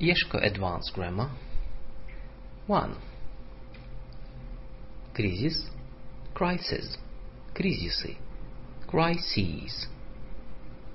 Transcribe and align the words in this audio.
Yeshko 0.00 0.44
Advanced 0.44 0.92
Grammar. 0.92 1.30
1. 2.66 2.96
Кризис, 5.14 5.70
crisis, 6.34 6.98
кризисы, 7.54 8.16
crises. 8.88 9.86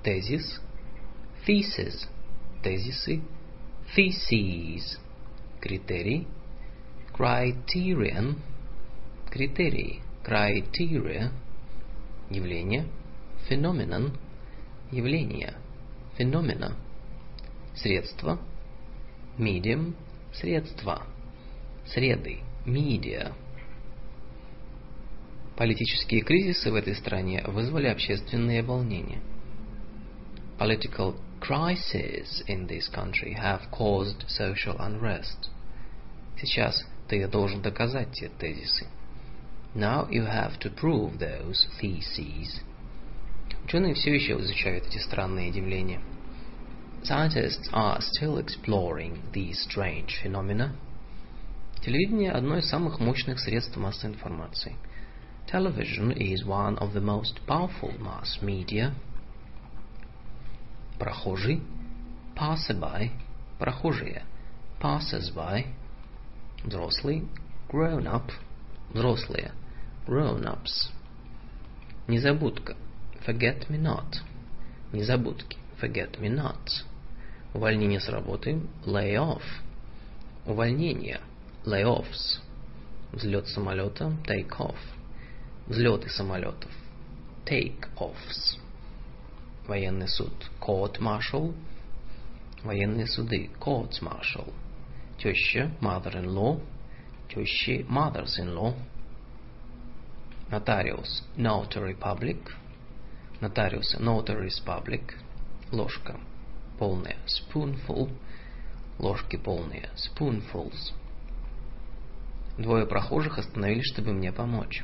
Тезис, 0.02 0.60
thesis, 1.46 2.08
тезисы, 2.62 3.22
theses. 3.94 4.98
Критерий, 5.60 6.26
criterion, 7.12 8.36
критерии, 9.30 10.02
criteria. 10.22 11.32
Явление, 12.30 12.86
phenomenon, 13.48 14.16
явление, 14.90 15.54
phenomena. 16.16 16.76
Средство, 17.74 18.38
medium, 19.40 19.94
средства, 20.32 21.02
среды, 21.86 22.40
media. 22.66 23.32
Политические 25.56 26.22
кризисы 26.22 26.70
в 26.70 26.74
этой 26.74 26.94
стране 26.94 27.42
вызвали 27.46 27.88
общественные 27.88 28.62
волнения. 28.62 29.20
Political 30.58 31.16
crises 31.40 32.42
in 32.46 32.66
this 32.66 32.88
country 32.92 33.34
have 33.34 33.70
caused 33.70 34.24
social 34.28 34.76
unrest. 34.78 35.50
Сейчас 36.38 36.86
ты 37.08 37.26
должен 37.26 37.60
доказать 37.60 38.12
те 38.12 38.28
тезисы. 38.28 38.86
Now 39.74 40.08
you 40.10 40.24
have 40.26 40.58
to 40.60 40.70
prove 40.70 41.18
those 41.18 41.66
theses. 41.80 42.62
Ученые 43.64 43.94
все 43.94 44.14
еще 44.14 44.38
изучают 44.40 44.86
эти 44.86 44.98
странные 44.98 45.48
явления. 45.48 46.00
Scientists 47.03 47.69
are 47.71 48.01
still 48.01 48.39
exploring 48.39 49.21
these 49.31 49.59
strange 49.69 50.19
phenomena. 50.23 50.73
Телевидение – 51.83 52.33
одно 52.33 52.57
из 52.57 52.67
самых 52.67 52.99
мощных 52.99 53.39
средств 53.39 53.77
массовой 53.77 54.15
информации. 54.15 54.75
Television 55.47 56.11
is 56.17 56.43
one 56.43 56.75
of 56.79 56.93
the 56.93 57.01
most 57.01 57.39
powerful 57.45 57.93
mass 57.99 58.41
media. 58.41 58.93
Прохожий – 60.97 62.35
passerby, 62.35 63.11
прохожие – 63.59 64.79
passers-by. 64.79 65.65
Взрослый – 66.63 67.69
grown-up, 67.69 68.31
взрослые – 68.91 70.07
grown-ups. 70.07 70.89
Незабудка – 72.07 73.25
forget 73.25 73.69
me 73.69 73.77
not. 73.77 74.23
Незабудки. 74.91 75.57
Forget 75.79 76.21
me 76.21 76.29
not. 76.29 76.83
Увольнение 77.54 78.00
с 78.00 78.08
работы. 78.08 78.60
Lay 78.84 79.14
off. 79.16 79.42
Увольнение. 80.46 81.20
Layoffs. 81.64 82.40
Взлет 83.12 83.48
самолета. 83.48 84.16
Take 84.24 84.50
off. 84.58 84.78
Взлеты 85.66 86.08
самолетов. 86.08 86.70
Take 87.44 87.88
offs. 87.96 88.58
Военный 89.66 90.08
суд. 90.08 90.32
Court 90.60 90.98
martial. 91.00 91.54
Военные 92.62 93.06
суды. 93.06 93.50
Courts 93.58 94.00
martial. 94.00 94.52
Теща. 95.18 95.70
Mother-in-law. 95.80 96.60
Тещи. 97.28 97.84
Mothers-in-law. 97.88 98.74
Нотариус. 100.50 101.24
Notary 101.36 101.98
public 101.98 102.38
нотариуса 103.40 103.98
notary's 103.98 104.60
public, 104.64 105.14
ложка 105.72 106.20
полная, 106.80 107.16
spoonful, 107.26 108.10
ложки 108.98 109.36
полные, 109.36 109.90
spoonfuls. 109.94 110.92
Двое 112.56 112.86
прохожих 112.86 113.38
остановились, 113.38 113.92
чтобы 113.92 114.12
мне 114.14 114.32
помочь. 114.32 114.82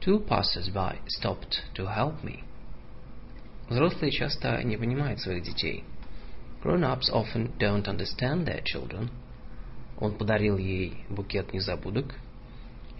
Two 0.00 0.24
passers-by 0.24 0.98
stopped 1.08 1.64
to 1.74 1.86
help 1.86 2.22
me. 2.22 2.44
Взрослые 3.70 4.12
часто 4.12 4.62
не 4.62 4.76
понимают 4.76 5.18
своих 5.20 5.42
детей. 5.42 5.84
Grown-ups 6.62 7.10
often 7.10 7.56
don't 7.58 7.86
understand 7.86 8.44
their 8.44 8.62
children. 8.62 9.08
Он 9.98 10.16
подарил 10.18 10.58
ей 10.58 11.04
букет 11.08 11.54
незабудок. 11.54 12.14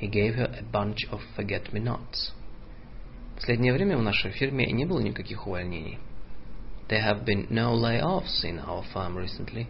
He 0.00 0.08
gave 0.10 0.36
her 0.36 0.50
a 0.58 0.64
bunch 0.72 1.06
of 1.10 1.20
forget-me-nots. 1.36 2.32
В 3.32 3.36
последнее 3.36 3.74
время 3.74 3.98
в 3.98 4.02
нашей 4.02 4.30
фирме 4.30 4.72
не 4.72 4.86
было 4.86 5.00
никаких 5.00 5.46
увольнений. 5.46 5.98
There 6.89 7.01
have 7.01 7.25
been 7.25 7.47
no 7.49 7.73
layoffs 7.73 8.43
in 8.43 8.59
our 8.59 8.83
firm 8.93 9.17
recently. 9.17 9.67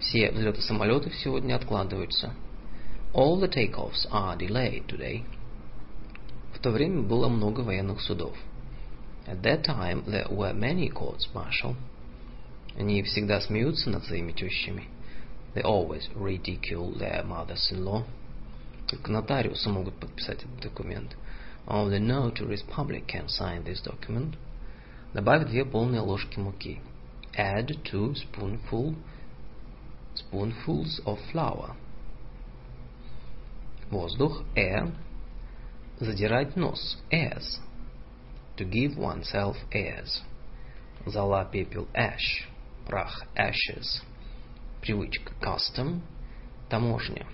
Все 0.00 0.30
взлеты 0.30 0.62
самолетов 0.62 1.14
сегодня 1.14 1.54
откладываются. 1.54 2.32
All 3.12 3.38
the 3.38 3.48
takeoffs 3.48 4.06
are 4.10 4.36
delayed 4.36 4.86
today. 4.86 5.24
В 6.54 6.58
то 6.58 6.70
время 6.70 7.02
было 7.02 7.28
много 7.28 7.60
военных 7.60 8.00
судов. 8.00 8.36
At 9.26 9.42
that 9.42 9.64
time 9.64 10.04
there 10.06 10.28
were 10.28 10.52
many 10.52 10.88
courts 10.88 11.28
martial. 11.34 11.76
Они 12.78 13.02
всегда 13.02 13.40
смеются 13.40 13.90
над 13.90 14.04
своими 14.04 14.32
тещами. 14.32 14.88
They 15.54 15.62
always 15.62 16.08
ridicule 16.14 16.96
their 16.98 17.24
mothers-in-law. 17.24 18.04
Только 18.88 19.10
нотариусы 19.10 19.68
могут 19.68 19.94
подписать 19.94 20.44
этот 20.44 20.60
документ. 20.60 21.16
Only 21.66 21.98
notary's 21.98 22.62
public 22.62 23.06
can 23.06 23.28
sign 23.28 23.64
this 23.64 23.80
document. 23.82 24.36
Добавь 25.13 25.45
две 25.45 25.65
полные 25.65 25.99
ложки 25.99 26.39
муки. 26.39 26.79
Add 27.37 27.83
two 27.83 28.13
spoonful, 28.13 28.95
spoonfuls 30.15 31.03
of 31.05 31.19
flour. 31.33 31.75
Воздух, 33.89 34.43
air. 34.55 34.93
Задирать 35.99 36.55
нос, 36.55 36.97
airs. 37.11 37.59
To 38.55 38.63
give 38.63 38.97
oneself 38.97 39.57
airs. 39.73 40.23
Зола, 41.05 41.43
пепел, 41.43 41.87
ash. 41.93 42.47
Прах, 42.87 43.25
ashes. 43.35 44.01
Привычка, 44.81 45.33
custom. 45.41 46.01
Таможня, 46.69 47.27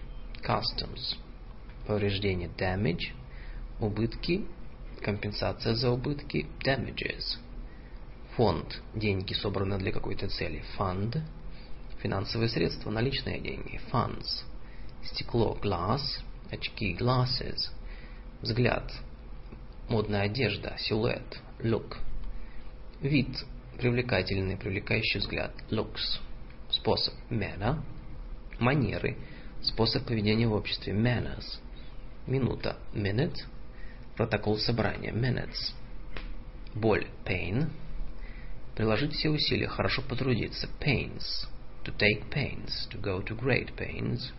customs. 0.44 1.16
Повреждение, 1.86 2.50
damage. 2.58 3.14
убытки, 3.80 4.48
компенсация 5.04 5.76
за 5.76 5.92
убытки, 5.92 6.48
damages. 6.66 7.38
Фонд– 8.38 8.82
деньги, 8.94 9.34
собранные 9.34 9.80
для 9.80 9.92
какой-то 9.92 10.30
цели, 10.30 10.64
fund. 10.78 11.20
Финансовые 12.04 12.50
средства– 12.50 12.90
наличные 12.92 13.40
деньги, 13.40 13.82
funds. 13.92 14.44
Стекло– 15.04 15.58
glass, 15.62 16.02
очки– 16.52 16.96
glasses. 17.00 17.72
Взгляд– 18.42 18.94
модная 19.90 20.22
одежда, 20.22 20.76
силуэт, 20.78 21.42
look. 21.62 21.98
Вид– 23.02 23.44
привлекательный, 23.78 24.56
привлекающий 24.56 25.20
взгляд, 25.20 25.52
looks. 25.72 26.20
Способ– 26.70 27.16
manner. 27.32 27.82
Манеры– 28.60 29.18
способ 29.64 30.06
поведения 30.06 30.48
в 30.48 30.54
обществе, 30.54 30.94
manners. 30.94 31.60
Минута– 32.28 32.78
minute– 32.94 33.36
Протокол 34.18 34.58
собрания. 34.58 35.12
Minutes. 35.12 35.74
Боль. 36.74 37.06
Pain. 37.24 37.70
Приложить 38.78 39.14
все 39.16 39.32
усилия. 39.32 39.68
Хорошо 39.68 40.04
потрудиться. 40.04 40.70
Pains. 40.80 41.48
To 41.84 41.92
take 41.98 42.30
pains. 42.30 42.88
To 42.92 43.02
go 43.02 43.26
to 43.26 43.36
great 43.36 43.76
pains. 43.76 44.32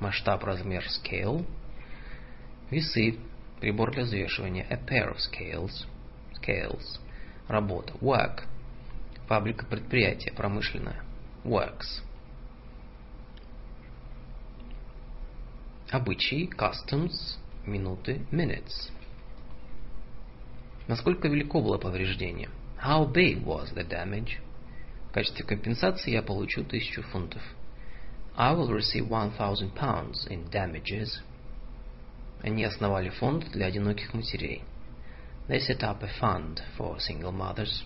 Масштаб, 0.00 0.42
размер. 0.42 0.84
Scale. 0.84 1.46
Весы. 2.70 3.20
Прибор 3.60 3.92
для 3.92 4.02
взвешивания. 4.02 4.66
A 4.68 4.76
pair 4.76 5.14
of 5.14 5.18
scales. 5.18 5.86
Scales. 6.42 6.98
Работа. 7.46 7.92
Work. 8.00 8.46
Фабрика, 9.28 9.64
предприятие, 9.64 10.34
промышленное. 10.34 11.00
Works. 11.44 12.02
Обычаи. 15.92 16.50
Customs. 16.50 17.38
Минуты. 17.64 18.26
Minutes. 18.32 18.90
Насколько 20.88 21.28
велико 21.28 21.60
было 21.60 21.78
повреждение? 21.78 22.48
How 22.77 23.05
big 23.05 23.45
was 23.45 23.73
the 23.73 23.87
damage? 23.87 24.39
В 25.09 25.13
качестве 25.13 25.45
компенсации 25.45 26.11
я 26.11 26.21
получу 26.21 26.63
тысячу 26.63 27.03
фунтов. 27.03 27.41
I 28.35 28.53
will 28.53 28.69
receive 28.71 29.07
1000 29.07 29.73
pounds 29.75 30.27
in 30.27 30.49
damages. 30.49 31.21
Они 32.41 32.63
основали 32.63 33.09
фонд 33.09 33.51
для 33.51 33.67
одиноких 33.67 34.13
матерей. 34.13 34.63
They 35.47 35.59
set 35.59 35.83
up 35.83 36.01
a 36.03 36.09
fund 36.19 36.61
for 36.77 36.97
single 36.97 37.31
mothers. 37.31 37.83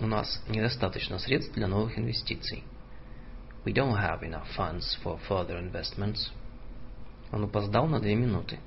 У 0.00 0.06
нас 0.06 0.42
недостаточно 0.48 1.18
средств 1.18 1.54
для 1.54 1.68
новых 1.68 1.98
инвестиций. 1.98 2.64
We 3.64 3.72
don't 3.72 3.96
have 3.96 4.22
enough 4.22 4.48
funds 4.56 4.96
for 5.02 5.18
further 5.28 5.58
investments. 5.58 6.30
Он 7.32 7.44
опоздал 7.44 7.86
на 7.86 7.98
две 7.98 8.14
минуты. 8.14 8.58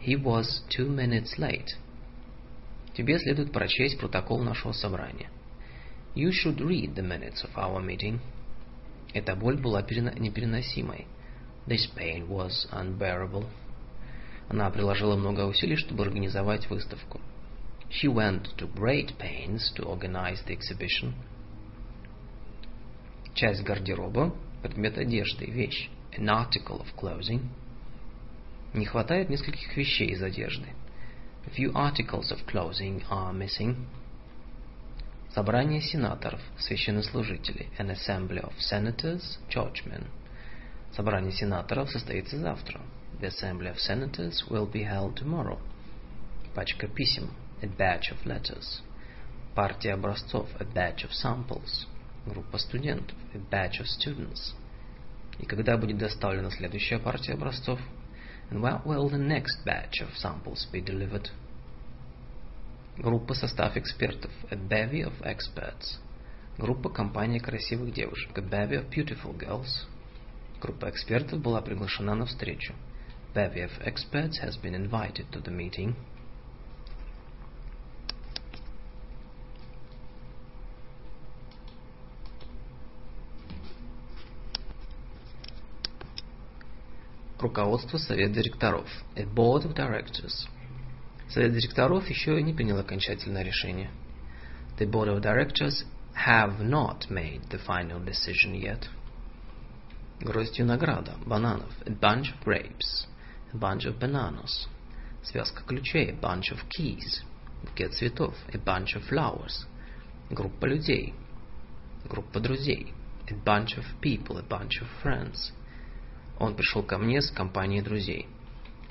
He 0.00 0.16
was 0.16 0.62
two 0.68 0.88
minutes 0.88 1.38
late. 1.38 1.68
Тебе 2.95 3.19
следует 3.19 3.51
прочесть 3.51 3.99
протокол 3.99 4.41
нашего 4.41 4.71
собрания. 4.71 5.29
You 6.15 6.31
should 6.31 6.57
read 6.57 6.95
the 6.95 7.03
minutes 7.03 7.43
of 7.43 7.53
our 7.55 7.85
meeting. 7.85 8.19
Эта 9.13 9.35
боль 9.35 9.57
была 9.57 9.81
непереносимой. 9.81 11.05
This 11.67 11.87
pain 11.93 12.27
was 12.29 12.67
unbearable. 12.71 13.47
Она 14.47 14.69
приложила 14.69 15.17
много 15.17 15.41
усилий, 15.41 15.75
чтобы 15.75 16.03
организовать 16.03 16.69
выставку. 16.69 17.19
She 17.89 18.07
went 18.07 18.55
to 18.57 18.71
great 18.73 19.17
pains 19.17 19.73
to 19.75 19.85
organize 19.85 20.45
the 20.47 20.57
exhibition. 20.57 21.13
Часть 23.33 23.63
гардероба– 23.63 24.33
предмет 24.63 24.97
одежды, 24.97 25.45
вещь. 25.45 25.89
An 26.17 26.29
article 26.29 26.81
of 26.81 26.87
clothing. 26.95 27.41
Не 28.73 28.85
хватает 28.85 29.29
нескольких 29.29 29.75
вещей 29.75 30.07
из 30.11 30.23
одежды. 30.23 30.67
A 31.47 31.49
few 31.51 31.71
articles 31.73 32.31
of 32.31 32.45
clothing 32.47 33.03
are 33.09 33.31
missing. 33.31 33.87
Собрание 35.33 35.81
сенаторов, 35.81 36.41
священнослужителей. 36.57 37.69
An 37.77 37.89
assembly 37.89 38.39
of 38.41 38.53
senators, 38.59 39.37
churchmen. 39.49 40.05
Собрание 40.95 41.31
сенаторов 41.31 41.91
состоится 41.91 42.37
завтра. 42.37 42.81
The 43.19 43.27
assembly 43.27 43.69
of 43.69 43.79
senators 43.79 44.43
will 44.49 44.65
be 44.65 44.83
held 44.83 45.17
tomorrow. 45.17 45.59
Пачка 46.55 46.87
писем. 46.87 47.29
A 47.61 47.67
batch 47.67 48.11
of 48.11 48.25
letters. 48.25 48.81
Партия 49.53 49.93
образцов. 49.93 50.49
A 50.59 50.65
batch 50.65 51.03
of 51.03 51.11
samples. 51.11 51.85
Группа 52.25 52.57
студентов. 52.57 53.15
A 53.33 53.37
batch 53.37 53.79
of 53.79 53.87
students. 53.87 54.53
И 55.39 55.45
когда 55.45 55.77
будет 55.77 55.97
доставлена 55.97 56.49
следующая 56.49 56.97
партия 56.97 57.33
образцов? 57.33 57.79
And 58.50 58.62
when 58.62 58.80
will 58.84 59.08
the 59.08 59.18
next 59.18 59.64
batch 59.64 60.00
of 60.00 60.16
samples 60.16 60.66
be 60.72 60.80
delivered? 60.80 61.30
Группа 62.98 63.34
состав 63.34 63.76
экспертов. 63.76 64.30
A 64.50 64.56
bevy 64.56 65.02
of 65.02 65.14
experts. 65.22 65.98
Группа 66.58 66.90
компания 66.90 67.40
красивых 67.40 67.94
девушек. 67.94 68.36
A 68.36 68.42
bevy 68.42 68.76
of 68.76 68.90
beautiful 68.90 69.36
girls. 69.36 69.86
Группа 70.60 70.90
экспертов 70.90 71.40
была 71.40 71.62
приглашена 71.62 72.14
на 72.14 72.26
встречу. 72.26 72.74
Bevy 73.34 73.64
of 73.64 73.70
experts 73.84 74.40
has 74.42 74.60
been 74.60 74.74
invited 74.74 75.30
to 75.30 75.40
the 75.40 75.50
meeting. 75.50 75.94
Руководство 87.45 87.99
Совет 87.99 88.31
директоров. 88.31 88.89
A 89.15 89.23
board 89.23 89.67
of 89.67 89.75
directors. 89.75 90.47
Совет 91.29 91.53
директоров 91.53 92.09
еще 92.09 92.41
не 92.41 92.53
принял 92.53 92.79
окончательное 92.79 93.43
решение. 93.43 93.91
The 94.79 94.89
board 94.89 95.09
of 95.09 95.21
directors 95.21 95.85
have 96.25 96.59
not 96.59 97.07
made 97.11 97.47
the 97.51 97.59
final 97.63 98.03
decision 98.03 98.59
yet. 98.59 98.89
Гроздь 100.21 100.57
винограда, 100.57 101.17
бананов, 101.23 101.71
a 101.85 101.91
bunch 101.91 102.33
of 102.33 102.43
grapes, 102.43 103.05
a 103.53 103.57
bunch 103.57 103.85
of 103.85 103.99
bananas. 103.99 104.67
Связка 105.21 105.61
ключей, 105.67 106.13
a 106.13 106.19
bunch 106.19 106.51
of 106.51 106.67
keys. 106.75 107.21
Букет 107.61 107.93
цветов, 107.93 108.33
a 108.51 108.57
bunch 108.57 108.95
of 108.95 109.07
flowers. 109.07 109.67
Группа 110.31 110.65
людей, 110.65 111.13
группа 112.09 112.39
друзей, 112.39 112.91
a 113.29 113.35
bunch 113.35 113.77
of 113.77 113.85
people, 114.01 114.39
a 114.39 114.43
bunch 114.43 114.81
of 114.81 114.87
friends. 115.03 115.51
Он 116.39 116.55
пришел 116.55 116.83
ко 116.83 116.97
мне 116.97 117.21
с 117.21 117.31
компанией 117.31 117.81
друзей. 117.81 118.27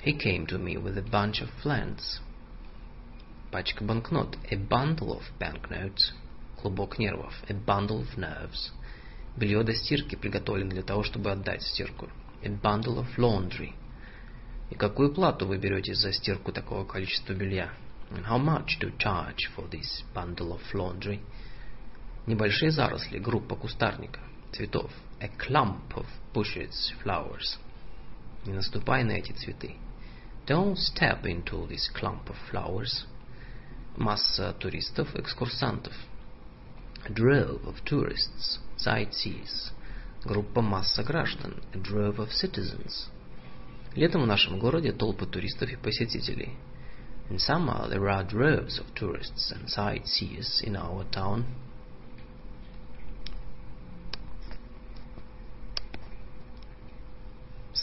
He 0.03 0.17
came 0.17 0.45
to 0.47 0.57
me 0.57 0.75
with 0.75 0.97
a 0.97 1.01
bunch 1.01 1.41
of 1.41 1.49
friends. 1.63 2.19
Пачка 3.51 3.83
банкнот, 3.83 4.37
a 4.51 4.55
bundle 4.55 5.17
of 5.17 5.23
banknotes. 5.39 6.13
Клубок 6.61 6.97
нервов, 6.97 7.33
a 7.47 7.53
bundle 7.53 8.01
of 8.01 8.17
nerves. 8.17 8.71
Белье 9.37 9.63
до 9.63 9.73
стирки 9.73 10.15
приготовлено 10.15 10.71
для 10.71 10.83
того, 10.83 11.03
чтобы 11.03 11.31
отдать 11.31 11.63
стирку. 11.63 12.09
A 12.43 12.49
bundle 12.49 12.99
of 12.99 13.07
laundry. 13.17 13.73
И 14.71 14.75
какую 14.75 15.13
плату 15.13 15.45
вы 15.45 15.57
берете 15.57 15.93
за 15.93 16.11
стирку 16.11 16.51
такого 16.51 16.85
количества 16.85 17.33
белья? 17.33 17.71
And 18.11 18.25
how 18.25 18.37
much 18.37 18.79
to 18.79 18.95
charge 18.97 19.49
for 19.55 19.69
this 19.69 20.03
bundle 20.13 20.51
of 20.51 20.61
laundry? 20.73 21.19
Небольшие 22.25 22.71
заросли, 22.71 23.19
группа 23.19 23.55
кустарника, 23.55 24.19
цветов. 24.51 24.91
A 25.20 25.28
clump 25.28 25.96
of 25.96 26.06
bushes, 26.32 26.92
flowers. 27.02 27.58
Не 28.46 28.54
наступай 28.54 29.04
на 29.04 29.12
эти 29.12 29.32
цветы. 29.32 29.76
Don't 30.46 30.76
step 30.76 31.24
into 31.24 31.66
this 31.68 31.88
clump 31.94 32.28
of 32.28 32.36
flowers. 32.50 33.06
Масса 33.96 34.54
туристов, 34.58 35.14
экскурсантов. 35.14 35.92
A 37.04 37.12
drove 37.12 37.64
of 37.66 37.84
tourists, 37.84 38.58
sightseers. 38.76 39.72
Группа 40.24 40.62
масса 40.62 41.02
граждан. 41.02 41.62
A 41.74 41.78
drove 41.78 42.16
of 42.16 42.30
citizens. 42.30 43.08
Летом 43.94 44.22
в 44.22 44.26
нашем 44.26 44.58
городе 44.58 44.92
толпы 44.92 45.26
туристов 45.26 45.70
и 45.70 45.76
посетителей. 45.76 46.56
In 47.28 47.38
summer 47.38 47.88
there 47.88 48.08
are 48.08 48.24
droves 48.24 48.78
of 48.78 48.92
tourists 48.94 49.52
and 49.52 49.68
sightseers 49.68 50.62
in 50.62 50.76
our 50.76 51.04
town. 51.10 51.44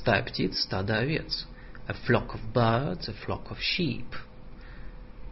Стая 0.03 0.25
птиц, 0.25 0.59
стадо 0.65 0.99
овец. 0.99 1.47
A 1.87 1.95
flock 1.95 2.35
of 2.35 2.53
birds, 2.53 3.09
a 3.09 3.15
flock 3.25 3.49
of 3.53 3.59
sheep. 3.61 4.13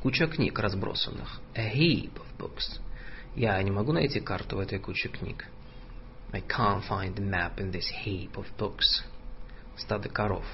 Куча 0.00 0.28
книг 0.28 0.56
разбросанных. 0.61 1.40
A 1.56 1.75
heap 1.75 2.12
of 2.14 2.26
books. 2.38 2.78
Я 3.34 3.61
не 3.64 3.72
могу 3.72 3.93
найти 3.93 4.20
карту 4.20 4.58
в 4.58 4.61
этой 4.61 4.78
куче 4.78 5.08
книг. 5.08 5.44
I 6.32 6.40
can't 6.43 6.84
find 6.88 7.17
the 7.17 7.28
map 7.28 7.58
in 7.58 7.72
this 7.72 7.90
heap 8.05 8.37
of 8.37 8.46
books. 8.56 9.02
Стадо 9.76 10.08
коров. 10.08 10.44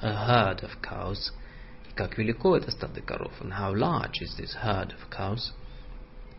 A 0.00 0.08
herd 0.08 0.62
of 0.62 0.80
cows. 0.80 1.34
И 1.90 1.94
как 1.94 2.16
велико 2.16 2.56
это 2.56 2.70
стадо 2.70 3.02
коров? 3.02 3.34
And 3.42 3.52
how 3.52 3.74
large 3.74 4.22
is 4.22 4.34
this 4.38 4.54
herd 4.54 4.94
of 4.94 5.10
cows? 5.10 5.52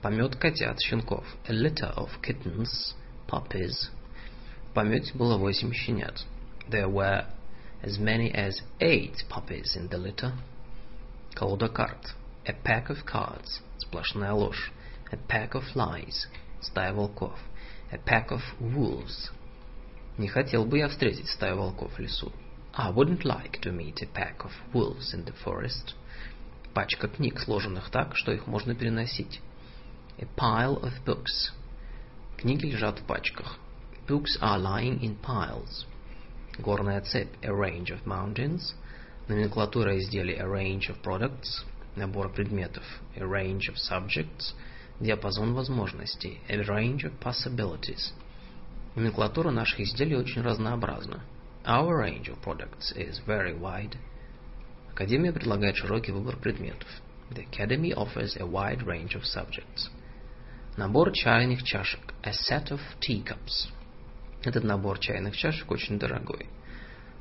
Помет 0.02 0.38
котят, 0.38 0.80
щенков. 0.80 1.24
A 1.48 1.54
litter 1.54 1.94
of 1.98 2.10
kittens, 2.24 2.96
puppies. 3.28 3.92
В 4.72 4.74
помете 4.74 5.16
было 5.16 5.38
восемь 5.38 5.72
щенят. 5.72 6.26
There 6.69 6.89
were 6.89 7.27
as 7.83 7.99
many 7.99 8.33
as 8.33 8.61
eight 8.81 9.25
puppies 9.29 9.77
in 9.77 9.89
the 9.89 9.99
litter. 9.99 10.33
Колода 11.35 11.69
карт. 11.69 12.15
A 12.47 12.53
pack 12.53 12.91
of 12.91 13.05
cards. 13.05 13.61
Сплошная 13.79 14.33
ложь. 14.33 14.73
A 15.11 15.17
pack 15.17 15.55
of 15.55 15.65
lies. 15.75 16.27
Стая 16.61 16.93
волков. 16.93 17.39
A 17.91 17.99
pack 17.99 18.31
of 18.31 18.41
wolves. 18.61 19.31
Не 20.19 20.29
хотел 20.29 20.65
бы 20.65 20.79
я 20.79 20.89
встретить 20.89 21.29
стаю 21.29 21.57
волков 21.57 21.93
в 21.95 21.99
лесу. 21.99 22.33
I 22.75 22.91
wouldn't 22.91 23.25
like 23.25 23.61
to 23.63 23.73
meet 23.73 24.03
a 24.03 24.07
pack 24.07 24.45
of 24.45 24.53
wolves 24.73 25.15
in 25.15 25.25
the 25.25 25.35
forest. 25.45 25.95
Пачка 26.75 27.09
книг, 27.09 27.39
сложенных 27.39 27.91
так, 27.91 28.17
что 28.17 28.33
их 28.33 28.47
можно 28.47 28.75
переносить. 28.75 29.41
A 30.19 30.27
pile 30.37 30.81
of 30.83 30.93
books. 31.05 31.53
Книги 32.39 32.67
лежат 32.67 32.99
в 32.99 33.05
пачках. 33.05 33.59
Books 34.07 34.39
are 34.41 34.59
lying 34.59 35.01
in 35.01 35.17
piles. 35.21 35.87
Горная 36.60 37.02
цепь. 37.02 37.34
A 37.44 37.52
range 37.52 37.92
of 37.92 38.06
mountains. 38.06 38.74
Номенклатура 39.28 39.98
изделий. 40.00 40.36
A 40.36 40.46
range 40.46 40.90
of 40.90 41.02
products. 41.04 41.66
Набор 41.96 42.34
предметов. 42.34 42.84
A 43.16 43.24
range 43.24 43.70
of 43.70 43.76
subjects. 43.78 44.54
Диапазон 45.00 45.54
возможностей. 45.54 46.40
A 46.50 46.58
range 46.64 47.04
of 47.04 47.14
possibilities. 47.20 48.12
Номенклатура 48.96 49.52
наших 49.52 49.82
изделий 49.82 50.16
очень 50.16 50.42
разнообразна. 50.42 51.22
Our 51.64 51.98
range 51.98 52.30
of 52.30 52.42
products 52.42 52.92
is 52.96 53.20
very 53.28 53.54
wide. 53.54 53.98
Академия 54.92 55.32
предлагает 55.32 55.76
широкий 55.76 56.12
выбор 56.12 56.38
предметов. 56.38 56.88
The 57.30 57.46
Academy 57.52 57.94
offers 57.94 58.36
a 58.40 58.46
wide 58.46 58.84
range 58.84 59.14
of 59.14 59.24
subjects. 59.24 59.90
Набор 60.78 61.12
чайных 61.12 61.62
чашек. 61.64 62.14
A 62.24 62.32
set 62.32 62.72
of 62.72 62.80
teacups. 63.00 63.68
Этот 64.43 64.65
набор 64.65 64.99
чайных 64.99 65.37
чашек 65.37 65.71
очень 65.71 65.99
дорогой. 65.99 66.47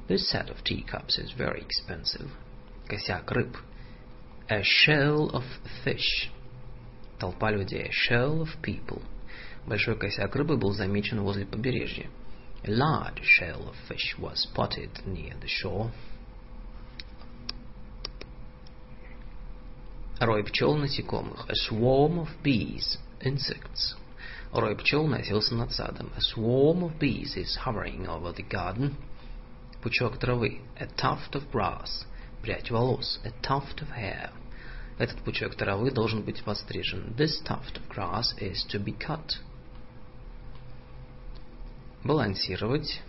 This 0.07 0.29
set 0.31 0.49
of 0.49 0.63
teacups 0.63 1.19
is 1.19 1.31
very 1.37 1.63
expensive. 1.65 2.29
Косяк 2.87 3.31
рыб. 3.31 3.55
A 4.49 4.61
shell 4.63 5.29
of 5.31 5.43
fish. 5.85 6.29
Толпа 7.19 7.51
людей. 7.51 7.87
A 7.87 7.91
shell 7.91 8.41
of 8.41 8.49
people. 8.61 9.01
Большой 9.65 9.95
косяк 9.95 10.35
рыбы 10.35 10.57
был 10.57 10.73
замечен 10.73 11.21
возле 11.21 11.45
побережья. 11.45 12.09
A 12.63 12.71
large 12.71 13.21
shell 13.23 13.69
of 13.69 13.75
fish 13.87 14.17
was 14.17 14.43
spotted 14.43 14.89
near 15.05 15.33
the 15.39 15.47
shore. 15.47 15.91
Рой 20.19 20.43
пчел 20.43 20.75
насекомых. 20.75 21.47
A 21.49 21.55
swarm 21.55 22.19
of 22.19 22.29
bees. 22.43 22.99
Insects. 23.21 23.95
Рой 24.52 24.76
пчел 24.76 25.06
носился 25.06 25.54
над 25.54 25.72
садом. 25.72 26.10
A 26.16 26.20
swarm 26.20 26.82
of 26.82 26.98
bees 26.98 27.36
is 27.36 27.56
hovering 27.64 28.06
over 28.06 28.32
the 28.32 28.48
garden. 28.48 28.96
Пучок 29.82 30.18
травы. 30.18 30.60
A 30.78 30.86
tuft 30.86 31.34
of 31.34 31.50
grass. 31.50 32.06
Прядь 32.42 32.70
волос. 32.70 33.20
A 33.24 33.30
tuft 33.42 33.82
of 33.82 33.90
hair. 33.90 34.30
Этот 34.98 35.18
пучок 35.22 35.54
травы 35.56 35.90
должен 35.90 36.22
быть 36.22 36.42
подстрижен. 36.42 37.14
This 37.16 37.42
tuft 37.44 37.76
of 37.76 37.88
grass 37.88 38.34
is 38.40 38.64
to 38.70 38.78
be 38.78 38.92
cut. 38.92 39.38
балансировать, 42.06 43.02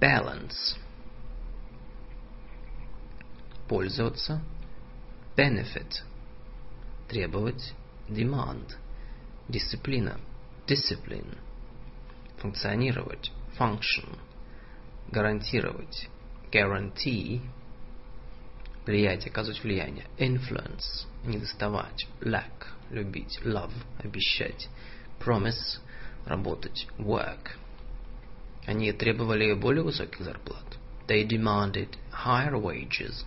balance, 0.00 0.76
пользоваться, 3.68 4.42
benefit, 5.36 6.02
требовать, 7.08 7.74
demand, 8.08 8.76
дисциплина, 9.48 10.18
discipline, 10.66 11.38
функционировать, 12.38 13.32
function, 13.58 14.18
гарантировать, 15.10 16.08
guarantee, 16.50 17.40
влиять, 18.84 19.26
оказывать 19.26 19.62
влияние, 19.62 20.06
influence, 20.18 21.06
недоставать, 21.24 22.06
lack, 22.20 22.66
любить, 22.90 23.40
love, 23.44 23.72
обещать, 23.98 24.68
promise, 25.20 25.80
работать, 26.24 26.86
work. 26.98 27.50
Они 28.66 28.92
требовали 28.92 29.54
более 29.54 29.82
высоких 29.82 30.20
зарплат. 30.20 30.64
They 31.06 31.26
demanded 31.26 31.96
higher 32.10 32.60
wages. 32.60 33.24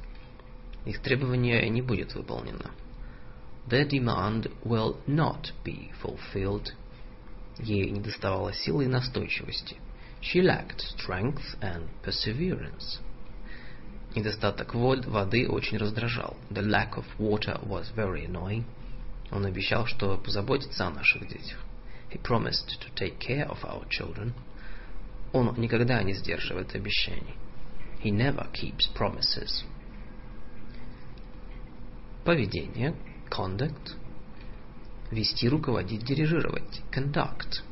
Их 0.85 1.01
требование 1.01 1.67
не 1.69 1.81
будет 1.81 2.13
выполнено. 2.13 2.71
Their 3.68 3.86
demand 3.86 4.50
will 4.64 4.98
not 5.06 5.52
be 5.64 5.90
fulfilled. 6.02 6.72
Ей 7.58 7.90
недоставало 7.90 8.52
силы 8.52 8.84
и 8.84 8.88
настойчивости. 8.88 9.76
She 10.20 10.42
lacked 10.42 10.80
strength 10.80 11.58
and 11.60 11.88
perseverance. 12.02 12.98
Недостаток 14.14 14.74
вод, 14.74 15.06
воды 15.06 15.48
очень 15.48 15.78
раздражал. 15.78 16.36
The 16.50 16.62
lack 16.62 16.96
of 16.96 17.04
water 17.18 17.58
was 17.64 17.90
very 17.96 18.26
annoying. 18.26 18.64
Он 19.30 19.44
обещал, 19.44 19.86
что 19.86 20.16
позаботится 20.16 20.86
о 20.86 20.90
наших 20.90 21.26
детях. 21.28 21.58
He 22.10 22.20
promised 22.22 22.78
to 22.80 22.94
take 22.94 23.18
care 23.18 23.48
of 23.48 23.64
our 23.64 23.88
children. 23.88 24.32
Он 25.32 25.52
никогда 25.56 26.02
не 26.02 26.12
сдерживает 26.12 26.74
обещаний. 26.74 27.34
He 28.02 28.10
never 28.10 28.46
keeps 28.52 28.86
promises. 28.94 29.64
Поведение, 32.24 32.94
conduct. 33.29 33.95
Вести, 35.11 35.47
руководить, 35.49 36.03
дирижировать, 36.03 36.81
conduct. 36.91 37.63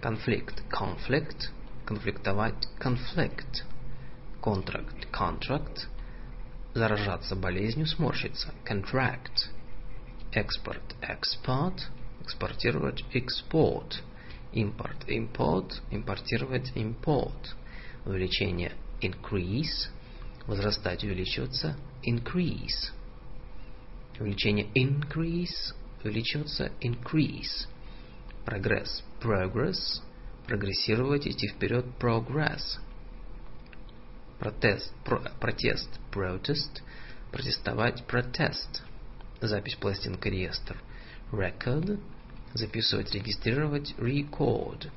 Конфликт, 0.00 0.62
conflict. 0.70 1.50
Конфликтовать, 1.84 2.68
conflict. 2.78 3.64
Контракт, 4.40 5.06
contract. 5.12 5.86
Заражаться 6.74 7.36
болезнью, 7.36 7.86
сморщиться, 7.86 8.52
contract. 8.64 9.50
Экспорт, 10.32 10.96
export. 11.00 11.80
Экспортировать, 12.20 13.04
export. 13.12 14.00
Импорт, 14.52 15.08
import. 15.08 15.80
Импортировать, 15.90 16.72
import. 16.76 17.54
Увеличение, 18.04 18.72
increase. 19.00 19.88
Возрастать, 20.46 21.04
увеличиваться, 21.04 21.76
increase. 22.04 22.92
Увеличение 24.18 24.68
increase, 24.74 25.74
увеличиваться 26.02 26.72
increase. 26.80 27.66
Прогресс, 28.44 29.02
progress. 29.20 30.02
Прогрессировать, 30.46 31.26
идти 31.26 31.48
вперед, 31.48 31.86
progress 32.00 32.78
протест, 34.42 34.92
про, 35.04 35.20
протест, 35.38 35.88
protest, 36.10 36.82
протестовать, 37.30 38.02
protest, 38.08 38.82
запись 39.40 39.76
пластинка 39.76 40.28
реестр, 40.30 40.82
record, 41.30 42.00
записывать, 42.52 43.12
регистрировать, 43.14 43.94
record, 43.98 44.90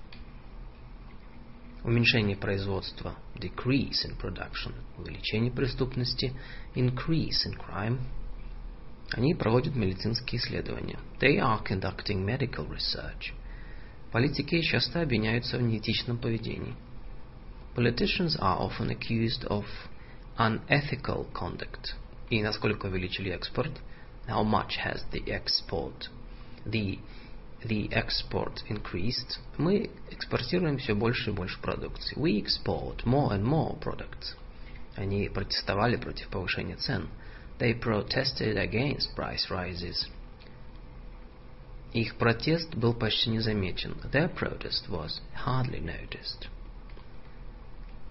уменьшение 1.83 2.35
производства, 2.35 3.15
decrease 3.35 4.03
in 4.07 4.19
production, 4.19 4.73
увеличение 4.97 5.51
преступности, 5.51 6.33
increase 6.73 7.45
in 7.45 7.53
crime. 7.55 7.99
Они 9.11 9.33
проводят 9.33 9.75
медицинские 9.75 10.41
исследования. 10.41 10.99
They 11.19 11.37
are 11.37 11.63
conducting 11.63 12.25
medical 12.25 12.67
research. 12.67 13.33
Политики 14.11 14.61
часто 14.61 15.01
обвиняются 15.01 15.57
в 15.57 15.61
неэтичном 15.61 16.17
поведении. 16.17 16.75
Politicians 17.75 18.37
are 18.39 18.59
often 18.59 18.89
accused 18.89 19.45
of 19.47 19.65
unethical 20.37 21.27
conduct. 21.33 21.93
И 22.29 22.41
насколько 22.41 22.87
увеличили 22.87 23.31
экспорт? 23.31 23.71
How 24.27 24.43
much 24.43 24.77
has 24.83 25.03
the 25.11 25.23
export? 25.27 26.09
The, 26.65 26.99
the 27.63 27.89
export 27.89 28.63
increased. 28.69 29.39
Мы 29.57 29.91
экспортируем 30.09 30.77
все 30.77 30.95
больше 30.95 31.29
и 31.29 31.33
больше 31.33 31.59
продукции. 31.61 32.17
We 32.17 32.41
export 32.41 33.03
more 33.03 33.31
and 33.31 33.43
more 33.43 33.79
products. 33.79 34.35
Они 34.95 35.29
протестовали 35.29 35.97
против 35.97 36.29
повышения 36.29 36.77
цен. 36.77 37.09
They 37.57 37.73
protested 37.73 38.57
against 38.57 39.15
price 39.15 39.49
rises. 39.49 40.07
Их 41.93 42.17
протест 42.17 42.75
был 42.75 42.93
почти 42.93 43.29
не 43.29 43.39
замечен. 43.39 43.95
Their 44.11 44.27
protest 44.33 44.89
was 44.89 45.21
hardly 45.33 45.79
noticed. 45.79 46.49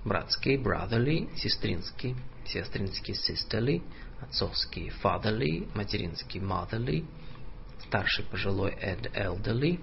братский, 0.05 0.57
brotherly, 0.57 1.29
сестринский, 1.37 2.15
сестринский, 2.45 3.15
sisterly, 3.15 3.83
отцовский, 4.21 4.91
fatherly, 5.03 5.67
материнский, 5.75 6.41
motherly, 6.41 7.05
старший, 7.87 8.25
пожилой, 8.25 8.73
ed, 8.81 9.11
elderly, 9.15 9.81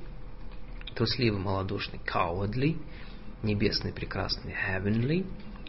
трусливый, 0.96 1.39
малодушный, 1.39 2.00
cowardly, 2.06 2.77
небесный, 3.41 3.91
прекрасный, 3.91 4.53
heavenly, 4.53 5.25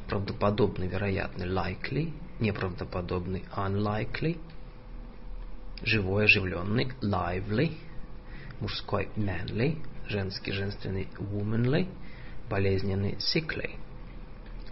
правдоподобный, 0.08 0.88
вероятный, 0.88 1.46
likely, 1.46 2.12
неправдоподобный, 2.42 3.44
unlikely, 3.56 4.38
живой, 5.82 6.24
оживленный, 6.24 6.92
lively, 7.00 7.76
мужской, 8.60 9.08
manly, 9.16 9.78
женский, 10.08 10.52
женственный, 10.52 11.08
womanly, 11.18 11.88
болезненный, 12.50 13.16
sickly. 13.18 13.76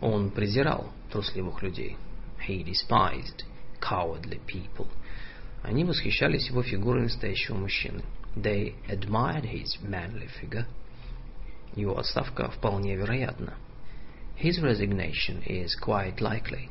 Он 0.00 0.30
презирал 0.30 0.92
трусливых 1.10 1.62
людей. 1.62 1.96
He 2.46 2.64
despised 2.64 3.44
cowardly 3.80 4.40
people. 4.46 4.88
Они 5.62 5.84
восхищались 5.84 6.48
его 6.48 6.62
фигурой 6.62 7.02
настоящего 7.02 7.56
мужчины. 7.56 8.02
They 8.34 8.74
admired 8.88 9.44
his 9.44 9.78
manly 9.82 10.28
figure. 10.40 10.66
Его 11.76 11.98
отставка 11.98 12.50
вполне 12.50 12.96
вероятна. 12.96 13.54
His 14.42 14.58
resignation 14.62 15.42
is 15.46 15.76
quite 15.78 16.20
likely. 16.20 16.70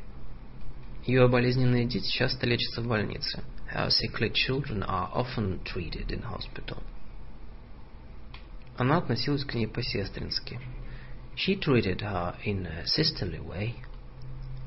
Ее 1.06 1.27
болезненные 1.27 1.86
дети 1.86 2.10
часто 2.12 2.46
лечатся 2.46 2.82
в 2.82 2.88
больнице. 2.88 3.44
Her 3.74 3.89
sickly 3.89 4.32
children 4.32 4.84
are 4.84 5.10
often 5.13 5.63
treated 5.63 6.08
in 6.10 6.24
hospital. 6.24 6.82
Она 8.77 8.98
относилась 8.98 9.44
к 9.44 9.53
ней 9.53 9.68
по-сестрински. 9.68 10.60
She 11.36 11.60
treated 11.60 12.00
her 12.00 12.36
in 12.44 12.65
a 12.65 12.86
sisterly 12.86 13.39
way. 13.39 13.75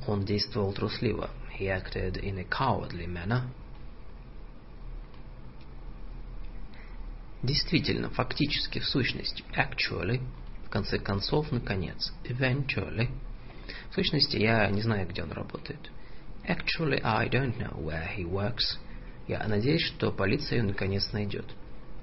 Он 0.07 0.25
действовал 0.25 0.73
трусливо. 0.73 1.31
He 1.59 1.67
acted 1.67 2.17
in 2.23 2.39
a 2.39 2.45
cowardly 2.45 3.07
manner. 3.07 3.43
Действительно, 7.43 8.09
фактически, 8.11 8.79
в 8.79 8.87
сущности, 8.87 9.45
actually, 9.57 10.21
в 10.65 10.71
конце 10.71 10.99
концов, 10.99 11.51
наконец, 11.51 12.13
eventually. 12.25 13.09
В 13.91 13.95
сущности, 13.95 14.37
я 14.37 14.69
не 14.71 14.81
знаю, 14.81 15.09
где 15.09 15.23
он 15.23 15.33
работает. 15.33 15.91
Actually, 16.47 17.03
I 17.03 17.29
don't 17.29 17.57
know 17.59 17.77
where 17.81 18.07
he 18.07 18.25
works. 18.25 18.79
Я 19.29 19.47
надеюсь, 19.47 19.83
что 19.83 20.11
полиция 20.11 20.59
ее 20.59 20.65
наконец 20.65 21.13
найдет. 21.13 21.47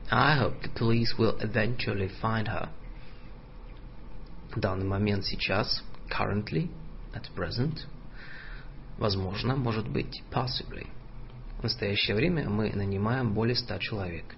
I 0.09 0.39
hope 0.39 0.61
the 0.61 0.73
police 0.73 1.17
will 1.17 1.37
eventually 1.39 2.09
find 2.21 2.47
her. 2.47 2.69
в 4.55 4.59
данный 4.59 4.85
момент 4.85 5.25
сейчас, 5.25 5.83
currently, 6.09 6.69
at 7.13 7.29
present, 7.35 7.85
возможно, 8.97 9.55
может 9.55 9.87
быть, 9.87 10.23
possibly. 10.31 10.87
В 11.59 11.63
настоящее 11.63 12.15
время 12.15 12.49
мы 12.49 12.71
нанимаем 12.73 13.33
более 13.33 13.55
100 13.55 13.77
человек. 13.79 14.35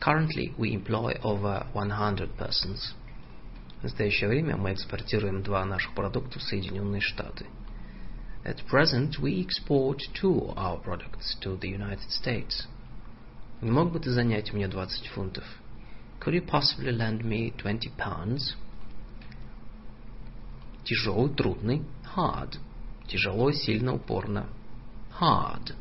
Currently, 0.00 0.54
we 0.56 0.74
employ 0.74 1.20
over 1.22 1.66
100 1.72 2.28
persons. 2.38 2.94
В 3.80 3.82
настоящее 3.84 4.28
время 4.28 4.56
мы 4.56 4.72
экспортируем 4.72 5.42
два 5.42 5.64
наших 5.64 5.94
продукта 5.94 6.38
в 6.38 6.42
Соединенные 6.42 7.00
Штаты. 7.00 7.46
At 8.43 8.65
present, 8.67 9.19
we 9.19 9.39
export 9.39 10.01
two 10.13 10.53
our 10.55 10.77
products 10.77 11.35
to 11.41 11.57
the 11.57 11.69
United 11.69 12.09
States. 12.09 12.67
Не 13.61 13.71
мог 13.71 13.91
бы 13.91 13.99
ты 13.99 14.11
занять 14.11 14.53
мне 14.53 14.67
20 14.67 15.07
фунтов? 15.07 15.43
Could 16.19 16.33
you 16.33 16.41
possibly 16.41 16.91
lend 16.91 17.23
me 17.23 17.51
20 17.57 17.91
pounds? 17.97 18.55
Тяжелый, 20.83 21.33
трудный. 21.33 21.83
Hard. 22.15 22.57
Тяжело, 23.07 23.51
сильно, 23.51 23.93
упорно. 23.93 24.47
Hard. 25.19 25.75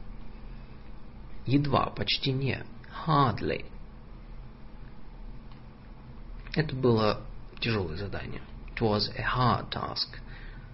Едва, 1.46 1.86
почти 1.90 2.32
не. 2.32 2.64
Hardly. 3.06 3.64
Это 6.54 6.74
было 6.74 7.20
тяжелое 7.60 7.96
задание. 7.96 8.42
It 8.74 8.80
was 8.80 9.10
a 9.16 9.22
hard 9.22 9.70
task. 9.70 10.20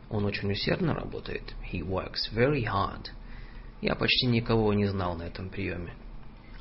Он 0.10 0.26
очень 0.26 0.52
усердно 0.52 0.94
работает. 0.94 1.54
He 1.72 1.82
works 1.82 2.32
very 2.34 2.64
hard. 2.64 3.10
Я 3.82 3.96
почти 3.96 4.28
никого 4.28 4.74
не 4.74 4.88
знал 4.88 5.16
на 5.16 5.24
этом 5.24 5.50
приеме. 5.50 5.94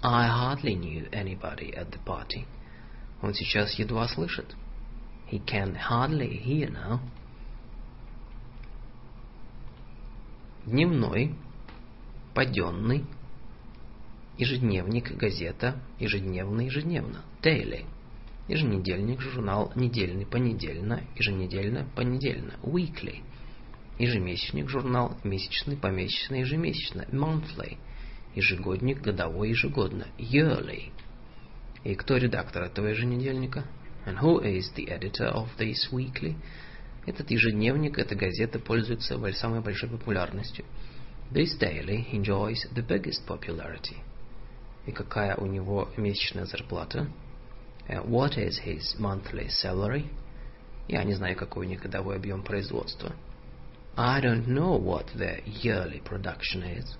I 0.02 0.28
hardly 0.28 0.74
knew 0.74 1.10
anybody 1.10 1.74
at 1.74 1.90
the 1.90 1.98
party. 2.04 2.46
Он 3.22 3.34
сейчас 3.34 3.74
едва 3.74 4.06
слышит. 4.06 4.54
He 5.30 5.44
can 5.44 5.76
hardly 5.90 6.42
hear 6.42 6.70
now. 6.70 7.00
Дневной, 10.64 11.34
паденный, 12.34 13.04
ежедневник, 14.36 15.16
газета, 15.16 15.80
ежедневно, 15.98 16.60
ежедневно, 16.60 17.24
daily. 17.42 17.86
Еженедельник, 18.46 19.20
журнал, 19.20 19.72
недельный, 19.74 20.24
понедельно, 20.24 21.02
еженедельно, 21.16 21.86
понедельно, 21.94 22.54
weekly. 22.62 23.22
Ежемесячник, 23.98 24.68
журнал, 24.68 25.16
месячный, 25.24 25.76
помесячно, 25.76 26.36
ежемесячно, 26.36 27.06
monthly. 27.10 27.78
Ежегодник, 28.34 29.00
годовой, 29.00 29.50
ежегодно, 29.50 30.06
yearly. 30.18 30.92
И 31.82 31.94
кто 31.94 32.16
редактор 32.16 32.64
этого 32.64 32.86
еженедельника? 32.86 33.64
And 34.06 34.18
who 34.20 34.40
is 34.42 34.72
the 34.76 34.86
editor 34.88 35.32
of 35.32 35.48
this 35.58 35.90
weekly? 35.90 36.36
Этот 37.06 37.30
ежедневник, 37.30 37.98
эта 37.98 38.14
газета 38.14 38.58
пользуется 38.58 39.18
самой 39.34 39.60
большой 39.60 39.88
популярностью. 39.88 40.64
This 41.32 41.58
daily 41.58 42.06
enjoys 42.12 42.58
the 42.74 42.86
biggest 42.86 43.26
popularity. 43.26 43.96
И 44.86 44.92
какая 44.92 45.34
у 45.36 45.46
него 45.46 45.88
месячная 45.96 46.44
зарплата? 46.44 47.08
What 47.88 48.36
is 48.36 48.60
his 48.64 48.98
monthly 48.98 49.48
salary? 49.48 50.06
Я 50.86 51.02
не 51.04 51.14
знаю, 51.14 51.36
какой 51.36 51.66
у 51.66 51.68
них 51.68 51.82
годовой 51.82 52.16
объем 52.16 52.42
производства. 52.42 53.12
I 53.97 54.21
don't 54.21 54.47
know 54.47 54.75
what 54.75 55.07
their 55.15 55.41
yearly 55.45 56.01
production 56.03 56.63
is. 56.63 56.97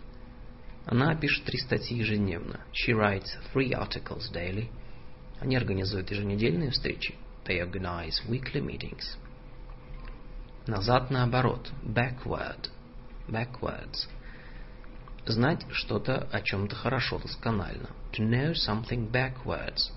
Она 0.86 1.16
пишет 1.16 1.46
три 1.46 1.58
статьи 1.60 1.98
ежедневно. 1.98 2.60
She 2.72 2.94
writes 2.94 3.36
three 3.54 3.72
articles 3.72 4.32
daily. 4.32 4.70
Они 5.40 5.56
организуют 5.56 6.12
еженедельные 6.12 6.72
встречи. 6.72 7.16
They 7.46 7.60
organize 7.60 8.22
weekly 8.28 8.62
meetings. 8.62 9.18
Назад 10.68 11.10
наоборот. 11.10 11.72
Backward. 11.84 12.70
Backwards. 13.28 14.08
Знать 15.26 15.66
что-то 15.72 16.28
о 16.32 16.42
чем-то 16.42 16.76
хорошо, 16.76 17.18
досконально. 17.18 17.90
To 18.14 18.22
know 18.24 18.54
something 18.54 19.10
backwards. 19.10 19.92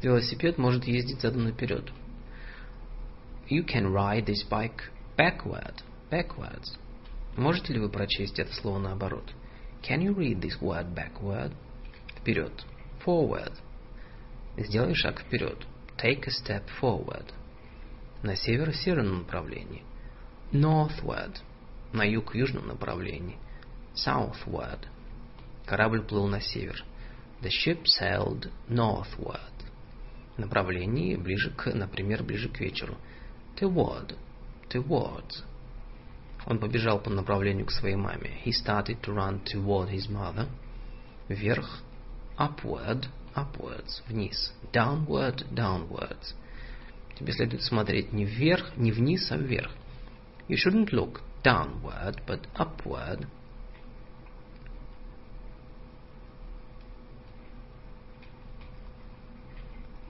Велосипед 0.00 0.58
может 0.58 0.84
ездить 0.84 1.20
задом 1.20 1.44
наперед. 1.44 1.90
You 3.48 3.64
can 3.66 3.92
ride 3.92 4.26
this 4.26 4.44
bike 4.48 4.90
backward. 5.16 5.82
Backwards. 6.09 6.77
Можете 7.35 7.73
ли 7.73 7.79
вы 7.79 7.89
прочесть 7.89 8.39
это 8.39 8.53
слово 8.53 8.79
наоборот? 8.79 9.33
Can 9.81 10.01
you 10.01 10.15
read 10.15 10.39
this 10.39 10.59
word 10.61 10.93
backward? 10.93 11.53
Вперед. 12.17 12.53
Forward. 13.05 13.53
Сделай 14.57 14.93
шаг 14.95 15.21
вперед. 15.21 15.65
Take 15.97 16.25
a 16.27 16.31
step 16.31 16.63
forward. 16.81 17.33
На 18.21 18.35
север 18.35 18.71
в 18.71 18.75
северном 18.75 19.19
направлении. 19.19 19.83
Northward. 20.51 21.37
На 21.91 22.03
юг 22.03 22.33
в 22.33 22.35
южном 22.35 22.67
направлении. 22.67 23.37
Southward. 23.95 24.85
Корабль 25.65 26.03
плыл 26.03 26.27
на 26.27 26.41
север. 26.41 26.83
The 27.41 27.49
ship 27.49 27.83
sailed 27.99 28.51
northward 28.69 29.53
направлении, 30.37 31.15
ближе 31.15 31.51
к, 31.51 31.73
например, 31.73 32.23
ближе 32.23 32.49
к 32.49 32.59
вечеру. 32.59 32.97
Toward. 33.59 34.15
Towards. 34.69 35.43
Он 36.45 36.59
побежал 36.59 36.99
по 36.99 37.09
направлению 37.09 37.65
к 37.65 37.71
своей 37.71 37.95
маме. 37.95 38.31
He 38.45 38.51
started 38.51 39.01
to 39.01 39.13
run 39.13 39.43
toward 39.43 39.89
his 39.89 40.09
mother. 40.09 40.47
Вверх. 41.29 41.81
Upward. 42.37 43.07
Upwards. 43.35 44.01
Вниз. 44.07 44.53
Downward. 44.71 45.45
Downwards. 45.53 46.35
Тебе 47.17 47.33
следует 47.33 47.63
смотреть 47.63 48.11
не 48.11 48.25
вверх, 48.25 48.75
не 48.75 48.91
вниз, 48.91 49.31
а 49.31 49.37
вверх. 49.37 49.71
You 50.47 50.57
shouldn't 50.57 50.91
look 50.91 51.21
downward, 51.43 52.21
but 52.27 52.47
upward. 52.55 53.27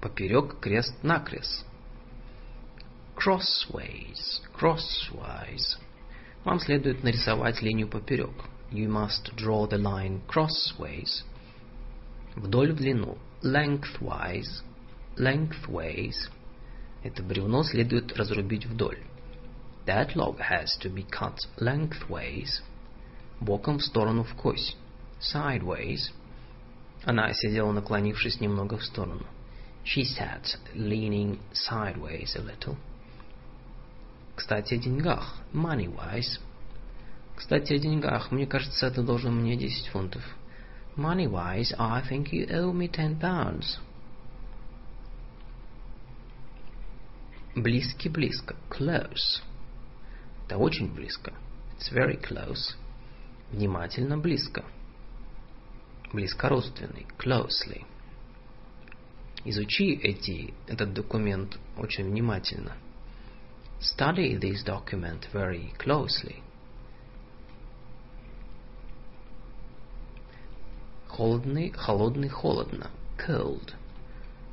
поперек 0.03 0.59
крест-накрест. 0.59 1.65
Crossways, 3.15 4.41
crosswise. 4.53 5.77
Вам 6.43 6.59
следует 6.59 7.03
нарисовать 7.03 7.61
линию 7.61 7.87
поперек. 7.87 8.33
You 8.71 8.87
must 8.87 9.33
draw 9.35 9.69
the 9.69 9.77
line 9.77 10.21
crossways. 10.27 11.23
Вдоль 12.35 12.73
в 12.73 12.77
длину. 12.77 13.17
Lengthwise, 13.43 14.63
lengthways. 15.17 16.15
Это 17.03 17.21
бревно 17.23 17.63
следует 17.63 18.17
разрубить 18.17 18.65
вдоль. 18.65 18.99
That 19.85 20.15
log 20.15 20.39
has 20.39 20.77
to 20.81 20.93
be 20.93 21.05
cut 21.05 21.37
lengthways. 21.57 22.61
Боком 23.39 23.79
в 23.79 23.83
сторону 23.83 24.23
в 24.23 24.33
кость. 24.35 24.77
Sideways. 25.19 26.11
Она 27.03 27.33
сидела, 27.33 27.71
наклонившись 27.71 28.39
немного 28.39 28.77
в 28.77 28.83
сторону. 28.83 29.25
She 29.85 30.03
sat, 30.03 30.57
leaning 30.73 31.39
sideways 31.53 32.35
a 32.35 32.41
little. 32.41 32.77
Кстати, 34.35 34.75
о 34.75 34.77
деньгах. 34.77 35.37
Money-wise. 35.53 36.39
Кстати, 37.35 37.73
о 37.73 37.77
деньгах. 37.79 38.31
Мне 38.31 38.47
кажется, 38.47 38.89
ты 38.89 39.01
должен 39.01 39.35
мне 39.41 39.55
10 39.55 39.87
фунтов. 39.87 40.23
Money-wise, 40.95 41.75
I 41.77 42.01
think 42.09 42.31
you 42.31 42.47
owe 42.49 42.71
me 42.71 42.87
10 42.87 43.19
pounds. 43.19 43.79
Близки-близко. 47.55 48.55
Close. 48.69 49.41
Это 50.45 50.57
очень 50.57 50.93
близко. 50.93 51.33
It's 51.77 51.91
very 51.91 52.19
close. 52.19 52.75
Внимательно 53.51 54.17
близко. 54.17 54.65
Близко 56.11 56.49
родственный. 56.49 57.05
Closely. 57.17 57.85
Изучи 59.45 59.93
эти, 59.95 60.53
этот 60.67 60.93
документ 60.93 61.59
очень 61.77 62.05
внимательно. 62.05 62.75
Study 63.83 64.37
this 64.37 64.63
document 64.63 65.27
very 65.33 65.73
closely. 65.77 66.41
Холодный, 71.09 71.71
холодный, 71.71 72.29
холодно. 72.29 72.89
Cold. 73.17 73.73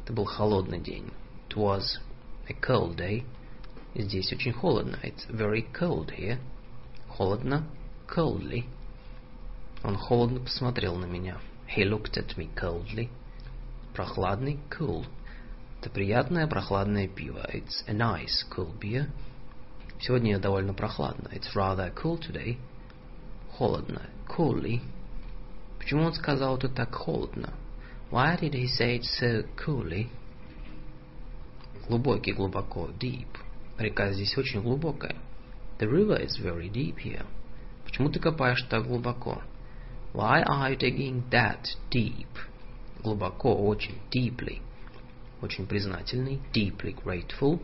Это 0.03 0.13
был 0.13 0.25
холодный 0.25 0.81
день. 0.81 1.13
It 1.49 1.57
was 1.57 2.01
a 2.49 2.55
cold 2.55 2.97
day. 2.97 3.25
Здесь 3.95 4.33
очень 4.33 4.53
холодно. 4.53 4.99
It's 5.05 5.25
very 5.31 5.65
cold 5.73 6.11
here. 6.11 6.41
Холодно. 7.09 7.65
Coldly. 8.09 8.65
Он 9.85 9.97
холодно 9.97 10.41
посмотрел 10.41 10.97
на 10.97 11.07
меня. 11.07 11.39
He 11.69 11.85
looked 11.85 12.17
at 12.17 12.37
me 12.37 12.51
coldly. 12.57 13.09
Прохладный 13.95 14.59
cool. 14.77 15.07
Это 15.81 15.89
приятное 15.89 16.47
прохладное 16.47 17.09
пиво. 17.09 17.49
It's 17.55 17.83
a 17.87 17.95
nice 17.95 18.45
cool 18.55 18.79
beer. 18.79 19.09
Сегодня 19.99 20.39
довольно 20.39 20.75
прохладно. 20.75 21.29
It's 21.33 21.55
rather 21.55 21.91
cool 21.95 22.19
today. 22.21 22.59
Холодно. 23.57 24.03
Coolly. 24.29 24.83
Почему 25.79 26.05
он 26.05 26.13
сказал 26.13 26.59
это 26.59 26.69
так 26.69 26.95
холодно? 26.95 27.55
Why 28.11 28.39
did 28.39 28.53
he 28.53 28.67
say 28.67 28.99
it 28.99 29.05
so 29.05 29.47
coolly? 29.57 30.09
Глубокий, 31.89 32.33
глубоко. 32.33 32.91
Deep. 33.01 33.29
Река 33.79 34.13
здесь 34.13 34.37
очень 34.37 34.61
глубокая. 34.61 35.17
The 35.79 35.89
river 35.91 36.23
is 36.23 36.39
very 36.39 36.71
deep 36.71 36.99
here. 36.99 37.25
Почему 37.87 38.11
ты 38.11 38.21
копаешь 38.21 38.63
так 38.69 38.87
глубоко? 38.87 39.41
Why 40.13 40.45
are 40.45 40.71
you 40.73 40.77
digging 40.77 41.23
that 41.31 41.65
deep? 41.91 42.29
глубоко, 43.03 43.55
очень, 43.55 43.99
deeply, 44.11 44.61
очень 45.43 45.67
признательный, 45.67 46.41
deeply 46.53 46.95
grateful, 46.95 47.61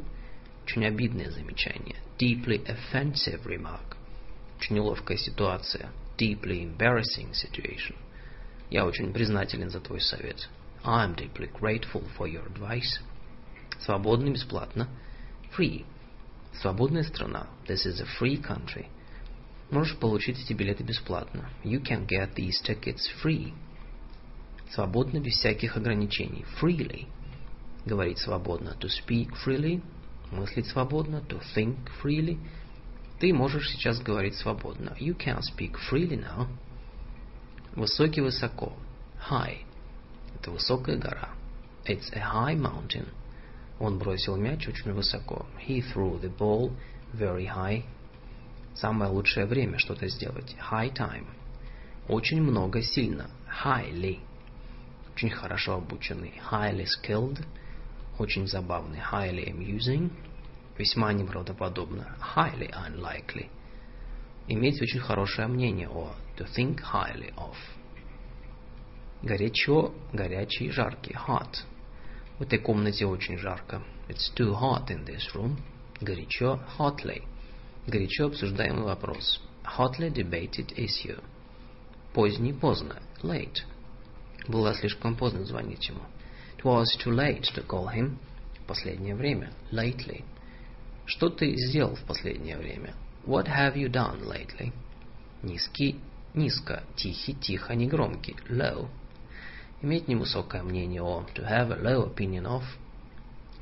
очень 0.64 0.84
обидное 0.84 1.30
замечание, 1.30 1.96
deeply 2.18 2.64
offensive 2.66 3.44
remark, 3.44 3.96
очень 4.58 4.76
неловкая 4.76 5.16
ситуация, 5.16 5.90
deeply 6.18 6.62
embarrassing 6.64 7.32
situation. 7.32 7.94
Я 8.70 8.84
очень 8.84 9.12
признателен 9.12 9.70
за 9.70 9.80
твой 9.80 10.00
совет. 10.00 10.48
I'm 10.84 11.14
deeply 11.14 11.50
grateful 11.52 12.04
for 12.18 12.26
your 12.26 12.46
advice. 12.52 13.00
Свободно, 13.80 14.30
бесплатно. 14.30 14.88
Free. 15.56 15.84
Свободная 16.60 17.02
страна. 17.02 17.48
This 17.68 17.86
is 17.86 18.00
a 18.00 18.06
free 18.18 18.40
country. 18.40 18.86
Можешь 19.70 19.96
получить 19.98 20.38
эти 20.40 20.52
билеты 20.52 20.84
бесплатно. 20.84 21.50
You 21.64 21.82
can 21.82 22.06
get 22.06 22.34
these 22.34 22.60
tickets 22.64 23.08
free 23.22 23.52
свободно, 24.72 25.20
без 25.20 25.34
всяких 25.34 25.76
ограничений. 25.76 26.44
Freely. 26.60 27.06
Говорить 27.86 28.18
свободно, 28.18 28.76
to 28.80 28.88
speak 28.88 29.30
freely, 29.44 29.80
мыслить 30.30 30.66
свободно, 30.66 31.22
to 31.28 31.40
think 31.54 31.76
freely. 32.02 32.38
Ты 33.20 33.32
можешь 33.32 33.70
сейчас 33.70 34.00
говорить 34.00 34.34
свободно. 34.34 34.94
You 35.00 35.16
can 35.16 35.40
speak 35.40 35.76
freely 35.90 36.18
now. 36.18 36.48
Высокий 37.74 38.20
высоко. 38.20 38.74
High. 39.30 39.58
Это 40.34 40.50
высокая 40.50 40.98
гора. 40.98 41.30
It's 41.86 42.12
a 42.12 42.20
high 42.20 42.56
mountain. 42.56 43.06
Он 43.78 43.98
бросил 43.98 44.36
мяч 44.36 44.66
очень 44.68 44.92
высоко. 44.92 45.46
He 45.66 45.80
threw 45.80 46.20
the 46.20 46.34
ball 46.36 46.72
very 47.14 47.46
high. 47.46 47.84
Самое 48.74 49.10
лучшее 49.10 49.46
время 49.46 49.78
что-то 49.78 50.08
сделать. 50.08 50.54
High 50.70 50.92
time. 50.92 51.26
Очень 52.08 52.42
много 52.42 52.82
сильно. 52.82 53.30
Highly. 53.64 54.20
Очень 55.14 55.30
хорошо 55.30 55.74
обученный. 55.74 56.40
Highly 56.50 56.86
skilled. 56.86 57.42
Очень 58.18 58.46
забавный. 58.46 58.98
Highly 58.98 59.50
amusing. 59.50 60.10
Весьма 60.78 61.12
неправдоподобно. 61.12 62.16
Highly 62.34 62.70
unlikely. 62.72 63.48
Иметь 64.48 64.80
очень 64.80 65.00
хорошее 65.00 65.48
мнение 65.48 65.88
о. 65.88 66.14
To 66.38 66.46
think 66.46 66.80
highly 66.92 67.34
of. 67.34 67.56
Горячо, 69.22 69.92
горячий, 70.12 70.70
жаркий. 70.70 71.14
Hot. 71.14 71.64
В 72.38 72.42
этой 72.42 72.58
комнате 72.58 73.06
очень 73.06 73.38
жарко. 73.38 73.82
It's 74.08 74.32
too 74.36 74.54
hot 74.54 74.88
in 74.88 75.04
this 75.04 75.34
room. 75.34 75.56
Горячо, 76.00 76.60
hotly. 76.78 77.22
Горячо 77.86 78.26
обсуждаемый 78.26 78.84
вопрос. 78.84 79.40
Hotly 79.64 80.10
debated 80.10 80.74
issue. 80.76 81.20
Поздний, 82.12 82.52
поздно. 82.52 82.96
Late. 83.22 83.62
Было 84.46 84.74
слишком 84.74 85.16
поздно 85.16 85.44
звонить 85.44 85.88
ему. 85.88 86.00
Was 86.66 86.96
too 86.98 87.12
late 87.12 87.44
to 87.54 87.62
call 87.62 87.86
him. 87.86 88.18
Последнее 88.66 89.14
время. 89.14 89.52
Lately. 89.70 90.24
Что 91.04 91.28
ты 91.28 91.54
сделал 91.56 91.94
в 91.94 92.02
последнее 92.02 92.58
время? 92.58 92.92
What 93.24 93.46
have 93.46 93.76
you 93.76 93.88
done 93.88 94.26
lately? 94.26 94.72
Низкий, 95.44 96.00
низко, 96.34 96.82
тихий, 96.96 97.34
тихо, 97.34 97.76
негромкий. 97.76 98.34
Low. 98.48 98.88
Иметь 99.80 100.08
невысокое 100.08 100.64
мнение 100.64 101.02
о. 101.02 101.24
To 101.36 101.48
have 101.48 101.70
a 101.70 101.80
low 101.80 102.12
opinion 102.12 102.46
of. 102.46 102.64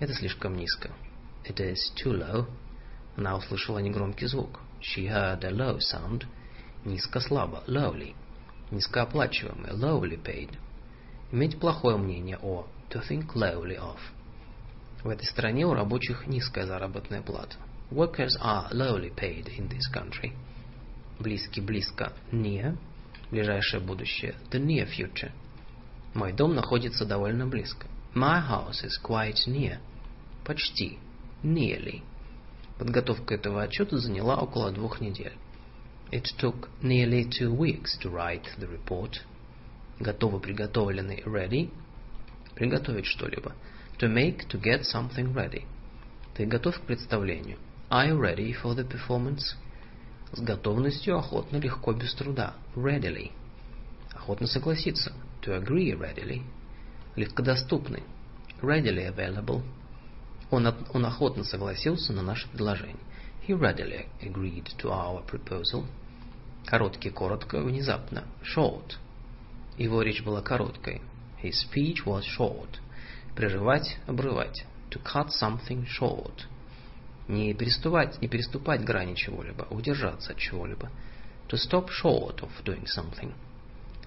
Это 0.00 0.14
слишком 0.14 0.56
низко. 0.56 0.90
It 1.44 1.56
is 1.56 1.92
too 2.02 2.12
low. 2.12 2.46
Она 3.18 3.36
услышала 3.36 3.80
негромкий 3.80 4.28
звук. 4.28 4.60
She 4.80 5.08
heard 5.08 5.44
a 5.44 5.50
low 5.50 5.78
sound. 5.78 6.24
Низко, 6.86 7.20
слабо. 7.20 7.64
Lowly. 7.66 8.14
Низкооплачиваемый. 8.70 9.72
Lowly 9.72 10.16
paid. 10.22 10.56
Иметь 11.30 11.60
плохое 11.60 11.98
мнение 11.98 12.38
о. 12.40 12.66
To 12.94 13.00
think 13.00 13.35
lowly 13.35 13.76
of. 13.76 13.98
В 15.02 15.09
этой 15.09 15.26
стране 15.26 15.66
у 15.66 15.74
рабочих 15.74 16.28
низкая 16.28 16.64
заработная 16.64 17.22
плата. 17.22 17.57
Workers 17.90 18.37
are 18.40 18.70
lowly 18.70 19.12
paid 19.12 19.48
in 19.59 19.68
this 19.68 19.90
country. 19.92 20.33
Близкий, 21.18 21.61
близко. 21.61 22.12
Near. 22.30 22.76
Ближайшее 23.33 23.80
будущее. 23.80 24.37
The 24.52 24.61
near 24.64 24.87
future. 24.87 25.33
Мой 26.14 26.33
дом 26.33 26.54
находится 26.54 27.04
довольно 27.04 27.48
близко. 27.48 27.88
My 28.14 28.40
house 28.40 28.85
is 28.85 28.96
quite 29.02 29.44
near. 29.48 29.78
Почти. 30.44 31.00
Nearly. 31.42 32.02
Подготовка 32.78 33.35
этого 33.35 33.64
отчета 33.64 33.98
заняла 33.98 34.37
около 34.37 34.70
двух 34.70 35.00
недель. 35.00 35.33
It 36.12 36.26
took 36.38 36.68
nearly 36.80 37.28
two 37.28 37.52
weeks 37.52 37.98
to 38.02 38.12
write 38.12 38.46
the 38.57 38.68
report. 38.68 39.14
Готово, 39.98 40.38
приготовленный, 40.38 41.24
ready. 41.26 41.72
Приготовить 42.54 43.06
что-либо. 43.06 43.52
To 43.98 44.08
make, 44.08 44.46
to 44.48 44.60
get 44.60 44.82
something 44.82 45.32
ready. 45.34 45.64
Ты 46.34 46.46
готов 46.46 46.78
к 46.78 46.82
представлению? 46.82 47.58
Are 47.90 48.08
you 48.08 48.18
ready 48.18 48.54
for 48.60 48.74
the 48.74 48.88
performance? 48.88 49.56
С 50.32 50.40
готовностью, 50.40 51.16
охотно, 51.16 51.58
легко, 51.58 51.92
без 51.92 52.12
труда. 52.14 52.54
Readily. 52.74 53.30
Охотно 54.12 54.46
согласиться. 54.46 55.12
To 55.42 55.60
agree 55.60 55.92
readily. 55.92 56.42
Легкодоступный. 57.14 58.02
Readily 58.60 59.06
available. 59.14 59.62
Он, 60.50 60.74
он 60.92 61.06
охотно 61.06 61.44
согласился 61.44 62.12
на 62.12 62.22
наше 62.22 62.48
предложение. 62.48 62.96
He 63.46 63.54
readily 63.56 64.06
agreed 64.22 64.66
to 64.78 64.90
our 64.90 65.24
proposal. 65.26 65.84
Короткий, 66.66 67.10
коротко, 67.10 67.60
внезапно. 67.60 68.24
Short. 68.42 68.96
Его 69.76 70.02
речь 70.02 70.22
была 70.22 70.40
короткой. 70.40 71.02
His 71.44 71.61
speech 71.61 72.07
was 72.07 72.24
short. 72.24 72.80
Прерывать, 73.37 73.98
обрывать. 74.07 74.64
To 74.90 74.98
cut 75.02 75.28
something 75.28 75.85
short. 75.87 76.46
Не 77.28 77.52
переступать, 77.52 78.18
не 78.22 78.28
переступать 78.28 78.83
грани 78.83 79.14
чего-либо, 79.14 79.66
удержаться 79.68 80.33
от 80.33 80.38
чего-либо. 80.38 80.90
To 81.48 81.59
stop 81.59 81.90
short 81.90 82.40
of 82.40 82.50
doing 82.64 82.87
something. 82.87 83.35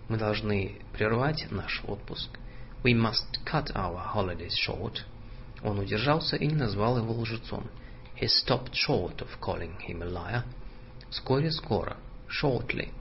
Мы 0.10 0.18
должны 0.18 0.82
прервать 0.94 1.46
наш 1.52 1.84
отпуск. 1.86 2.40
We 2.84 2.96
must 2.96 3.40
cut 3.46 3.72
our 3.76 4.04
holidays 4.16 4.56
short. 4.56 5.04
Он 5.62 5.78
удержался 5.78 6.38
и 6.38 6.48
не 6.48 6.56
назвал 6.56 6.98
его 6.98 7.14
лжецом. 7.14 7.70
He 8.20 8.28
stopped 8.28 8.74
short 8.74 9.22
of 9.22 9.40
calling 9.40 9.78
him 9.88 10.02
a 10.02 10.06
liar. 10.06 10.44
Вскоре, 11.12 11.52
скоро. 11.52 11.98
Shortly. 12.28 12.92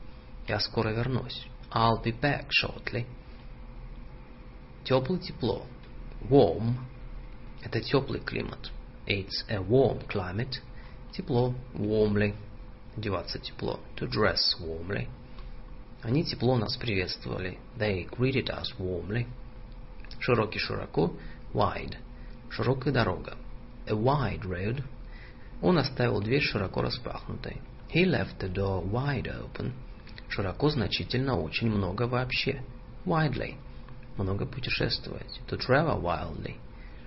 Я 0.47 0.61
скоро 0.61 0.91
вернусь. 0.91 1.47
I'll 1.71 2.03
be 2.05 2.13
back 2.13 2.49
shortly. 2.51 3.07
Теплый, 4.87 5.19
тепло. 5.19 5.67
Warm. 6.31 6.77
Это 7.61 7.81
теплый 7.81 8.21
климат. 8.21 8.71
It's 9.09 9.45
a 9.49 9.57
warm 9.57 10.07
climate. 10.07 10.61
Тепло. 11.11 11.57
Warmly. 11.75 12.37
Одеваться 12.97 13.41
тепло. 13.41 13.81
To 13.97 14.09
dress 14.09 14.39
warmly. 14.61 15.09
Они 16.03 16.23
тепло 16.25 16.57
нас 16.57 16.77
приветствовали. 16.77 17.59
They 17.77 18.09
greeted 18.09 18.47
us 18.47 18.79
warmly. 18.79 19.27
Широкий 20.21 20.61
широко. 20.61 21.13
Wide. 21.53 21.97
Широкая 22.51 22.95
дорога. 22.95 23.37
A 23.89 23.93
wide 23.93 24.45
road. 24.45 24.85
Он 25.63 25.79
оставил 25.79 26.21
дверь 26.21 26.43
широко 26.43 26.83
распахнутой. 26.83 27.61
He 27.93 28.05
left 28.05 28.39
the 28.39 28.53
door 28.53 28.89
wide 28.89 29.27
open. 29.27 29.73
Широко 30.29 30.71
значительно 30.71 31.41
очень 31.41 31.71
много 31.71 32.05
вообще. 32.05 32.63
Widely. 33.05 33.57
Много 34.17 34.47
путешествовать. 34.47 35.41
To 35.49 35.59
travel 35.59 36.01
wildly. 36.01 36.57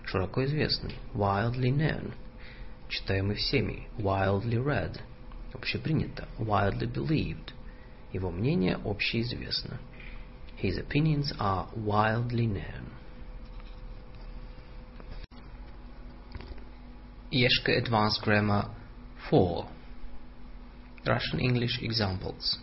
Широко 0.05 0.45
известный. 0.45 0.95
Wildly 1.13 1.71
known. 1.71 2.13
Читаемый 2.87 3.35
всеми. 3.35 3.87
Wildly 3.97 4.57
read. 4.63 5.01
Общепринято. 5.53 6.27
Widely 6.37 6.91
believed. 6.91 7.53
Его 8.13 8.31
мнение 8.31 8.77
общеизвестно. 8.83 9.79
His 10.57 10.77
opinions 10.77 11.31
are 11.39 11.67
wildly 11.75 12.47
known. 12.47 12.91
Yeshka 17.31 17.77
Advanced 17.77 18.21
Grammar 18.23 18.69
4 19.29 19.67
Russian 21.05 21.39
English 21.39 21.79
Examples 21.81 22.57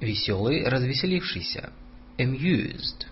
Веселый, 0.00 0.64
развеселившийся. 0.64 1.72
Amused. 2.18 3.06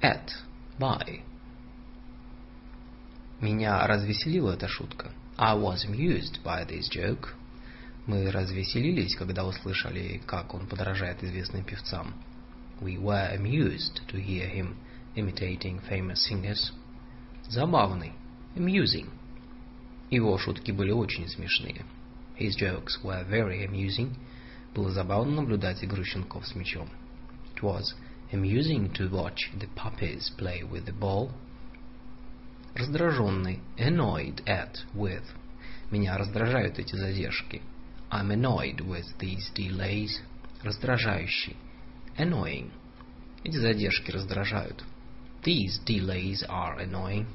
At. 0.00 0.30
By. 0.78 1.22
Меня 3.40 3.86
развеселила 3.86 4.52
эта 4.52 4.68
шутка. 4.68 5.12
I 5.36 5.56
was 5.56 5.84
amused 5.84 6.42
by 6.44 6.64
this 6.66 6.88
joke. 6.88 7.34
Мы 8.06 8.30
развеселились, 8.30 9.14
когда 9.16 9.44
услышали, 9.44 10.20
как 10.26 10.54
он 10.54 10.66
подражает 10.66 11.22
известным 11.22 11.64
певцам. 11.64 12.14
We 12.80 12.98
were 12.98 13.32
amused 13.36 14.00
to 14.08 14.20
hear 14.20 14.48
him 14.48 14.76
imitating 15.14 15.80
famous 15.88 16.24
singers. 16.28 16.72
Забавный. 17.48 18.12
Amusing. 18.56 19.08
Его 20.10 20.36
шутки 20.38 20.72
были 20.72 20.90
очень 20.90 21.28
смешные. 21.28 21.84
His 22.36 22.56
jokes 22.56 23.02
were 23.02 23.24
very 23.24 23.64
amusing. 23.64 24.16
Было 24.74 24.90
забавно 24.90 25.42
наблюдать 25.42 25.84
игру 25.84 26.02
щенков 26.04 26.46
с 26.46 26.54
мячом. 26.54 26.88
It 27.54 27.62
was 27.62 27.94
amusing 28.32 28.90
to 28.94 29.10
watch 29.10 29.50
the 29.58 29.68
puppies 29.74 30.30
play 30.38 30.62
with 30.62 30.86
the 30.86 30.98
ball. 30.98 31.30
Раздраженный. 32.74 33.60
Annoyed 33.76 34.42
at, 34.46 34.78
with. 34.94 35.24
Меня 35.90 36.16
раздражают 36.16 36.78
эти 36.78 36.96
задержки. 36.96 37.60
I'm 38.10 38.30
annoyed 38.30 38.80
with 38.80 39.06
these 39.18 39.50
delays. 39.54 40.20
Раздражающий. 40.62 41.56
Annoying. 42.16 42.70
Эти 43.44 43.56
задержки 43.56 44.10
раздражают. 44.10 44.82
These 45.44 45.84
delays 45.84 46.42
are 46.48 46.78
annoying. 46.78 47.26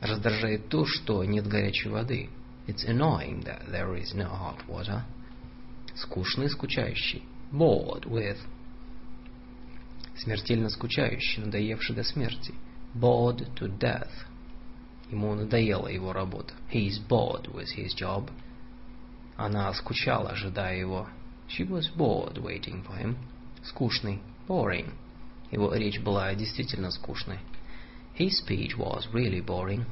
Раздражает 0.00 0.68
то, 0.68 0.86
что 0.86 1.22
нет 1.24 1.46
горячей 1.46 1.90
воды. 1.90 2.30
It's 2.66 2.84
annoying 2.84 3.44
that 3.44 3.70
there 3.70 3.94
is 3.94 4.12
no 4.14 4.28
hot 4.28 4.66
water. 4.66 5.04
Скучный, 6.00 6.48
скучающий. 6.48 7.24
Bored 7.52 8.04
with. 8.04 8.38
Смертельно 10.16 10.70
скучающий, 10.70 11.42
надоевший 11.42 11.96
до 11.96 12.04
смерти. 12.04 12.54
Bored 12.94 13.52
to 13.56 13.68
death. 13.78 14.12
Ему 15.10 15.34
надоела 15.34 15.88
его 15.88 16.12
работа. 16.12 16.54
He 16.70 16.86
is 16.86 17.00
bored 17.00 17.52
with 17.52 17.68
his 17.76 17.94
job. 17.94 18.30
Она 19.36 19.72
скучала, 19.74 20.30
ожидая 20.30 20.78
его. 20.78 21.08
She 21.48 21.64
was 21.64 21.88
bored 21.96 22.38
waiting 22.38 22.84
for 22.84 22.96
him. 22.96 23.16
Скучный. 23.64 24.20
Boring. 24.46 24.92
Его 25.50 25.74
речь 25.74 25.98
была 26.00 26.32
действительно 26.34 26.90
скучной. 26.90 27.40
His 28.16 28.40
speech 28.44 28.76
was 28.76 29.08
really 29.12 29.44
boring. 29.44 29.84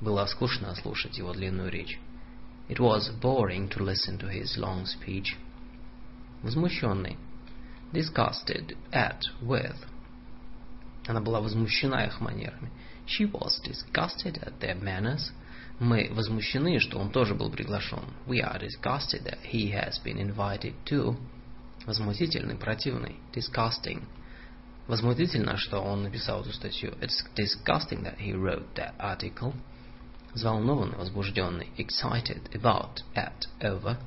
Было 0.00 0.26
скучно 0.26 0.74
слушать 0.74 1.16
его 1.16 1.32
длинную 1.32 1.70
речь. 1.70 1.98
It 2.68 2.78
was 2.78 3.10
boring 3.20 3.68
to 3.70 3.82
listen 3.82 4.18
to 4.18 4.28
his 4.28 4.58
long 4.58 4.84
speech. 4.86 5.36
Возмущенный. 6.46 7.16
Disgusted 7.92 8.76
at 8.92 9.18
with. 9.42 9.76
Она 11.08 11.20
была 11.20 11.40
возмущена 11.40 12.04
их 12.04 12.20
манерами. 12.20 12.70
She 13.04 13.28
was 13.28 13.60
disgusted 13.64 14.40
at 14.40 14.60
their 14.60 14.80
manners. 14.80 15.32
Мы 15.80 16.08
возмущены, 16.12 16.78
что 16.78 17.00
он 17.00 17.10
тоже 17.10 17.34
был 17.34 17.50
приглашен. 17.50 18.04
We 18.28 18.38
are 18.40 18.60
disgusted 18.60 19.24
that 19.24 19.40
he 19.42 19.72
has 19.72 19.98
been 20.04 20.18
invited 20.18 20.74
too. 20.84 21.16
Возмутительный, 21.84 22.56
противный. 22.56 23.16
Disgusting. 23.34 24.04
Возмутительно, 24.86 25.56
что 25.56 25.80
он 25.80 26.04
написал 26.04 26.42
эту 26.42 26.52
статью. 26.52 26.92
It's 27.00 27.24
disgusting 27.34 28.04
that 28.04 28.18
he 28.20 28.32
wrote 28.32 28.72
that 28.76 28.94
article. 29.00 29.52
Взволнованный, 30.32 30.96
возбужденный. 30.96 31.70
Excited 31.76 32.48
about, 32.52 33.02
at, 33.16 33.48
over. 33.60 33.98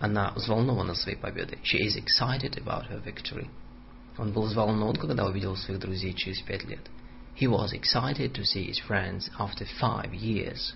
Она 0.00 0.32
взволнована 0.34 0.94
своей 0.94 1.18
победой. 1.18 1.58
She 1.62 1.78
is 1.86 1.94
excited 1.96 2.56
about 2.56 2.88
her 2.88 3.02
victory. 3.04 3.48
Он 4.16 4.32
был 4.32 4.44
взволнован, 4.44 4.96
когда 4.96 5.26
увидел 5.26 5.56
своих 5.56 5.78
друзей 5.78 6.14
через 6.14 6.40
пять 6.40 6.64
лет. 6.64 6.90
He 7.38 7.46
was 7.46 7.72
excited 7.72 8.32
to 8.32 8.42
see 8.42 8.66
his 8.66 8.80
friends 8.88 9.30
after 9.38 9.66
five 9.78 10.12
years. 10.14 10.74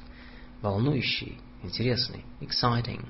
Волнующий, 0.61 1.39
интересный, 1.63 2.25
exciting. 2.41 3.07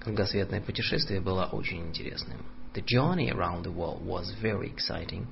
Кругосветное 0.00 0.62
путешествие 0.62 1.20
было 1.20 1.44
очень 1.52 1.86
интересным. 1.86 2.38
The 2.72 2.82
journey 2.82 3.30
around 3.30 3.64
the 3.64 3.72
world 3.72 4.02
was 4.02 4.32
very 4.40 4.74
exciting. 4.74 5.26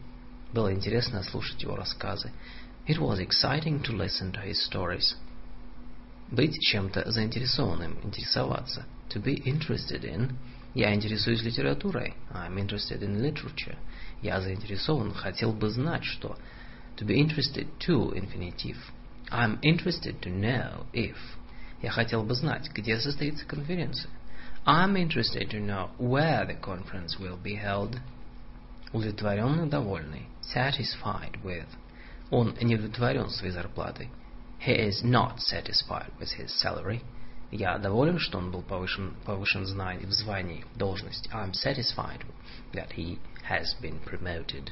Было 0.52 0.70
интересно 0.70 1.22
слушать 1.22 1.62
его 1.62 1.76
рассказы. 1.76 2.30
It 2.86 2.98
was 2.98 3.20
exciting 3.20 3.82
to 3.84 3.96
listen 3.96 4.32
to 4.32 4.42
his 4.44 4.58
stories. 4.70 5.16
Быть 6.30 6.58
чем-то 6.60 7.10
заинтересованным, 7.10 7.98
интересоваться. 8.02 8.84
To 9.09 9.19
be 9.19 9.35
interested 9.45 10.03
in. 10.03 10.35
Я 10.73 10.93
интересуюсь 10.93 11.43
литературой. 11.43 12.15
I'm 12.31 12.57
interested 12.57 13.03
in 13.03 13.21
literature. 13.21 13.77
Я 14.21 14.41
заинтересован, 14.41 15.13
хотел 15.13 15.51
бы 15.53 15.69
знать, 15.69 16.03
что. 16.03 16.37
To 16.97 17.05
be 17.05 17.19
interested 17.19 17.67
to 17.87 18.13
infinitive. 18.13 18.77
I'm 19.29 19.59
interested 19.61 20.19
to 20.21 20.29
know 20.29 20.85
if. 20.93 21.15
Я 21.81 21.91
хотел 21.91 22.23
бы 22.23 22.33
знать, 22.33 22.69
где 22.73 22.99
состоится 22.99 23.45
конференция. 23.45 24.09
I'm 24.65 24.95
interested 24.95 25.49
to 25.49 25.59
know 25.59 25.89
where 25.97 26.45
the 26.45 26.55
conference 26.55 27.19
will 27.19 27.37
be 27.37 27.55
held. 27.55 27.99
Удовлетворенный, 28.93 29.69
довольный. 29.69 30.27
Satisfied 30.41 31.43
with. 31.43 31.67
Он 32.31 32.55
не 32.61 32.75
удовлетворен 32.75 33.29
своей 33.29 33.53
зарплатой. 33.53 34.09
He 34.65 34.73
is 34.73 35.03
not 35.03 35.39
satisfied 35.39 36.11
with 36.19 36.31
his 36.31 36.51
salary. 36.53 37.01
Я 37.50 37.78
доволен, 37.78 38.18
что 38.18 38.38
он 38.38 38.50
был 38.50 38.62
повышен, 38.62 39.14
повышен 39.24 39.62
в 39.62 39.66
звании, 40.12 40.64
в 40.74 40.78
должности. 40.78 41.30
I'm 41.30 41.52
satisfied 41.52 42.20
that 42.72 42.92
he 42.94 43.18
has 43.48 43.74
been 43.80 43.98
promoted. 44.04 44.70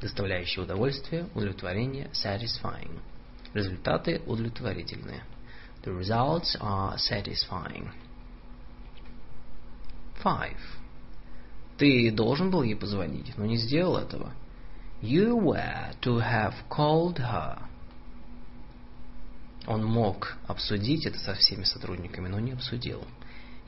Доставляющий 0.00 0.62
удовольствие, 0.62 1.28
удовлетворение, 1.34 2.08
satisfying. 2.12 3.00
Результаты 3.54 4.22
удовлетворительные. 4.26 5.24
The 5.82 5.98
results 5.98 6.56
are 6.60 6.96
satisfying. 6.96 7.90
Five. 10.22 10.58
Ты 11.76 12.10
должен 12.12 12.50
был 12.50 12.62
ей 12.62 12.76
позвонить, 12.76 13.36
но 13.36 13.46
не 13.46 13.56
сделал 13.56 13.96
этого. 13.96 14.32
You 15.02 15.36
were 15.36 15.92
to 16.02 16.18
have 16.18 16.54
called 16.70 17.18
her. 17.18 17.58
Он 19.66 19.84
мог 19.84 20.36
обсудить 20.46 21.06
это 21.06 21.18
со 21.18 21.34
всеми 21.34 21.64
сотрудниками, 21.64 22.28
но 22.28 22.38
не 22.38 22.52
обсудил. 22.52 23.04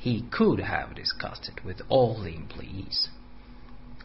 He 0.04 0.28
could 0.30 0.60
have 0.60 0.94
discussed 0.94 1.48
it 1.48 1.64
with 1.64 1.84
all 1.88 2.22
the 2.22 2.36
employees. 2.36 3.10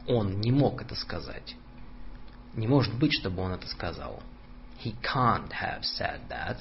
Он 0.07 0.41
не 0.41 0.51
мог 0.51 0.81
это 0.81 0.95
сказать. 0.95 1.55
Не 2.55 2.67
может 2.67 2.97
быть, 2.97 3.13
чтобы 3.13 3.43
он 3.43 3.51
это 3.51 3.67
сказал. 3.67 4.21
He 4.83 4.95
can't 5.01 5.51
have 5.51 5.83
said 5.83 6.27
that. 6.29 6.57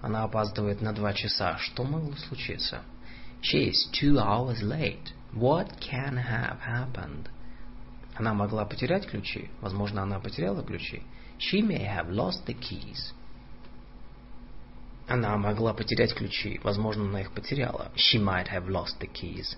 Она 0.00 0.24
опаздывает 0.24 0.80
на 0.80 0.92
два 0.94 1.12
часа. 1.12 1.58
Что 1.58 1.84
могло 1.84 2.14
случиться? 2.16 2.82
She 3.42 3.68
is 3.68 3.90
two 3.92 4.18
hours 4.18 4.62
late. 4.62 5.12
What 5.34 5.78
can 5.78 6.16
have 6.16 6.60
happened? 6.66 7.28
Она 8.14 8.32
могла 8.32 8.64
потерять 8.64 9.06
ключи. 9.06 9.50
Возможно, 9.60 10.02
она 10.02 10.20
потеряла 10.20 10.62
ключи. 10.62 11.02
She 11.38 11.60
may 11.60 11.84
have 11.84 12.08
lost 12.08 12.46
the 12.46 12.54
keys. 12.54 13.12
Она 15.06 15.36
могла 15.36 15.72
потерять 15.72 16.14
ключи. 16.14 16.60
Возможно, 16.64 17.04
она 17.04 17.20
их 17.20 17.32
потеряла. 17.32 17.92
She 17.94 18.18
might 18.18 18.48
have 18.48 18.66
lost 18.68 18.98
the 19.00 19.08
keys. 19.08 19.56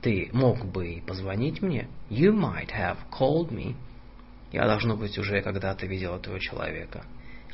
Ты 0.00 0.30
мог 0.32 0.64
бы 0.64 1.02
позвонить 1.06 1.60
мне? 1.60 1.88
You 2.08 2.32
might 2.32 2.70
have 2.70 2.98
called 3.10 3.50
me. 3.50 3.74
Я, 4.52 4.66
должно 4.66 4.96
быть, 4.96 5.18
уже 5.18 5.42
когда-то 5.42 5.86
видел 5.86 6.14
этого 6.14 6.40
человека. 6.40 7.04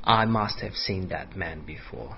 I 0.05 0.27
must 0.27 0.61
have 0.63 0.75
seen 0.75 1.09
that 1.09 1.35
man 1.35 1.65
before. 1.67 2.17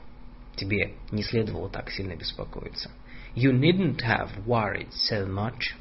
Тебе 0.56 0.94
не 1.10 1.22
следовало 1.22 1.68
так 1.68 1.90
сильно 1.90 2.16
беспокоиться. 2.16 2.90
You 3.34 3.52
needn't 3.52 4.00
have 4.02 4.30
worried 4.46 4.90
so 4.92 5.26
much. 5.26 5.74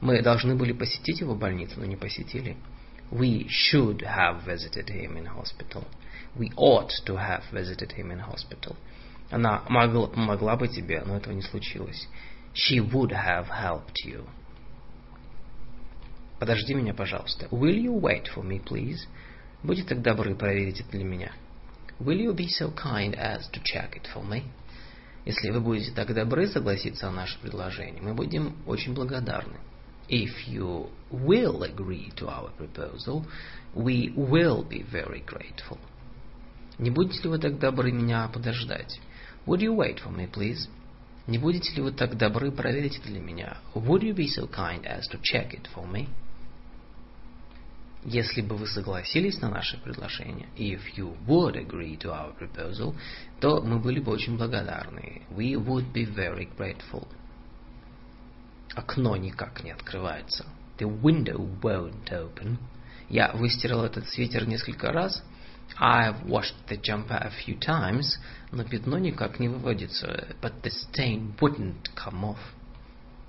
Мы 0.00 0.22
должны 0.22 0.56
были 0.56 0.72
посетить 0.72 1.20
его 1.20 1.34
в 1.34 1.38
больнице, 1.38 1.74
но 1.78 1.86
не 1.86 1.96
посетили. 1.96 2.56
We 3.10 3.46
should 3.48 4.02
have 4.02 4.44
visited 4.44 4.88
him 4.88 5.16
in 5.16 5.26
hospital. 5.26 5.84
We 6.38 6.52
ought 6.56 6.90
to 7.06 7.16
have 7.16 7.42
visited 7.52 7.92
him 7.92 8.10
in 8.10 8.20
hospital. 8.20 8.76
Она 9.30 9.64
могла, 9.68 10.06
помогла 10.06 10.56
бы 10.56 10.68
тебе, 10.68 11.02
но 11.04 11.16
этого 11.16 11.32
не 11.32 11.42
случилось. 11.42 12.08
She 12.54 12.78
would 12.78 13.10
have 13.10 13.48
helped 13.48 14.04
you. 14.04 14.26
Подожди 16.38 16.74
меня, 16.74 16.94
пожалуйста. 16.94 17.46
Will 17.50 17.76
you 17.76 17.98
wait 17.98 18.28
for 18.34 18.42
me, 18.42 18.62
please? 18.62 19.06
Будьте 19.62 19.84
так 19.84 20.02
добры 20.02 20.34
проверить 20.34 20.80
это 20.80 20.90
для 20.90 21.04
меня. 21.04 21.32
Will 21.98 22.20
you 22.20 22.34
be 22.34 22.46
so 22.46 22.70
kind 22.74 23.16
as 23.16 23.48
to 23.52 23.60
check 23.62 23.96
it 23.96 24.06
for 24.14 24.22
me? 24.22 24.44
Если 25.24 25.50
вы 25.50 25.60
будете 25.60 25.92
так 25.92 26.14
добры 26.14 26.46
согласиться 26.46 27.06
на 27.06 27.22
наше 27.22 27.40
предложение, 27.40 28.02
мы 28.02 28.14
будем 28.14 28.54
очень 28.66 28.94
благодарны. 28.94 29.58
If 30.08 30.46
you 30.46 30.88
will 31.10 31.62
agree 31.64 32.12
to 32.16 32.28
our 32.28 32.52
proposal, 32.56 33.24
we 33.74 34.14
will 34.14 34.62
be 34.62 34.82
very 34.82 35.24
grateful. 35.24 35.78
Не 36.78 36.90
будете 36.90 37.22
ли 37.22 37.28
вы 37.30 37.38
так 37.38 37.58
добры 37.58 37.90
меня 37.90 38.28
подождать? 38.28 39.00
Would 39.46 39.60
you 39.60 39.74
wait 39.74 39.98
for 40.02 40.14
me, 40.14 40.30
please? 40.30 40.68
Не 41.26 41.38
будете 41.38 41.74
ли 41.74 41.82
вы 41.82 41.92
так 41.92 42.16
добры 42.16 42.52
проверить 42.52 42.98
это 42.98 43.08
для 43.08 43.20
меня? 43.20 43.56
Would 43.74 44.02
you 44.02 44.14
be 44.14 44.26
so 44.26 44.48
kind 44.48 44.84
as 44.84 45.02
to 45.10 45.20
check 45.20 45.52
it 45.52 45.66
for 45.74 45.90
me? 45.90 46.08
Если 48.04 48.40
бы 48.40 48.56
вы 48.56 48.68
согласились 48.68 49.40
на 49.40 49.50
наше 49.50 49.78
предложение, 49.78 50.48
if 50.56 50.80
you 50.96 51.16
would 51.26 51.56
agree 51.56 51.98
to 51.98 52.10
our 52.10 52.32
proposal, 52.38 52.94
то 53.40 53.60
мы 53.60 53.80
были 53.80 53.98
бы 53.98 54.12
очень 54.12 54.36
благодарны. 54.36 55.22
We 55.30 55.54
would 55.54 55.92
be 55.92 56.04
very 56.04 56.48
grateful. 56.56 57.08
Окно 58.76 59.16
никак 59.16 59.64
не 59.64 59.72
открывается. 59.72 60.46
The 60.78 60.86
window 60.86 61.48
won't 61.60 62.10
open. 62.10 62.58
Я 63.08 63.32
выстирал 63.32 63.84
этот 63.84 64.08
свитер 64.08 64.46
несколько 64.46 64.92
раз. 64.92 65.24
I've 65.78 66.24
washed 66.24 66.54
the 66.68 66.76
jumper 66.76 67.16
a 67.16 67.30
few 67.30 67.58
times, 67.58 68.18
но 68.50 68.64
пятно 68.64 68.98
никак 68.98 69.38
не 69.40 69.48
выводится. 69.48 70.34
But 70.40 70.62
the 70.62 70.70
stain 70.70 71.36
wouldn't 71.38 71.90
come 71.94 72.24
off. 72.24 72.38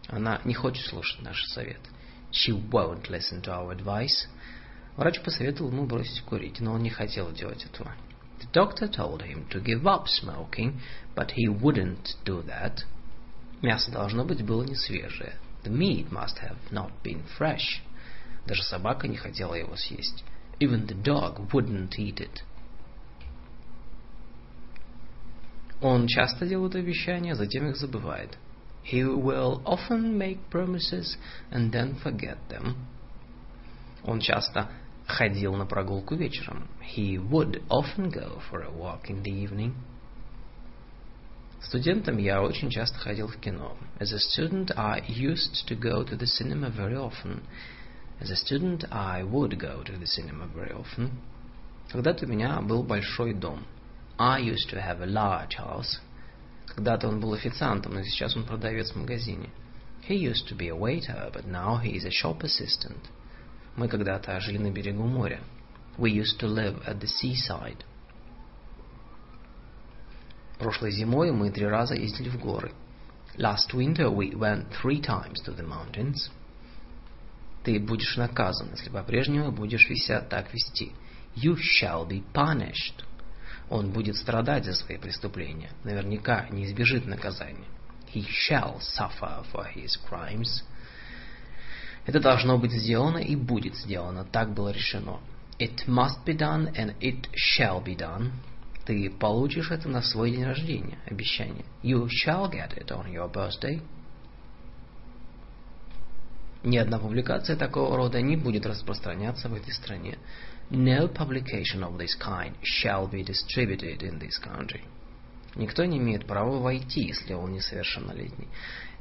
Она 0.08 0.40
не 0.46 0.54
хочет 0.54 0.86
слушать 0.86 1.22
наш 1.22 1.44
совет. 1.48 1.82
She 2.32 2.52
won't 2.52 3.10
listen 3.10 3.42
to 3.42 3.52
our 3.52 3.76
advice. 3.76 4.28
Врач 4.96 5.22
посоветовал 5.22 5.72
ему 5.72 5.86
бросить 5.86 6.22
курить, 6.24 6.60
но 6.60 6.74
он 6.74 6.84
не 6.84 6.90
хотел 6.90 7.32
делать 7.32 7.66
этого. 7.66 7.94
The 8.40 8.52
doctor 8.52 8.88
told 8.88 9.24
him 9.24 9.48
to 9.50 9.62
give 9.62 9.86
up 9.86 10.08
smoking, 10.08 10.80
but 11.16 11.32
he 11.32 11.48
wouldn't 11.48 12.16
do 12.24 12.44
that. 12.46 12.84
Мясо 13.62 13.92
должно 13.92 14.24
быть 14.24 14.46
было 14.46 14.64
не 14.64 14.76
свежее. 14.76 15.38
The 15.64 15.72
meat 15.72 16.12
must 16.12 16.38
have 16.40 16.58
not 16.72 16.92
been 17.04 17.24
fresh. 17.38 17.82
Даже 18.46 18.64
собака 18.64 19.08
не 19.08 19.18
хотела 19.18 19.56
его 19.56 19.76
съесть. 19.76 20.24
Even 20.61 20.87
the 20.87 20.95
dog 20.95 21.53
wouldn't 21.53 21.99
eat 21.99 22.21
it. 22.21 22.43
Он 25.81 26.07
часто 26.07 26.47
делает 26.47 26.77
обещания, 26.77 27.35
затем 27.35 27.69
их 27.69 27.77
забывает. 27.77 28.39
He 28.85 29.03
will 29.03 29.63
often 29.65 30.17
make 30.17 30.39
promises 30.51 31.17
and 31.51 31.73
then 31.73 31.97
forget 32.03 32.39
them. 32.49 32.77
Он 34.05 34.21
часто 34.21 34.69
ходил 35.07 35.55
на 35.55 35.67
прогулку 35.67 36.15
вечером. 36.15 36.69
He 36.81 37.19
would 37.19 37.63
often 37.69 38.11
go 38.11 38.41
for 38.51 38.63
a 38.63 38.71
walk 38.71 39.09
in 39.09 39.23
the 39.23 39.33
evening. 39.33 39.75
Студентом 41.61 42.19
я 42.19 42.43
очень 42.43 42.71
часто 42.71 42.99
ходил 42.99 43.29
в 43.29 43.37
кино. 43.37 43.77
As 44.01 44.13
a 44.13 44.19
student, 44.19 44.73
I 44.77 45.03
used 45.07 45.67
to 45.69 45.77
go 45.77 46.05
to 46.05 46.17
the 46.17 46.27
cinema 46.27 46.71
very 46.71 46.97
often. 46.97 47.43
As 48.21 48.31
a 48.31 48.37
student, 48.37 48.85
I 48.93 49.23
would 49.23 49.59
go 49.59 49.83
to 49.83 49.99
the 49.99 50.07
cinema 50.07 50.47
very 50.47 50.73
often. 50.73 51.11
Когда-то 51.91 52.25
у 52.25 52.29
меня 52.29 52.61
был 52.63 52.83
большой 52.85 53.35
дом. 53.35 53.65
I 54.19 54.41
used 54.41 54.71
to 54.71 54.81
have 54.81 55.01
a 55.01 55.07
large 55.07 55.57
house. 55.57 56.01
Когда-то 56.67 57.09
он 57.09 57.21
был 57.21 57.33
официантом, 57.35 57.95
но 57.95 58.03
сейчас 58.03 58.37
он 58.37 58.45
продавец 58.45 58.93
в 58.93 58.97
магазине. 58.97 59.51
He 60.09 60.17
used 60.17 60.49
to 60.49 60.57
be 60.57 60.69
a 60.69 60.77
waiter, 60.77 61.31
but 61.33 61.47
now 61.47 61.77
he 61.83 61.97
is 61.97 62.05
a 62.05 62.11
shop 62.11 62.43
assistant. 62.43 63.11
Мы 63.77 63.89
когда-то 63.89 64.39
жили 64.41 64.59
на 64.59 64.71
берегу 64.71 65.05
моря. 65.05 65.41
We 65.99 66.11
used 66.11 66.39
to 66.41 66.47
live 66.47 66.83
at 66.87 67.01
the 67.01 67.09
seaside. 67.09 67.85
Прошлой 70.59 70.93
зимой 70.93 71.33
мы 71.33 71.51
три 71.51 71.67
раза 71.67 71.95
ездили 71.95 72.29
в 72.29 72.39
горы. 72.39 72.73
Last 73.37 73.75
winter 73.75 74.11
we 74.11 74.35
went 74.35 74.71
three 74.81 75.01
times 75.01 75.41
to 75.43 75.53
the 75.53 75.67
mountains. 75.67 76.31
Ты 77.68 77.82
будешь 77.82 78.16
наказан, 78.16 78.70
если 78.72 78.90
по-прежнему 78.90 79.52
будешь 79.52 79.86
себя 79.88 80.22
так 80.22 80.54
вести. 80.54 80.94
You 81.36 81.58
shall 81.58 82.08
be 82.08 82.24
punished. 82.34 83.04
Он 83.70 83.92
будет 83.92 84.16
страдать 84.16 84.64
за 84.64 84.74
свои 84.74 84.98
преступления. 84.98 85.72
Наверняка 85.84 86.48
не 86.50 86.64
избежит 86.64 87.06
наказания. 87.06 87.68
He 88.14 88.26
shall 88.26 88.80
suffer 88.80 89.46
for 89.52 89.68
his 89.76 89.98
crimes. 90.10 90.64
Это 92.06 92.22
должно 92.22 92.58
быть 92.58 92.72
сделано 92.72 93.18
и 93.18 93.36
будет 93.36 93.76
сделано. 93.76 94.24
Так 94.24 94.54
было 94.54 94.70
решено. 94.70 95.20
It 95.60 95.86
must 95.88 96.24
be 96.26 96.38
done 96.38 96.74
and 96.74 96.98
it 97.02 97.28
shall 97.36 97.84
be 97.84 97.98
done. 97.98 98.32
Ты 98.86 99.10
получишь 99.10 99.72
это 99.72 99.90
на 99.90 100.02
свой 100.02 100.32
день 100.32 100.46
рождения. 100.46 101.00
Обещание. 101.06 101.66
You 101.84 102.08
shall 102.08 102.50
get 102.50 102.78
it 102.78 102.88
on 102.92 103.12
your 103.12 103.30
birthday. 103.30 103.82
Ни 106.68 106.76
одна 106.76 107.00
публикация 107.00 107.56
такого 107.56 107.96
рода 107.96 108.22
не 108.22 108.36
будет 108.36 108.66
распространяться 108.66 109.48
в 109.48 109.54
этой 109.54 109.72
стране. 109.72 110.18
No 110.70 111.08
publication 111.08 111.82
of 111.82 111.98
this 111.98 112.14
kind 112.20 112.56
shall 112.62 113.10
be 113.10 113.24
distributed 113.24 114.04
in 114.04 114.20
this 114.20 114.38
country. 114.44 114.82
Никто 115.56 115.86
не 115.86 115.98
имеет 115.98 116.26
права 116.26 116.60
войти, 116.60 117.06
если 117.06 117.34
он 117.34 117.54
несовершеннолетний. 117.54 118.50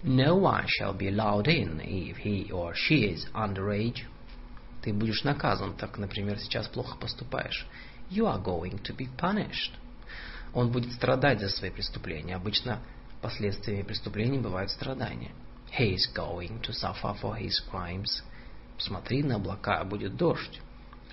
No 0.05 0.41
one 0.41 0.67
shall 0.79 0.97
be 0.97 1.09
allowed 1.09 1.49
in 1.49 1.81
if 1.81 2.19
he 2.19 2.53
or 2.53 2.73
she 2.73 3.13
is 3.13 3.27
underage. 3.35 4.05
Ты 4.83 4.93
будешь 4.93 5.25
наказан, 5.25 5.75
так, 5.75 5.99
например, 5.99 6.39
сейчас 6.39 6.69
плохо 6.69 6.97
поступаешь. 6.97 7.67
You 8.11 8.27
are 8.27 8.41
going 8.41 8.81
to 8.85 8.97
be 8.97 9.09
punished. 9.19 9.73
Он 10.55 10.71
будет 10.71 10.93
страдать 10.93 11.41
за 11.41 11.49
свои 11.49 11.71
преступления. 11.71 12.37
Обычно 12.37 12.81
последствиями 13.21 13.83
преступлений 13.83 14.39
бывают 14.39 14.71
страдания. 14.71 15.33
He 15.77 15.95
is 15.95 16.09
going 16.15 16.61
to 16.63 16.73
suffer 16.73 17.15
for 17.21 17.37
his 17.37 17.61
crimes. 17.71 18.23
Смотри 18.79 19.23
на 19.23 19.37
облака, 19.37 19.85
будет 19.85 20.17
дождь. 20.17 20.61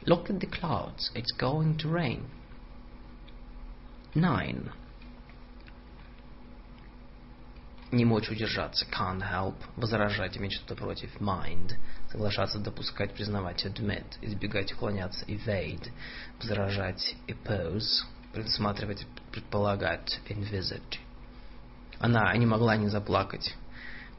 Look 0.06 0.30
at 0.30 0.40
the 0.40 0.48
clouds, 0.48 1.12
it's 1.16 1.32
going 1.32 1.78
to 1.80 1.90
rain. 1.90 2.26
Nine. 4.16 4.72
не 7.94 8.06
мочь 8.06 8.30
удержаться, 8.30 8.86
can't 8.86 9.22
help, 9.22 9.56
возражать, 9.76 10.36
иметь 10.38 10.54
что-то 10.54 10.76
против, 10.76 11.16
mind, 11.22 11.74
соглашаться, 12.10 12.58
допускать, 12.58 13.14
признавать, 13.14 13.66
admit, 13.66 14.06
избегать, 14.22 14.74
уклоняться, 14.74 15.24
evade, 15.26 15.92
возражать, 16.40 17.16
oppose, 17.28 18.04
предусматривать, 18.34 19.06
предполагать, 19.32 20.20
envisage. 20.28 21.00
Она 22.00 22.36
не 22.36 22.48
могла 22.48 22.76
не 22.76 22.88
заплакать, 22.88 23.56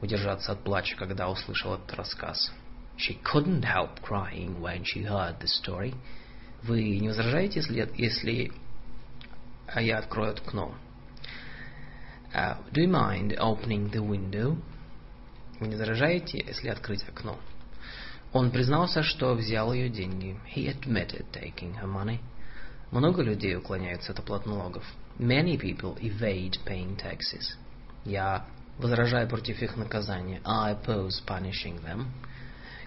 удержаться 0.01 0.51
от 0.51 0.63
плача, 0.63 0.95
когда 0.95 1.29
услышала 1.29 1.75
этот 1.75 1.93
рассказ. 1.95 2.51
She 2.97 3.17
couldn't 3.23 3.63
help 3.63 4.01
crying 4.01 4.61
when 4.61 4.83
she 4.83 5.03
heard 5.03 5.39
the 5.39 5.47
story. 5.47 5.93
Вы 6.63 6.97
не 6.99 7.09
возражаете, 7.09 7.59
если, 7.59 7.91
если 7.95 8.51
я 9.75 9.99
открою 9.99 10.33
окно? 10.33 10.75
Uh, 12.33 12.57
do 12.71 12.81
you 12.81 12.89
mind 12.89 13.37
opening 13.37 13.91
the 13.91 14.01
window? 14.01 14.57
Вы 15.59 15.67
не 15.67 15.75
возражаете, 15.75 16.43
если 16.45 16.69
открыть 16.69 17.07
окно? 17.07 17.39
Он 18.33 18.51
признался, 18.51 19.03
что 19.03 19.33
взял 19.33 19.71
ее 19.71 19.89
деньги. 19.89 20.37
He 20.53 20.67
admitted 20.67 21.25
taking 21.31 21.79
her 21.79 21.87
money. 21.87 22.19
Много 22.91 23.21
людей 23.21 23.55
уклоняются 23.55 24.11
от 24.11 24.19
оплат 24.19 24.45
налогов. 24.45 24.83
Many 25.17 25.57
people 25.57 25.97
evade 26.01 26.59
paying 26.65 26.97
taxes. 26.97 27.55
Я 28.03 28.45
возражаю 28.77 29.27
против 29.27 29.61
их 29.61 29.77
наказания. 29.77 30.41
I 30.43 30.73
oppose 30.73 31.23
punishing 31.25 31.81
them. 31.83 32.07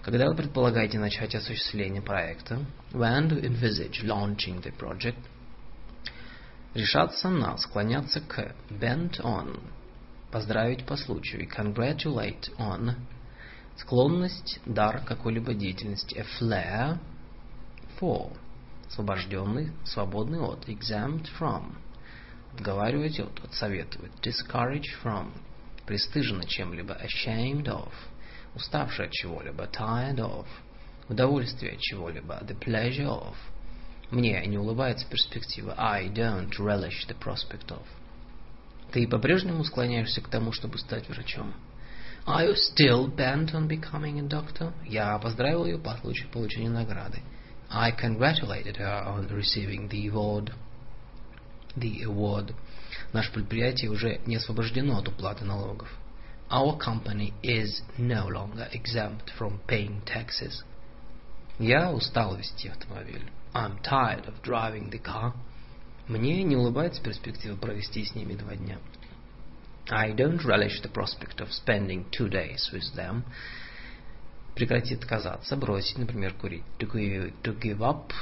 Когда 0.03 0.27
вы 0.27 0.35
предполагаете 0.35 0.99
начать 0.99 1.35
осуществление 1.35 2.03
проекта? 2.03 2.65
When 2.93 3.29
do 3.29 3.41
you 3.41 3.45
envisage 3.45 4.03
launching 4.05 4.63
the 4.63 4.73
project? 4.77 5.19
решаться 6.75 7.29
на, 7.29 7.57
склоняться 7.59 8.21
к, 8.21 8.55
bend 8.71 9.21
on, 9.21 9.61
поздравить 10.31 10.87
по 10.87 10.97
случаю, 10.97 11.49
congratulate 11.49 12.55
on, 12.59 12.95
склонность, 13.77 14.61
дар 14.67 15.03
какой-либо 15.05 15.55
деятельности, 15.55 16.15
a 16.17 16.25
flair 16.39 16.99
for, 18.01 18.33
освобожденный, 18.87 19.73
свободный 19.85 20.41
от, 20.41 20.69
exempt 20.69 21.27
from, 21.39 21.75
отговаривать 22.55 23.19
от, 23.21 23.45
отсоветовать, 23.45 24.13
discourage 24.23 24.87
from, 25.03 25.33
пристыженный 25.89 26.47
чем-либо, 26.47 26.97
ashamed 27.03 27.65
of, 27.65 27.93
уставший 28.55 29.07
от 29.07 29.13
чего-либо, 29.13 29.65
tired 29.65 30.19
of, 30.19 30.47
удовольствие 31.09 31.73
от 31.73 31.81
чего-либо, 31.81 32.39
the 32.43 32.57
pleasure 32.59 33.09
of, 33.09 33.35
мне 34.11 34.45
не 34.47 34.59
улыбается 34.59 35.07
перспектива. 35.09 35.75
I 35.77 36.09
don't 36.09 36.51
relish 36.59 37.07
the 37.09 37.17
prospect 37.19 37.69
of. 37.69 37.83
Ты 38.93 39.07
по-прежнему 39.09 39.65
склоняешься 39.65 40.21
к 40.21 40.29
тому, 40.29 40.53
чтобы 40.53 40.79
стать 40.79 41.09
врачом? 41.09 41.55
Are 42.27 42.47
you 42.47 42.55
still 42.55 43.09
bent 43.15 43.55
on 43.55 43.67
becoming 43.67 44.19
a 44.19 44.23
doctor? 44.23 44.73
Я 44.85 45.19
поздравил 45.19 45.65
ее 45.65 45.79
по 45.79 45.97
случаю 45.97 46.31
получения 46.31 46.71
награды. 46.71 47.23
I 47.71 47.93
congratulated 47.93 48.77
her 48.77 49.07
on 49.07 49.29
receiving 49.29 49.89
the 49.89 50.09
award. 50.09 50.53
The 51.77 52.03
award. 52.05 52.55
Наше 53.13 53.33
предприятие 53.33 53.91
уже 53.91 54.21
не 54.27 54.37
освобождено 54.37 54.99
от 54.99 55.09
уплаты 55.09 55.45
налогов. 55.45 55.89
Our 56.51 56.79
company 56.79 57.33
is 57.43 57.83
no 57.99 58.29
longer 58.29 58.69
exempt 58.73 59.33
from 59.39 59.61
paying 59.67 60.03
taxes. 60.05 60.65
Я 61.59 61.91
устал 61.91 62.37
вести 62.37 62.69
автомобиль. 62.69 63.31
I'm 63.55 63.83
tired 63.83 64.27
of 64.27 64.43
driving 64.43 64.91
the 64.91 65.03
car. 65.03 65.33
Мне 66.07 66.43
не 66.43 66.57
улыбается 66.57 67.03
перспектива 67.03 67.57
провести 67.57 68.05
с 68.05 68.15
ними 68.15 68.35
два 68.35 68.55
дня. 68.55 68.79
I 69.91 70.13
don't 70.13 70.45
relish 70.45 70.81
the 70.83 70.93
prospect 70.93 71.41
of 71.41 71.51
spending 71.51 72.07
two 72.11 72.29
days 72.29 72.71
with 72.73 72.95
them. 72.95 73.23
Прекратить 74.55 74.99
отказаться, 74.99 75.57
бросить, 75.57 75.99
например, 75.99 76.35
курить. 76.35 76.65
To 76.79 76.91
give, 76.91 77.33
to 77.43 77.59
give 77.59 77.79
up, 77.79 78.13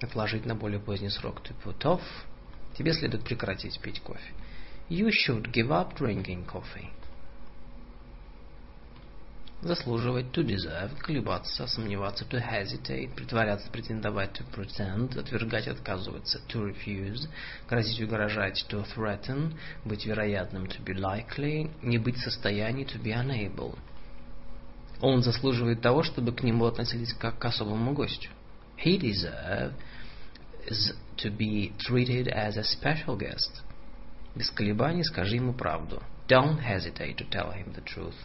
отложить 0.00 0.46
на 0.46 0.54
более 0.54 0.80
поздний 0.80 1.10
срок. 1.10 1.42
To 1.42 1.54
put 1.64 1.84
off. 1.84 2.02
Тебе 2.76 2.92
следует 2.94 3.24
прекратить 3.24 3.80
пить 3.80 4.00
кофе. 4.00 4.32
You 4.88 5.10
should 5.10 5.52
give 5.52 5.68
up 5.68 5.96
drinking 5.98 6.46
coffee 6.46 6.90
заслуживать, 9.62 10.32
to 10.32 10.42
deserve, 10.44 10.98
колебаться, 10.98 11.66
сомневаться, 11.66 12.24
to 12.24 12.40
hesitate, 12.40 13.14
притворяться, 13.14 13.70
претендовать, 13.70 14.32
to 14.32 14.44
pretend, 14.52 15.18
отвергать, 15.18 15.68
отказываться, 15.68 16.40
to 16.48 16.64
refuse, 16.68 17.28
грозить, 17.68 18.00
угрожать, 18.02 18.64
to 18.68 18.84
threaten, 18.94 19.54
быть 19.84 20.04
вероятным, 20.04 20.64
to 20.64 20.82
be 20.84 20.94
likely, 20.94 21.70
не 21.82 21.98
быть 21.98 22.16
в 22.16 22.22
состоянии, 22.22 22.84
to 22.84 23.00
be 23.00 23.12
unable. 23.12 23.78
Он 25.00 25.22
заслуживает 25.22 25.80
того, 25.80 26.02
чтобы 26.02 26.32
к 26.32 26.42
нему 26.42 26.66
относились 26.66 27.12
как 27.14 27.38
к 27.38 27.44
особому 27.44 27.92
гостю. 27.92 28.30
He 28.84 28.98
deserves 28.98 29.74
to 31.17 31.29
be 31.29 31.73
treated 31.79 32.27
as 32.27 32.57
a 32.57 32.63
special 32.63 33.17
guest. 33.17 33.61
Без 34.35 34.49
колебаний 34.51 35.03
скажи 35.03 35.35
ему 35.35 35.53
правду. 35.53 36.01
Don't 36.27 36.59
hesitate 36.59 37.17
to 37.17 37.29
tell 37.29 37.51
him 37.51 37.73
the 37.73 37.83
truth. 37.83 38.15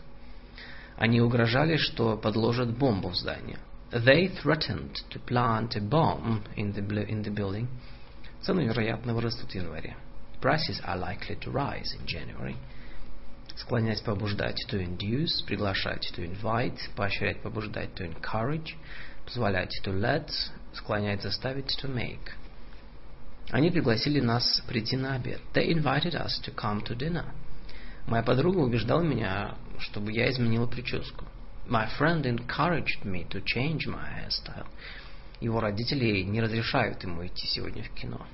Они 0.96 1.20
угрожали, 1.20 1.76
что 1.76 2.16
подложат 2.16 2.76
бомбу 2.76 3.08
в 3.08 3.16
здание. 3.16 3.58
They 3.90 4.28
threatened 4.42 5.02
to 5.10 5.20
plant 5.20 5.76
a 5.76 5.80
bomb 5.80 6.44
in 6.56 6.72
the, 6.72 6.82
in 7.08 7.22
the 7.22 7.30
building. 7.30 7.68
Цены, 8.40 8.62
вероятно, 8.62 9.14
вырастут 9.14 9.50
в 9.50 9.54
январе. 9.54 9.96
Prices 10.40 10.80
are 10.84 10.98
likely 10.98 11.38
to 11.40 11.50
rise 11.52 11.94
in 11.94 12.06
January. 12.06 12.56
Склонять, 13.54 14.02
побуждать, 14.02 14.56
to 14.70 14.80
induce, 14.80 15.42
приглашать, 15.46 16.10
to 16.16 16.24
invite, 16.24 16.78
поощрять, 16.96 17.42
побуждать, 17.42 17.94
to 17.94 18.04
encourage, 18.04 18.74
позволять 19.24 19.70
to 19.84 19.92
let, 19.92 20.30
склонять 20.72 21.22
заставить 21.22 21.78
to 21.80 21.88
make. 21.88 22.32
Они 23.49 23.71
пригласили 23.71 24.19
нас 24.19 24.61
прийти 24.67 24.97
на 24.97 25.15
обед. 25.15 25.39
They 25.53 25.69
invited 25.71 26.15
us 26.15 26.41
to 26.43 26.53
come 26.53 26.83
to 26.83 26.97
dinner. 26.97 27.25
Моя 28.05 28.23
подруга 28.23 28.59
убеждала 28.59 29.01
меня, 29.01 29.55
чтобы 29.79 30.11
я 30.11 30.29
изменила 30.29 30.67
прическу. 30.67 31.25
My 31.65 31.87
friend 31.97 32.23
encouraged 32.23 33.03
me 33.03 33.27
to 33.29 33.41
change 33.43 33.87
my 33.87 34.03
hairstyle. 34.19 34.67
Его 35.39 35.59
родители 35.59 36.21
не 36.23 36.41
разрешают 36.41 37.03
ему 37.03 37.25
идти 37.25 37.47
сегодня 37.47 37.83
в 37.83 37.89
кино. 37.89 38.25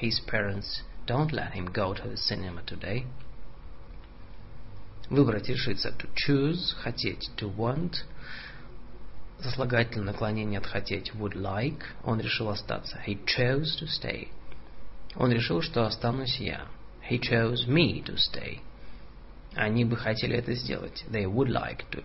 His 0.00 0.20
parents 0.26 0.82
don't 1.06 1.32
let 1.32 1.52
him 1.52 1.72
go 1.72 1.94
to 1.94 2.08
the 2.08 2.16
cinema 2.16 2.64
today. 2.64 3.04
Выбрать 5.10 5.48
решиться 5.48 5.90
to 5.90 6.08
choose, 6.14 6.74
хотеть 6.82 7.30
to 7.36 7.54
want. 7.54 8.04
Сослагательное 9.40 10.12
наклонение 10.12 10.60
от 10.60 10.66
хотеть 10.66 11.12
would 11.14 11.34
like. 11.34 11.82
Он 12.04 12.20
решил 12.20 12.48
остаться. 12.48 12.98
He 13.06 13.18
chose 13.26 13.76
to 13.80 13.86
stay. 13.86 14.28
Он 15.16 15.30
решил, 15.30 15.60
что 15.60 15.84
останусь 15.84 16.38
я. 16.38 16.66
He 17.10 17.20
chose 17.20 17.66
me 17.66 18.02
to 18.04 18.16
stay. 18.16 18.60
Они 19.54 19.84
бы 19.84 19.96
хотели 19.96 20.36
это 20.36 20.54
сделать. 20.54 21.04
They 21.10 21.26
would 21.26 21.48
like 21.48 21.84
to, 21.90 22.04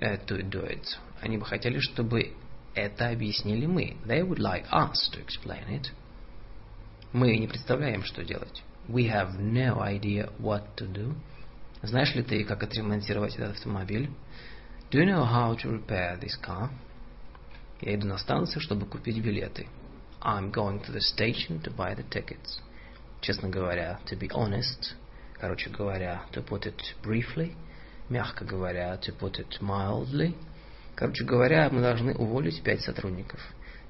uh, 0.00 0.26
to 0.26 0.48
do 0.48 0.66
it. 0.66 0.84
Они 1.20 1.36
бы 1.36 1.44
хотели, 1.44 1.78
чтобы 1.78 2.32
это 2.74 3.10
объяснили 3.10 3.66
мы. 3.66 3.96
They 4.06 4.22
would 4.22 4.38
like 4.38 4.66
us 4.70 5.10
to 5.12 5.24
explain 5.24 5.68
it. 5.68 5.88
Мы 7.12 7.36
не 7.36 7.46
представляем, 7.46 8.04
что 8.04 8.24
делать. 8.24 8.62
We 8.88 9.10
have 9.10 9.38
no 9.38 9.80
idea 9.82 10.32
what 10.38 10.74
to 10.76 10.90
do. 10.90 11.14
Знаешь 11.82 12.14
ли 12.14 12.22
ты, 12.22 12.44
как 12.44 12.62
отремонтировать 12.62 13.36
этот 13.36 13.56
автомобиль? 13.56 14.10
Do 14.90 14.98
you 14.98 15.06
know 15.06 15.24
how 15.24 15.56
to 15.56 15.70
repair 15.70 16.18
this 16.18 16.36
car? 16.42 16.70
Я 17.80 17.94
иду 17.94 18.06
на 18.06 18.18
станцию, 18.18 18.60
чтобы 18.60 18.86
купить 18.86 19.22
билеты. 19.22 19.66
I'm 20.21 20.51
going 20.51 20.79
to 20.81 20.91
the 20.91 21.01
station 21.01 21.61
to 21.61 21.69
buy 21.69 21.93
the 21.93 22.03
tickets. 22.03 22.59
Честно 23.21 23.49
говоря, 23.49 23.99
to 24.07 24.15
be 24.15 24.29
honest, 24.29 24.95
короче 25.39 25.69
говоря, 25.69 26.21
to 26.31 26.41
put 26.41 26.65
it 26.65 26.81
briefly, 27.03 27.55
мягко 28.09 28.45
говоря, 28.45 28.99
to 29.01 29.11
put 29.11 29.39
it 29.39 29.61
mildly. 29.61 30.35
Короче 30.95 31.23
говоря, 31.23 31.69
мы 31.69 31.81
должны 31.81 32.13
уволить 32.15 32.63
пять 32.63 32.81
сотрудников. 32.81 33.39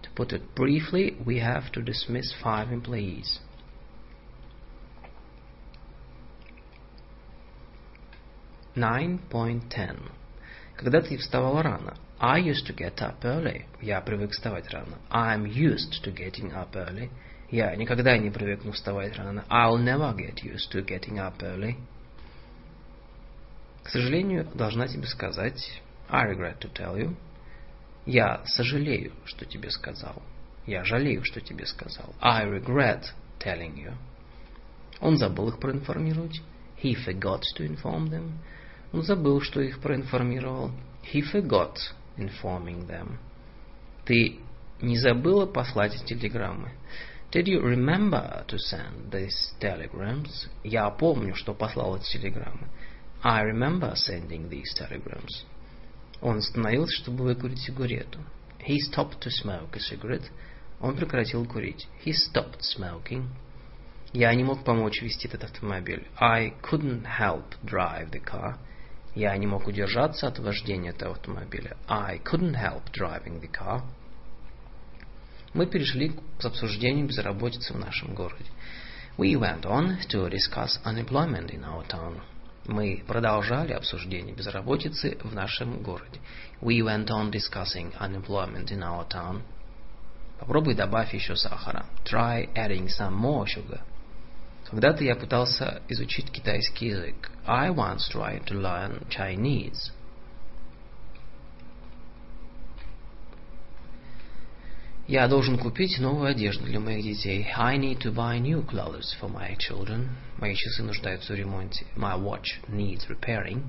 To 0.04 0.10
put 0.16 0.34
it 0.34 0.44
briefly, 0.56 1.18
we 1.26 1.40
have 1.40 1.72
to 1.72 1.82
dismiss 1.82 2.34
five 2.44 2.72
employees. 2.72 3.40
Nine 8.76 9.20
point 9.30 9.70
ten. 9.70 9.98
Когда 10.76 11.02
ты 11.02 11.18
вставала 11.18 11.64
рано? 11.64 11.96
I 12.21 12.37
used 12.37 12.67
to 12.67 12.75
get 12.75 13.01
up 13.01 13.25
early. 13.25 13.65
Я 13.81 14.03
привык 14.03 14.33
вставать 14.33 14.69
рано. 14.71 14.99
I'm 15.11 15.47
used 15.47 16.05
to 16.05 16.15
getting 16.15 16.53
up 16.53 16.75
early. 16.75 17.11
Я 17.51 17.75
никогда 17.77 18.19
не 18.19 18.31
привыкну 18.31 18.73
вставать 18.73 19.17
рано. 19.17 19.47
I'll 19.49 19.79
never 19.79 20.15
get 20.15 20.45
used 20.45 20.71
to 20.73 20.85
getting 20.85 21.17
up 21.17 21.39
early. 21.41 21.77
К 23.83 23.89
сожалению, 23.89 24.47
должна 24.55 24.87
тебе 24.87 25.07
сказать, 25.07 25.81
I 26.11 26.31
regret 26.31 26.59
to 26.59 26.71
tell 26.71 26.99
you. 26.99 27.17
Я 28.05 28.43
сожалею, 28.45 29.13
что 29.25 29.47
тебе 29.47 29.71
сказал. 29.71 30.23
Я 30.67 30.85
жалею, 30.85 31.25
что 31.25 31.41
тебе 31.41 31.65
сказал. 31.65 32.15
I 32.21 32.45
regret 32.45 33.05
telling 33.39 33.77
you. 33.77 33.95
Он 35.01 35.17
забыл 35.17 35.49
их 35.49 35.59
проинформировать. 35.59 36.43
He 36.83 36.95
forgot 36.95 37.41
to 37.57 37.67
inform 37.67 38.11
them. 38.11 38.33
Он 38.93 39.03
забыл, 39.05 39.41
что 39.41 39.63
их 39.63 39.81
проинформировал. 39.81 40.71
He 41.03 41.23
forgot 41.23 41.77
informing 42.18 42.88
them. 42.88 43.18
Ты 44.06 44.40
не 44.82 44.98
забыла 44.98 45.46
послать 45.46 46.04
телеграммы? 46.06 46.72
Did 47.32 47.48
you 47.48 47.62
remember 47.62 48.46
to 48.48 48.58
send 48.58 49.12
these 49.12 49.54
telegrams? 49.60 50.48
Я 50.64 50.90
помню, 50.90 51.36
что 51.36 51.54
послал 51.54 51.98
эти 51.98 52.18
телеграммы. 52.18 52.70
I 53.24 53.44
remember 53.44 53.94
sending 53.96 54.50
these 54.50 54.74
telegrams. 54.78 55.46
Он 56.22 56.38
остановился, 56.38 57.02
чтобы 57.02 57.24
выкурить 57.24 57.60
сигарету. 57.60 58.20
He 58.66 58.78
stopped 58.80 59.20
to 59.22 59.30
smoke 59.30 59.76
a 59.76 59.80
cigarette. 59.80 60.30
Он 60.80 60.96
прекратил 60.96 61.46
курить. 61.46 61.88
He 62.06 62.14
stopped 62.14 62.62
smoking. 62.62 63.28
Я 64.14 64.34
не 64.34 64.44
мог 64.44 64.64
помочь 64.64 65.02
вести 65.02 65.28
этот 65.28 65.44
автомобиль. 65.44 66.08
I 66.18 66.54
couldn't 66.62 67.06
help 67.20 67.44
drive 67.64 68.12
the 68.12 68.24
car. 68.24 68.58
Я 69.15 69.37
не 69.37 69.47
мог 69.47 69.67
удержаться 69.67 70.29
от 70.29 70.39
вождения 70.39 70.91
этого 70.91 71.13
автомобиля. 71.13 71.77
I 71.89 72.19
couldn't 72.19 72.55
help 72.55 72.91
driving 72.93 73.41
the 73.41 73.51
car. 73.51 73.83
Мы 75.53 75.67
перешли 75.67 76.13
к 76.39 76.45
обсуждению 76.45 77.07
безработицы 77.07 77.73
в 77.73 77.79
нашем 77.79 78.15
городе. 78.15 78.45
We 79.19 79.35
went 79.35 79.63
on 79.63 79.99
to 80.09 80.31
discuss 80.31 80.81
unemployment 80.85 81.51
in 81.51 81.65
our 81.65 81.85
town. 81.89 82.21
Мы 82.67 83.03
продолжали 83.07 83.73
обсуждение 83.73 84.33
безработицы 84.33 85.19
в 85.25 85.35
нашем 85.35 85.83
городе. 85.83 86.21
We 86.61 86.81
went 86.81 87.07
on 87.09 87.33
discussing 87.33 87.93
unemployment 87.99 88.71
in 88.71 88.83
our 88.83 89.09
town. 89.09 89.43
Попробуй 90.39 90.75
добавь 90.75 91.13
еще 91.13 91.35
сахара. 91.35 91.85
Try 92.05 92.49
adding 92.55 92.87
some 92.87 93.15
more 93.15 93.45
sugar. 93.47 93.81
Когда-то 94.71 95.03
я 95.03 95.17
пытался 95.17 95.83
изучить 95.89 96.31
китайский 96.31 96.87
язык. 96.89 97.31
I 97.45 97.71
once 97.71 98.09
tried 98.09 98.45
to 98.45 98.55
learn 98.55 99.05
Chinese. 99.09 99.91
Я 105.09 105.27
должен 105.27 105.59
купить 105.59 105.99
новую 105.99 106.31
одежду 106.31 106.67
для 106.67 106.79
моих 106.79 107.03
детей. 107.03 107.49
I 107.57 107.79
need 107.79 107.99
to 108.03 108.15
buy 108.15 108.39
new 108.39 108.65
clothes 108.65 109.13
for 109.21 109.29
my 109.29 109.57
children. 109.57 110.09
Мои 110.39 110.55
часы 110.55 110.85
нуждаются 110.85 111.33
в 111.33 111.37
ремонте. 111.37 111.85
My 111.97 112.17
watch 112.17 112.61
needs 112.69 113.09
repairing. 113.09 113.65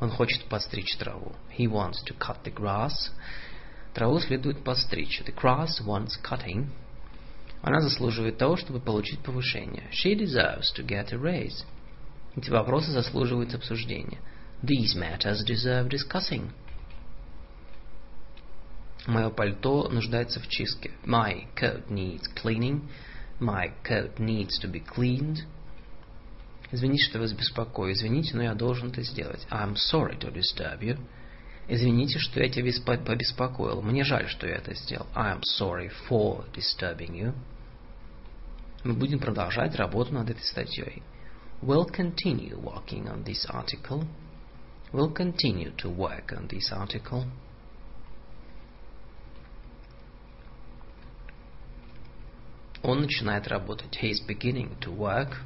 Он 0.00 0.10
хочет 0.10 0.44
подстричь 0.46 0.96
траву. 0.96 1.36
He 1.56 1.68
wants 1.68 2.02
to 2.04 2.18
cut 2.18 2.42
the 2.42 2.52
grass. 2.52 3.12
Траву 3.94 4.18
следует 4.18 4.64
подстричь. 4.64 5.22
The 5.24 5.32
grass 5.32 5.80
wants 5.86 6.20
cutting. 6.20 6.66
Она 7.62 7.80
заслуживает 7.80 8.38
того, 8.38 8.56
чтобы 8.56 8.80
получить 8.80 9.20
повышение. 9.20 9.84
She 9.90 10.14
deserves 10.14 10.72
to 10.76 10.86
get 10.86 11.12
a 11.12 11.18
raise. 11.18 11.64
Эти 12.36 12.50
вопросы 12.50 12.90
заслуживают 12.90 13.54
обсуждения. 13.54 14.18
These 14.62 14.94
matters 14.96 15.44
deserve 15.44 15.88
discussing. 15.88 16.50
Мое 19.06 19.30
пальто 19.30 19.88
нуждается 19.88 20.40
в 20.40 20.48
чистке. 20.48 20.90
My 21.04 21.46
coat 21.54 21.88
needs 21.88 22.22
cleaning. 22.34 22.88
My 23.40 23.72
coat 23.84 24.18
needs 24.18 24.58
to 24.60 24.70
be 24.70 24.80
cleaned. 24.80 25.44
Извините, 26.72 27.04
что 27.04 27.20
вас 27.20 27.32
беспокою. 27.32 27.92
Извините, 27.92 28.36
но 28.36 28.42
я 28.42 28.54
должен 28.54 28.88
это 28.88 29.02
сделать. 29.02 29.46
I'm 29.50 29.74
sorry 29.74 30.18
to 30.18 30.32
disturb 30.32 30.80
you. 30.80 30.98
Извините, 31.68 32.18
что 32.20 32.40
я 32.40 32.48
тебя 32.48 32.70
побеспокоил. 33.04 33.82
Мне 33.82 34.04
жаль, 34.04 34.28
что 34.28 34.46
я 34.46 34.56
это 34.56 34.74
сделал. 34.74 35.06
I'm 35.14 35.40
sorry 35.58 35.90
for 36.08 36.44
disturbing 36.52 37.14
you. 37.14 37.34
Мы 38.84 38.94
будем 38.94 39.18
продолжать 39.18 39.74
работу 39.74 40.14
над 40.14 40.30
этой 40.30 40.42
статьей. 40.42 41.02
We'll 41.60 41.86
continue 41.90 42.56
working 42.56 43.08
on 43.08 43.24
this 43.24 43.44
article. 43.48 44.06
We'll 44.92 45.12
continue 45.12 45.74
to 45.78 45.90
work 45.90 46.32
on 46.32 46.46
this 46.48 46.70
article. 46.70 47.24
Он 52.84 53.00
начинает 53.00 53.48
работать. 53.48 53.98
He 54.00 54.10
is 54.10 54.20
beginning 54.24 54.78
to 54.80 54.94
work. 54.96 55.36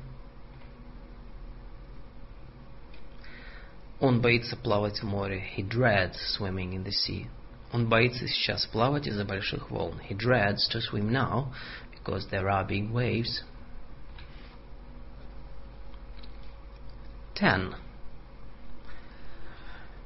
Он 4.00 4.22
боится 4.22 4.56
плавать 4.56 5.02
в 5.02 5.06
море. 5.06 5.44
He 5.56 5.62
dreads 5.62 6.16
swimming 6.38 6.72
in 6.72 6.84
the 6.84 6.90
sea. 6.90 7.26
Он 7.72 7.88
боится 7.88 8.26
сейчас 8.26 8.66
плавать 8.66 9.06
из-за 9.06 9.24
больших 9.24 9.70
волн. 9.70 10.00
He 10.08 10.16
dreads 10.16 10.68
to 10.72 10.80
swim 10.80 11.10
now 11.10 11.52
because 11.92 12.28
there 12.30 12.48
are 12.48 12.66
big 12.66 12.90
waves. 12.90 13.44
Ten. 17.34 17.74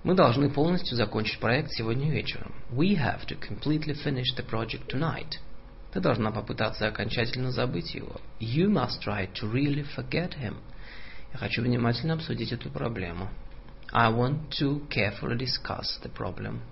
Мы 0.03 0.15
должны 0.15 0.51
полностью 0.51 0.97
закончить 0.97 1.39
проект 1.39 1.71
сегодня 1.71 2.11
вечером. 2.11 2.53
We 2.71 2.97
have 2.97 3.27
to 3.27 3.39
completely 3.39 3.95
finish 3.95 4.35
the 4.37 4.45
project 4.45 4.89
tonight. 4.89 5.39
Ты 5.93 6.01
должна 6.01 6.33
попытаться 6.33 6.89
окончательно 6.89 7.53
забыть 7.53 7.95
его. 7.95 8.21
You 8.41 8.69
must 8.69 9.01
try 9.03 9.33
to 9.35 9.51
really 9.51 9.87
forget 9.97 10.35
him. 10.35 10.57
Я 11.33 11.39
хочу 11.39 11.63
внимательно 11.63 12.15
обсудить 12.15 12.53
эту 12.53 12.71
проблему. 12.71 13.31
I 13.93 14.09
want 14.09 14.51
to 14.59 14.87
carefully 14.91 15.37
discuss 15.37 15.99
the 16.03 16.09
problem. 16.09 16.63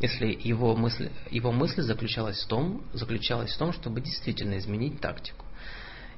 Если 0.00 0.36
его 0.42 0.74
мысль, 0.74 1.10
его 1.30 1.52
мысль 1.52 1.82
заключалась 1.82 2.42
в 2.42 2.48
том, 2.48 2.82
заключалась 2.92 3.54
в 3.54 3.58
том, 3.58 3.72
чтобы 3.72 4.00
действительно 4.00 4.58
изменить 4.58 5.00
тактику. 5.00 5.44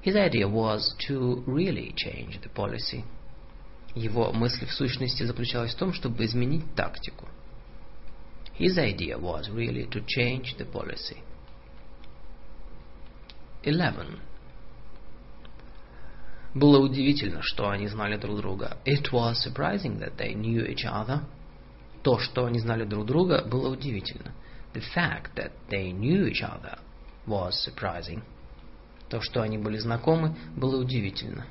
His 0.03 0.17
idea 0.17 0.49
was 0.49 0.95
to 1.09 1.45
really 1.47 1.95
change 1.95 2.41
the 2.41 2.51
policy. 2.53 3.05
Его 3.95 4.33
мысль 4.33 4.67
в 4.67 4.73
сущности 4.73 5.23
заключалась 5.23 5.75
в 5.75 5.79
том, 5.79 5.93
чтобы 5.93 6.25
изменить 6.25 6.75
тактику. 6.75 7.29
His 8.59 8.77
idea 8.79 9.19
was 9.19 9.51
really 9.51 9.89
to 9.91 10.05
change 10.07 10.57
the 10.57 10.65
policy. 10.65 11.19
11. 13.63 14.21
Было 16.55 16.79
удивительно, 16.79 17.43
что 17.43 17.69
они 17.69 17.89
знали 17.89 18.17
друг 18.17 18.39
друга. 18.39 18.79
It 18.85 19.11
was 19.11 19.35
surprising 19.45 19.99
that 19.99 20.17
they 20.17 20.35
knew 20.35 20.65
each 20.65 20.85
other. 20.85 21.25
То, 22.03 22.19
что 22.19 22.47
они 22.47 22.61
знали 22.61 22.85
друг 22.85 23.07
друга, 23.07 23.45
было 23.45 23.71
удивительно. 23.71 24.33
The 24.73 24.83
fact 24.95 25.35
that 25.35 25.53
they 25.69 25.91
knew 25.91 26.29
each 26.29 26.43
other 26.43 26.79
was 27.27 27.53
surprising. 27.67 28.23
То, 29.09 29.21
что 29.21 29.43
они 29.43 29.59
были 29.59 29.79
знакомы, 29.79 30.37
было 30.57 30.81
удивительно. 30.81 31.47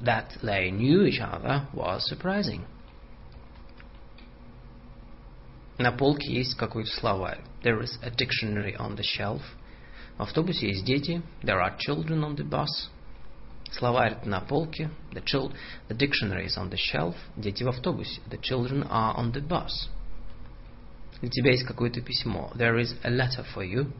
That 0.00 0.40
they 0.42 0.70
knew 0.70 1.06
each 1.06 1.20
other 1.20 1.66
was 1.72 2.00
surprising. 2.10 2.62
На 5.78 5.92
полке 5.92 6.30
есть 6.30 6.54
какой-то 6.56 6.90
словарь. 6.90 7.40
There 7.62 7.80
is 7.80 7.98
a 8.02 8.10
dictionary 8.10 8.76
on 8.76 8.96
the 8.96 9.02
shelf. 9.02 9.40
В 10.18 10.22
автобусе 10.22 10.68
есть 10.68 10.84
дети. 10.84 11.22
There 11.42 11.58
are 11.58 11.78
children 11.78 12.22
on 12.22 12.36
the 12.36 12.46
bus. 12.46 12.90
Словарь 13.72 14.18
на 14.24 14.40
полке. 14.40 14.90
The, 15.12 15.22
child, 15.24 15.54
the 15.88 15.96
dictionary 15.96 16.46
is 16.46 16.56
on 16.56 16.70
the 16.70 16.76
shelf. 16.76 17.14
Дети 17.36 17.62
в 17.62 17.68
автобусе. 17.68 18.20
The 18.28 18.40
children 18.40 18.86
are 18.90 19.16
on 19.16 19.32
the 19.32 19.46
bus. 19.46 19.88
Для 21.20 21.30
тебя 21.30 21.52
есть 21.52 21.64
какое-то 21.64 22.00
письмо. 22.00 22.50
There 22.54 22.78
is 22.80 22.96
a 23.02 23.10
letter 23.10 23.44
for 23.54 23.64
you. 23.64 23.92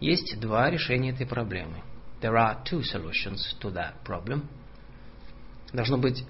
Есть 0.00 0.38
два 0.40 0.70
решения 0.70 1.10
этой 1.10 1.26
проблемы. 1.26 1.82
There 2.20 2.36
are 2.36 2.62
two 2.64 2.82
solutions 2.82 3.56
to 3.60 3.72
that 3.72 4.02
problem. 4.04 4.46
Должно 5.72 5.98
быть 5.98 6.24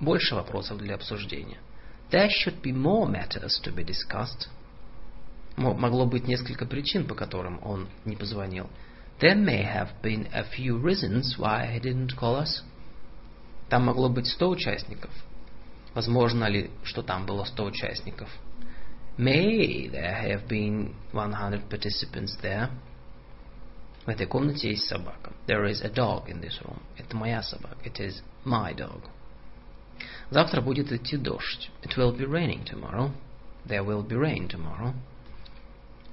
больше 0.00 0.34
вопросов 0.34 0.78
для 0.78 0.94
обсуждения. 0.94 1.58
There 2.10 2.28
should 2.28 2.62
be 2.62 2.72
more 2.72 3.06
matters 3.06 3.60
to 3.62 3.74
be 3.74 3.84
discussed. 3.84 4.48
Могло 5.56 6.06
быть 6.06 6.26
несколько 6.26 6.64
причин, 6.66 7.06
по 7.06 7.14
которым 7.14 7.60
он 7.62 7.88
не 8.04 8.16
позвонил. 8.16 8.68
There 9.19 9.35
may 9.35 9.63
have 9.63 10.01
been 10.01 10.27
a 10.33 10.43
few 10.43 10.77
reasons 10.77 11.35
why 11.37 11.67
he 11.67 11.79
didn't 11.79 12.15
call 12.17 12.35
us. 12.35 12.61
Там 13.69 13.85
могло 13.85 14.09
быть 14.09 14.27
сто 14.27 14.49
участников. 14.49 15.11
Возможно 15.93 16.45
ли, 16.45 16.71
что 16.83 17.03
там 17.03 17.25
было 17.25 17.43
сто 17.45 17.65
участников? 17.65 18.29
May 19.17 19.89
there 19.89 20.13
have 20.13 20.47
been 20.47 20.95
100 21.11 21.69
participants 21.69 22.35
there. 22.41 22.69
В 24.05 24.09
этой 24.09 24.25
комнате 24.25 24.71
есть 24.71 24.85
собака. 24.85 25.31
There 25.47 25.65
is 25.65 25.81
a 25.81 25.89
dog 25.89 26.27
in 26.27 26.41
this 26.41 26.59
room. 26.61 26.81
Это 26.97 27.15
моя 27.15 27.41
собака. 27.41 27.77
It 27.85 27.99
is 27.99 28.21
my 28.43 28.75
dog. 28.75 29.03
Завтра 30.29 30.61
будет 30.61 30.91
идти 30.91 31.15
дождь. 31.15 31.69
It 31.83 31.95
will 31.95 32.11
be 32.11 32.25
raining 32.25 32.65
tomorrow. 32.65 33.11
There 33.65 33.83
will 33.83 34.05
be 34.05 34.15
rain 34.15 34.49
tomorrow. 34.49 34.93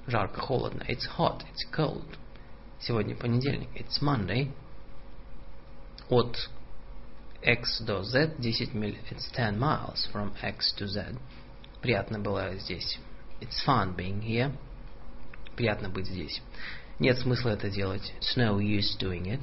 Жарко, 0.07 0.39
холодно. 0.39 0.83
It's 0.87 1.05
hot. 1.17 1.43
It's 1.51 1.65
cold. 1.75 2.05
Сегодня 2.80 3.16
понедельник. 3.16 3.68
It's 3.74 4.00
Monday. 4.02 4.50
От 6.08 6.36
X 7.42 7.80
до 7.80 8.02
Z 8.02 8.34
10 8.38 8.74
миль. 8.74 8.98
It's 9.10 9.30
10 9.32 9.58
miles 9.58 10.08
from 10.12 10.32
X 10.42 10.74
to 10.78 10.86
Z. 10.86 11.16
Приятно 11.80 12.18
было 12.18 12.54
здесь. 12.56 12.98
It's 13.40 13.64
fun 13.66 13.96
being 13.96 14.22
here. 14.22 14.52
Приятно 15.56 15.88
быть 15.88 16.06
здесь. 16.06 16.42
Нет 16.98 17.18
смысла 17.18 17.50
это 17.50 17.70
делать. 17.70 18.12
It's 18.20 18.36
no 18.36 18.58
use 18.58 18.96
doing 18.98 19.24
it. 19.24 19.40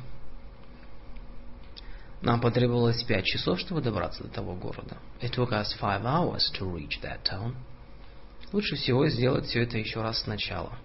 Нам 2.22 2.40
потребовалось 2.40 3.04
пять 3.04 3.26
часов, 3.26 3.60
чтобы 3.60 3.82
добраться 3.82 4.24
до 4.24 4.30
того 4.30 4.56
города. 4.56 4.98
It 5.22 5.32
took 5.32 5.52
us 5.52 5.74
five 5.80 6.04
hours 6.04 6.52
to 6.58 6.72
reach 6.72 7.02
that 7.02 7.22
town. 7.24 7.56
Лучше 8.54 8.76
всего 8.76 9.08
сделать 9.10 9.46
все 9.46 9.64
это 9.64 9.78
еще 9.78 10.02
раз 10.02 10.22
сначала. 10.22 10.78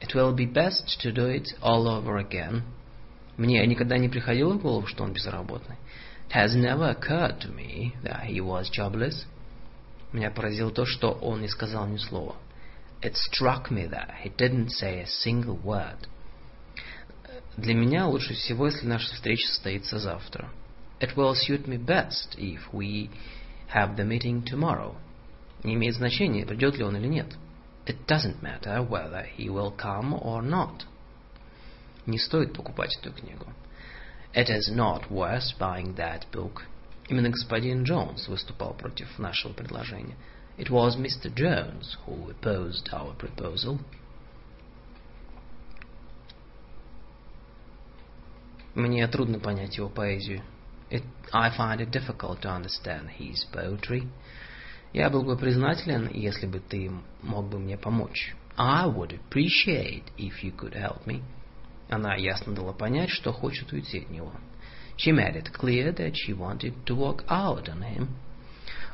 It 0.00 0.14
will 0.14 0.32
be 0.32 0.46
best 0.46 0.98
to 1.02 1.12
do 1.12 1.26
it 1.26 1.48
all 1.60 1.86
over 1.86 2.16
again. 2.16 2.62
Мне 3.36 3.66
никогда 3.66 3.98
не 3.98 4.08
приходило 4.08 4.54
в 4.54 4.62
голову, 4.62 4.86
что 4.86 5.04
он 5.04 5.12
безработный. 5.12 5.76
It 6.28 6.34
has 6.34 6.54
never 6.54 6.90
occurred 6.90 7.40
to 7.40 7.54
me 7.54 7.94
that 8.02 8.24
he 8.24 8.40
was 8.40 8.70
jobless. 8.70 9.26
Меня 10.12 10.30
поразило 10.30 10.70
то, 10.70 10.84
что 10.84 11.12
он 11.12 11.40
не 11.40 11.48
сказал 11.48 11.86
ни 11.86 11.96
слова. 11.96 12.36
It 13.02 13.14
struck 13.14 13.70
me 13.70 13.88
that 13.88 14.10
he 14.22 14.30
didn't 14.36 14.68
say 14.70 15.02
a 15.02 15.06
single 15.06 15.58
word. 15.62 16.08
Для 17.56 17.74
меня 17.74 18.06
лучше 18.06 18.34
всего, 18.34 18.66
если 18.66 18.86
наша 18.86 19.12
встреча 19.14 19.46
состоится 19.48 19.98
завтра. 19.98 20.50
It 21.00 21.14
will 21.14 21.34
suit 21.34 21.66
me 21.66 21.78
best 21.78 22.36
if 22.36 22.60
we 22.72 23.10
have 23.74 23.96
the 23.96 24.04
meeting 24.04 24.44
tomorrow. 24.44 24.96
Не 25.64 25.74
имеет 25.74 25.94
значения, 25.94 26.44
придет 26.44 26.76
ли 26.76 26.84
он 26.84 26.96
или 26.96 27.06
нет. 27.06 27.28
It 27.89 28.07
doesn't 28.07 28.41
matter 28.41 28.81
whether 28.81 29.23
he 29.23 29.49
will 29.49 29.71
come 29.71 30.13
or 30.13 30.41
not. 30.41 30.85
Не 32.05 32.17
стоит 32.17 32.53
покупать 32.53 32.97
эту 32.97 33.11
книгу. 33.11 33.47
It 34.33 34.49
is 34.49 34.69
not 34.71 35.09
worth 35.09 35.57
buying 35.59 35.95
that 35.95 36.29
book. 36.31 36.63
Именно 37.07 37.29
господин 37.29 37.83
Джонс 37.83 38.27
выступал 38.27 38.73
против 38.73 39.19
нашего 39.19 39.53
предложения. 39.53 40.17
It 40.57 40.69
was 40.69 40.95
Mr. 40.95 41.33
Jones 41.33 41.97
who 42.05 42.31
opposed 42.31 42.89
our 42.91 43.13
proposal. 43.15 43.79
Мне 48.73 49.07
трудно 49.07 49.39
понять 49.39 49.77
его 49.77 49.89
поэзию. 49.89 50.43
It, 50.89 51.03
I 51.31 51.49
find 51.49 51.79
it 51.81 51.91
difficult 51.91 52.41
to 52.41 52.49
understand 52.49 53.09
his 53.17 53.45
poetry. 53.51 54.07
Я 54.92 55.08
был 55.08 55.22
бы 55.22 55.36
признателен, 55.36 56.10
если 56.12 56.46
бы 56.46 56.58
ты 56.60 56.90
мог 57.22 57.48
бы 57.48 57.58
мне 57.58 57.76
помочь. 57.76 58.34
I 58.56 58.86
would 58.86 59.12
appreciate 59.12 60.04
if 60.18 60.42
you 60.42 60.54
could 60.54 60.74
help 60.74 61.06
me. 61.06 61.22
Она 61.88 62.14
ясно 62.16 62.54
дала 62.54 62.72
понять, 62.72 63.10
что 63.10 63.32
хочет 63.32 63.72
уйти 63.72 64.00
от 64.00 64.10
него. 64.10 64.32
She 64.96 65.12
made 65.12 65.36
it 65.36 65.52
clear 65.52 65.92
that 65.92 66.14
she 66.14 66.32
wanted 66.34 66.74
to 66.84 66.94
walk 66.94 67.24
out 67.28 67.68
on 67.68 67.82
him. 67.82 68.08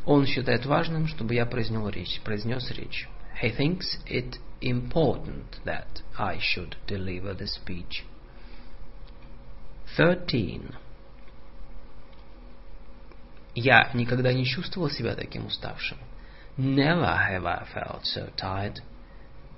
Он 0.04 0.24
считает 0.26 0.64
важным, 0.66 1.08
чтобы 1.08 1.34
я 1.34 1.46
произнес 1.46 1.92
речь. 1.92 2.20
Произнес 2.22 2.70
речь. 2.70 3.08
He 3.42 3.50
thinks 3.56 3.98
it 4.06 4.38
important 4.60 5.60
that 5.64 6.02
I 6.16 6.38
should 6.38 6.76
deliver 6.86 7.34
the 7.34 7.46
speech. 7.46 8.04
Thirteen. 9.96 10.74
Я 13.58 13.90
никогда 13.94 14.34
не 14.34 14.44
чувствовал 14.44 14.90
себя 14.90 15.14
таким 15.14 15.46
уставшим. 15.46 15.96
Never 16.58 17.06
have 17.06 17.46
I 17.46 17.64
felt 17.72 18.02
so 18.04 18.30
tired. 18.36 18.82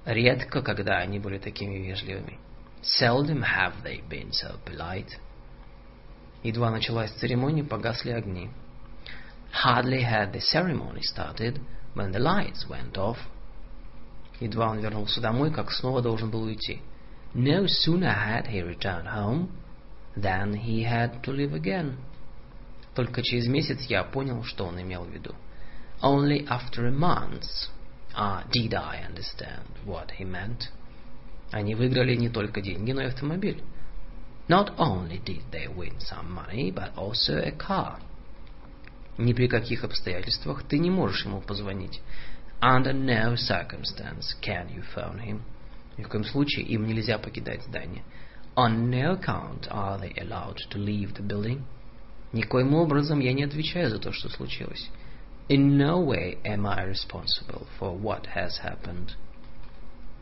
Редко, 0.07 0.63
когда 0.63 0.99
они 0.99 1.19
были 1.19 1.39
такими 1.39 1.79
вежливыми. 1.79 2.39
Seldom 2.81 3.43
have 3.43 3.83
they 3.83 4.01
been 4.09 4.31
so 4.31 4.57
polite. 4.65 5.19
Едва 6.45 6.71
началась 6.71 7.11
церемония, 7.11 7.65
погасли 7.65 8.13
огни. 8.13 8.51
Hardly 9.65 10.05
had 10.05 10.33
the 10.33 10.41
ceremony 10.41 11.03
started 11.03 11.61
when 11.95 12.13
the 12.13 12.21
lights 12.21 12.69
went 12.69 12.97
off. 12.97 13.19
Едва 14.39 14.71
он 14.71 14.79
вернулся 14.79 15.21
домой, 15.21 15.53
как 15.53 15.73
снова 15.73 16.03
должен 16.03 16.31
был 16.31 16.45
уйти. 16.45 16.81
No 17.35 17.67
sooner 17.67 18.15
had 18.15 18.47
he 18.47 18.63
returned 18.63 19.09
home 19.09 19.51
than 20.17 20.55
he 20.55 20.85
had 20.85 21.21
to 21.25 21.33
leave 21.33 21.53
again. 21.53 21.97
Только 22.99 23.23
через 23.23 23.47
месяц 23.47 23.83
я 23.83 24.03
понял, 24.03 24.43
что 24.43 24.67
он 24.67 24.83
имел 24.83 25.05
в 25.05 25.11
виду. 25.11 25.33
Only 26.03 26.45
after 26.49 26.85
a 26.85 26.91
month 26.91 27.45
uh, 28.13 28.43
did 28.51 28.75
I 28.75 29.07
understand 29.09 29.69
what 29.87 30.11
he 30.19 30.25
meant. 30.25 30.69
Они 31.53 31.77
выиграли 31.77 32.17
не 32.17 32.29
только 32.29 32.61
деньги, 32.61 32.91
но 32.91 33.03
и 33.03 33.07
автомобиль. 33.07 33.63
Not 34.49 34.77
only 34.79 35.23
did 35.25 35.45
they 35.53 35.69
win 35.73 35.97
some 36.01 36.29
money, 36.29 36.75
but 36.75 36.93
also 36.97 37.37
a 37.37 37.53
car. 37.53 38.01
Ни 39.17 39.33
при 39.33 39.47
каких 39.47 39.85
обстоятельствах 39.85 40.65
ты 40.65 40.81
не 40.81 40.91
можешь 40.91 41.25
ему 41.25 41.41
позвонить. 41.41 42.01
Under 42.61 42.93
no 42.93 43.37
circumstance 43.37 44.35
can 44.43 44.75
you 44.75 44.83
phone 44.93 45.21
him. 45.21 45.43
Ни 45.97 46.03
в 46.03 46.09
коем 46.09 46.25
случае 46.25 46.67
им 46.67 46.85
нельзя 46.85 47.19
покидать 47.19 47.63
здание. 47.63 48.03
On 48.57 48.91
no 48.91 49.17
account 49.17 49.69
are 49.71 50.01
they 50.01 50.13
allowed 50.17 50.57
to 50.73 50.79
leave 50.79 51.15
the 51.15 51.23
building. 51.23 51.63
Никоим 52.33 52.75
образом 52.75 53.21
я 53.21 53.33
не 53.33 53.45
отвечаю 53.45 53.89
за 53.91 53.99
то, 53.99 54.13
что 54.13 54.29
случилось. 54.29 54.91
In 55.49 55.79
no 55.79 56.05
way 56.05 56.39
am 56.45 56.67
I 56.67 56.85
responsible 56.85 57.67
for 57.79 57.99
what 57.99 58.27
has 58.35 58.59
happened. 58.63 59.13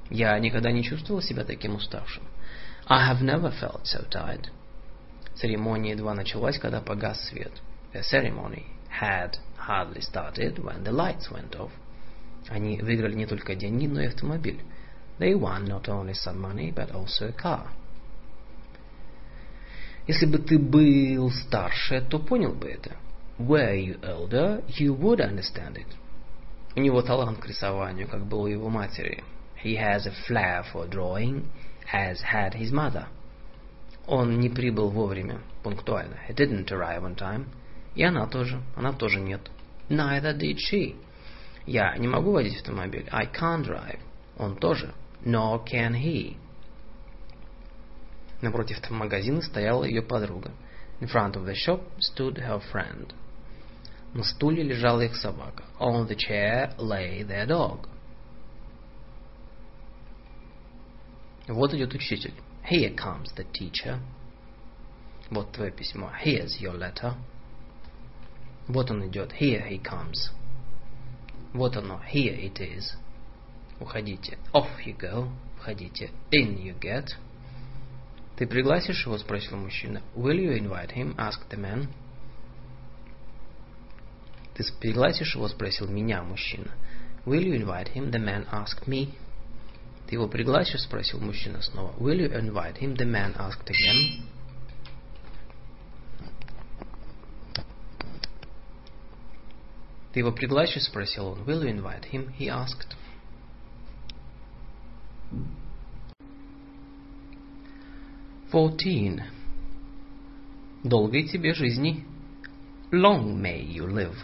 Я 0.09 0.39
никогда 0.39 0.71
не 0.71 0.85
чувствовал 0.85 1.21
себя 1.21 1.45
таким 1.45 1.75
уставшим. 1.75 2.23
I 2.87 3.13
have 3.13 3.21
never 3.23 3.51
felt 3.51 3.83
so 3.85 4.09
tired. 4.09 4.49
Церемония 5.35 5.93
едва 5.93 6.15
началась, 6.15 6.59
когда 6.59 6.81
погас 6.81 7.21
свет. 7.29 7.53
The 7.93 8.03
ceremony 8.03 8.67
had 9.01 9.37
hardly 9.59 10.01
started 10.01 10.59
when 10.59 10.85
the 10.85 10.93
lights 10.93 11.29
went 11.31 11.57
off. 11.57 11.73
Они 12.49 12.79
выиграли 12.81 13.15
не 13.15 13.27
только 13.27 13.57
деньги, 13.57 13.87
но 13.87 14.01
и 14.01 14.07
автомобиль. 14.07 14.63
They 15.19 15.35
won 15.35 15.65
not 15.65 15.89
only 15.89 16.15
some 16.15 16.39
money, 16.41 16.73
but 16.73 16.93
also 16.93 17.29
a 17.29 17.33
car. 17.33 17.73
Если 20.07 20.27
бы 20.27 20.39
ты 20.39 20.59
был 20.59 21.31
старше, 21.31 22.01
то 22.01 22.19
понял 22.19 22.53
бы 22.53 22.69
это. 22.69 22.97
Were 23.39 23.75
you 23.75 24.01
older, 24.03 24.63
you 24.69 24.97
would 24.97 25.21
understand 25.21 25.77
it. 25.77 25.87
У 26.77 26.81
него 26.81 27.03
талант 27.03 27.39
к 27.39 27.47
рисованию, 27.47 28.07
как 28.07 28.25
был 28.27 28.43
у 28.43 28.47
его 28.47 28.69
матери. 28.69 29.25
He 29.63 29.77
has 29.77 30.07
a 30.07 30.13
flair 30.27 30.65
for 30.73 30.89
drawing, 30.89 31.45
as 31.93 32.21
had 32.23 32.55
his 32.55 32.71
mother. 32.71 33.07
Он 34.07 34.39
не 34.39 34.49
прибыл 34.49 34.91
вовремя, 34.91 35.41
пунктуально. 35.63 36.17
He 36.29 36.35
didn't 36.35 36.71
arrive 36.71 37.03
on 37.03 37.17
time. 37.17 37.47
И 37.95 38.05
она 38.05 38.27
тоже. 38.27 38.61
Она 38.77 38.93
тоже 38.93 39.21
нет. 39.21 39.41
Neither 39.89 40.37
did 40.37 40.59
she. 40.59 40.97
Я 41.67 41.97
не 41.97 42.07
могу 42.07 42.33
водить 42.33 42.57
автомобиль. 42.57 43.09
I 43.11 43.27
can't 43.27 43.65
drive. 43.65 43.99
Он 44.39 44.57
тоже. 44.57 44.95
Nor 45.25 45.65
can 45.65 45.95
he. 45.95 46.37
Напротив 48.41 48.79
магазина 48.91 49.43
стояла 49.43 49.85
ее 49.85 50.03
подруга. 50.03 50.53
In 51.01 51.09
front 51.09 51.35
of 51.35 51.45
the 51.45 51.55
shop 51.55 51.83
stood 51.99 52.37
her 52.39 52.61
friend. 52.73 53.13
На 54.15 54.25
стуле 54.25 54.63
лежала 54.63 55.03
их 55.03 55.17
собака. 55.17 55.65
On 55.79 56.07
the 56.07 56.17
chair 56.17 56.75
lay 56.79 57.23
their 57.23 57.47
dog. 57.47 57.89
Вот 61.49 61.75
идет 61.75 61.95
учитель. 61.95 62.35
Here 62.71 62.95
comes 62.95 63.27
the 63.37 63.47
teacher. 63.53 64.01
Вот 65.31 65.53
твое 65.53 65.71
письмо. 65.71 66.11
Here's 66.25 66.61
your 66.61 66.77
letter. 66.77 67.15
Вот 68.69 68.91
он 68.91 69.07
идет. 69.07 69.33
Here 69.33 69.69
he 69.69 69.81
comes. 69.81 70.31
Вот 71.53 71.77
оно. 71.77 72.01
Here 72.13 72.37
it 72.37 72.59
is. 72.59 72.97
Уходите. 73.81 74.39
Off 74.53 74.85
you 74.85 74.97
go. 74.97 75.31
Входите. 75.59 76.11
In 76.33 76.59
you 76.59 76.79
get. 76.79 77.15
Ты 78.37 78.47
пригласишь 78.47 79.07
его? 79.07 79.17
Спросил 79.19 79.57
мужчина. 79.57 80.03
Will 80.15 80.39
you 80.39 80.59
invite 80.59 80.93
him? 80.93 81.15
Asked 81.17 81.49
the 81.49 81.59
man. 81.59 81.89
Ты 84.55 84.65
пригласишь 84.79 85.35
его? 85.35 85.49
Спросил 85.49 85.89
меня 85.89 86.23
мужчина. 86.23 86.71
Will 87.25 87.43
you 87.43 87.55
invite 87.55 87.93
him? 87.95 88.11
The 88.11 88.19
man 88.19 88.47
asked 88.51 88.87
me. 88.87 89.15
Ты 90.07 90.17
его 90.17 90.29
пригласишь? 90.29 90.83
Спросил 90.83 91.19
мужчина 91.19 91.63
снова. 91.63 91.95
Will 91.99 92.21
you 92.21 92.31
invite 92.33 92.79
him? 92.79 92.95
The 92.95 93.07
man 93.07 93.35
asked 93.37 93.67
again. 93.69 94.23
Ты 100.13 100.21
его 100.21 100.33
пригласишь? 100.33 100.85
Спросил 100.85 101.29
он. 101.29 101.43
Will 101.45 101.63
you 101.63 101.71
invite 101.71 102.05
him? 102.11 102.33
He 102.39 102.49
asked. 102.49 102.97
Fourteen. 108.53 109.23
Долгой 110.85 111.25
тебе 111.25 111.53
жизни. 111.53 112.05
Long 112.93 113.41
may 113.41 113.61
you 113.61 113.89
live. 113.89 114.15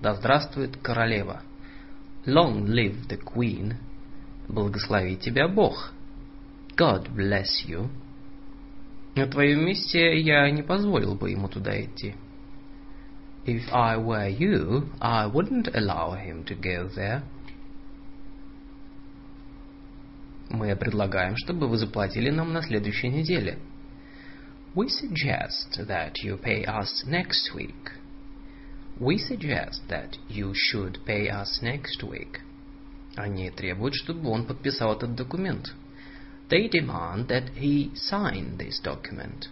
Да 0.00 0.14
здравствует 0.14 0.76
королева. 0.76 1.42
Long 2.24 2.66
live 2.66 3.08
the 3.08 3.20
queen. 3.20 3.74
Благослови 4.48 5.16
тебя 5.16 5.48
Бог. 5.48 5.92
God 6.76 7.12
bless 7.16 7.66
you. 7.66 7.88
На 9.16 9.26
твоем 9.26 9.66
месте 9.66 10.20
я 10.20 10.48
не 10.50 10.62
позволил 10.62 11.16
бы 11.16 11.32
ему 11.32 11.48
туда 11.48 11.80
идти. 11.84 12.14
If 13.44 13.64
I 13.72 13.96
were 13.96 14.30
you, 14.30 14.88
I 15.00 15.26
wouldn't 15.26 15.74
allow 15.74 16.14
him 16.14 16.44
to 16.44 16.54
go 16.54 16.88
there. 16.94 17.22
Мы 20.54 20.76
предлагаем, 20.76 21.36
чтобы 21.36 21.66
вы 21.66 21.76
заплатили 21.78 22.30
нам 22.30 22.52
на 22.52 22.62
следующей 22.62 23.08
неделе. 23.08 23.58
We 24.76 24.86
suggest 24.86 25.84
that 25.88 26.12
you 26.22 26.40
pay 26.40 26.64
us 26.64 27.04
next 27.08 27.52
week. 27.52 27.90
We 29.00 29.18
suggest 29.18 29.82
that 29.88 30.16
you 30.28 30.52
should 30.54 31.04
pay 31.04 31.28
us 31.28 31.60
next 31.60 32.04
week. 32.04 32.38
Они 33.16 33.50
требуют, 33.50 33.96
чтобы 33.96 34.30
он 34.30 34.46
подписал 34.46 34.94
этот 34.94 35.16
документ. 35.16 35.74
They 36.48 36.68
demand 36.70 37.26
that 37.26 37.52
he 37.56 37.92
sign 37.96 38.56
this 38.56 38.80
document. 38.80 39.48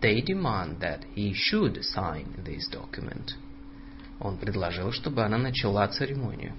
They 0.00 0.20
demand 0.20 0.78
that 0.78 1.00
he 1.16 1.34
should 1.34 1.82
sign 1.82 2.44
this 2.44 2.68
document. 2.70 3.34
Он 4.20 4.36
предложил, 4.38 4.92
чтобы 4.92 5.24
она 5.24 5.38
начала 5.38 5.88
церемонию. 5.88 6.54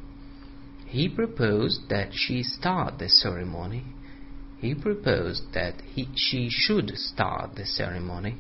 He 0.93 1.09
proposed 1.09 1.89
that 1.91 2.13
she 2.13 2.43
start 2.43 2.99
the 2.99 3.09
ceremony. 3.09 3.85
He 4.59 4.75
proposed 4.75 5.53
that 5.53 5.75
he, 5.95 6.09
she 6.17 6.49
should 6.51 6.97
start 6.97 7.55
the 7.57 7.67
ceremony. 7.67 8.37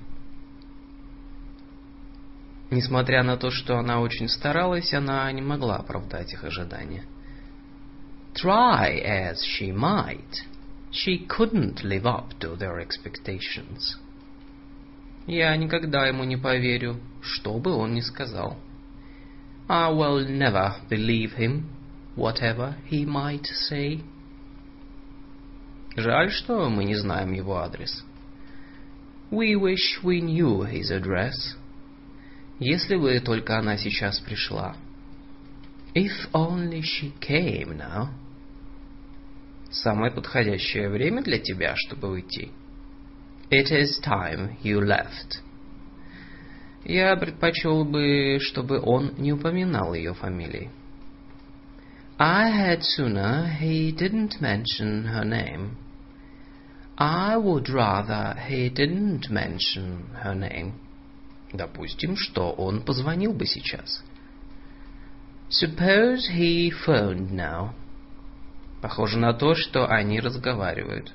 Несмотря 2.70 3.22
на 3.22 3.36
то, 3.36 3.50
что 3.50 3.78
она 3.78 4.00
очень 4.00 4.28
старалась, 4.28 4.92
она 4.92 5.30
не 5.32 5.40
могла 5.40 5.76
оправдать 5.76 6.32
их 6.32 6.44
ожидания. 6.44 7.04
Try 8.34 9.00
as 9.00 9.42
she 9.42 9.72
might, 9.72 10.44
she 10.90 11.26
couldn't 11.26 11.82
live 11.82 12.06
up 12.06 12.38
to 12.40 12.56
their 12.56 12.78
expectations. 12.78 13.96
Я 15.26 15.56
никогда 15.56 16.06
ему 16.06 16.24
не 16.24 16.36
поверю, 16.36 17.00
что 17.20 17.58
бы 17.58 17.72
он 17.72 17.94
ни 17.94 18.00
сказал. 18.00 18.58
I 19.68 19.90
will 19.90 20.26
never 20.26 20.76
believe 20.88 21.36
him, 21.36 21.64
whatever 22.15 22.75
he 22.89 23.05
might 23.05 23.45
say. 23.69 24.01
Жаль, 25.95 26.31
что 26.31 26.69
мы 26.69 26.85
не 26.85 26.95
знаем 26.95 27.33
его 27.33 27.57
адрес. 27.57 28.03
We 29.31 29.55
wish 29.55 30.01
we 30.03 30.21
knew 30.21 30.61
his 30.61 30.91
address. 30.91 31.33
Если 32.59 32.95
бы 32.95 33.19
только 33.19 33.57
она 33.57 33.77
сейчас 33.77 34.19
пришла. 34.19 34.75
If 35.95 36.11
only 36.33 36.81
she 36.81 37.13
came 37.19 37.77
now. 37.77 38.09
Самое 39.69 40.11
подходящее 40.11 40.89
время 40.89 41.23
для 41.23 41.39
тебя, 41.39 41.75
чтобы 41.75 42.09
уйти. 42.09 42.51
It 43.49 43.71
is 43.71 43.99
time 44.03 44.57
you 44.63 44.79
left. 44.81 45.41
Я 46.85 47.15
предпочел 47.15 47.85
бы, 47.85 48.39
чтобы 48.41 48.79
он 48.79 49.13
не 49.17 49.33
упоминал 49.33 49.93
ее 49.93 50.13
фамилии. 50.13 50.69
I 52.19 52.49
had 52.49 52.83
sooner 52.83 53.47
he 53.47 53.91
didn't 53.91 54.39
mention 54.39 55.05
her 55.05 55.25
name. 55.25 55.77
I 56.97 57.37
would 57.37 57.69
rather 57.69 58.39
he 58.39 58.69
didn't 58.69 59.29
mention 59.31 60.09
her 60.21 60.35
name. 60.35 60.73
Допустим, 61.51 62.15
что 62.15 62.51
он 62.51 62.81
позвонил 62.81 63.33
бы 63.33 63.45
сейчас. 63.45 64.03
Suppose 65.49 66.27
he 66.31 66.71
phoned 66.71 67.31
now. 67.31 67.73
Похоже 68.81 69.17
на 69.17 69.33
то, 69.33 69.55
что 69.55 69.87
они 69.87 70.19
разговаривают. 70.19 71.13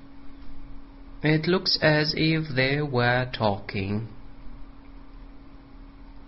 It 1.22 1.46
looks 1.46 1.78
as 1.82 2.14
if 2.14 2.49
they 2.55 2.80
were 2.80 3.30
talking. 3.32 4.07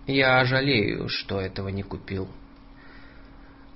Я 0.07 0.43
жалею, 0.45 1.07
что 1.09 1.39
этого 1.39 1.69
не 1.69 1.83
купил. 1.83 2.27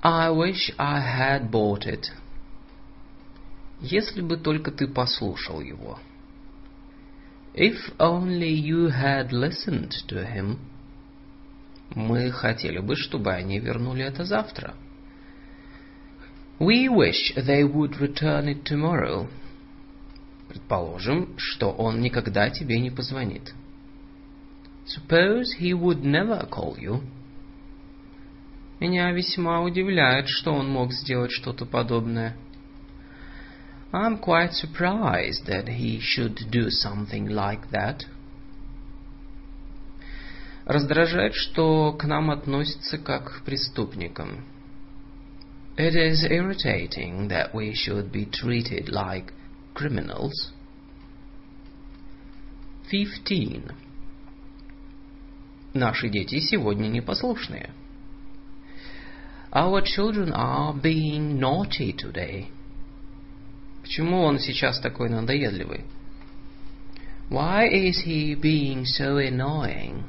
I 0.06 0.30
wish 0.30 0.72
I 0.78 1.00
had 1.00 1.50
bought 1.50 1.88
it. 1.88 2.12
Если 3.82 4.22
бы 4.22 4.38
только 4.38 4.70
ты 4.70 4.88
послушал 4.88 5.62
его. 5.62 5.98
If 7.56 7.92
only 7.98 8.52
you 8.52 8.90
had 8.90 9.32
listened 9.32 9.94
to 10.10 10.24
him. 10.24 10.60
Мы 11.96 12.30
хотели 12.30 12.78
бы, 12.78 12.96
чтобы 12.96 13.34
они 13.34 13.58
вернули 13.58 14.06
это 14.06 14.26
завтра. 14.26 14.76
We 16.60 16.88
wish 16.88 17.34
they 17.36 17.64
would 17.64 17.98
return 18.00 18.48
it 18.48 18.64
tomorrow. 18.64 19.28
Предположим, 20.50 21.34
что 21.38 21.72
он 21.72 22.02
никогда 22.02 22.52
тебе 22.52 22.80
не 22.80 22.92
позвонит. 22.92 23.56
Suppose 24.86 25.46
he 25.60 25.74
would 25.74 26.04
never 26.04 26.48
call 26.48 26.78
you. 26.78 27.02
Меня 28.80 29.12
весьма 29.12 29.62
удивляет, 29.62 30.28
что 30.28 30.54
он 30.54 30.70
мог 30.70 30.92
сделать 30.92 31.32
что-то 31.32 31.66
подобное. 31.66 32.36
I'm 33.94 34.20
quite 34.20 34.52
surprised 34.52 35.46
that 35.46 35.68
he 35.68 36.02
should 36.02 36.50
do 36.52 36.70
something 36.70 37.28
like 37.28 37.70
that. 37.72 38.06
Раздражает, 40.66 41.36
что 41.36 41.94
к 41.94 42.04
нам 42.04 42.32
относятся 42.32 42.98
как 42.98 43.40
к 43.40 43.46
преступникам. 43.46 44.44
It 45.78 45.96
is 45.96 46.24
irritating 46.30 47.30
that 47.30 47.54
we 47.54 47.74
should 47.74 48.12
be 48.12 48.26
treated 48.26 48.90
like 48.90 49.32
criminals. 49.74 50.52
Fifteen. 52.92 53.72
Наши 55.74 56.10
дети 56.10 56.40
сегодня 56.40 56.88
непослушные. 56.88 57.70
Our 59.55 59.83
children 59.83 60.33
are 60.33 60.73
being 60.75 61.41
naughty 61.41 61.93
today. 61.93 62.49
Почему 63.83 64.23
он 64.23 64.39
сейчас 64.39 64.79
такой 64.81 65.09
надоедливый? 65.09 65.85
Why 67.31 67.67
is 67.69 68.03
he 68.05 68.35
being 68.35 68.85
so 68.85 69.19
annoying? 69.19 70.05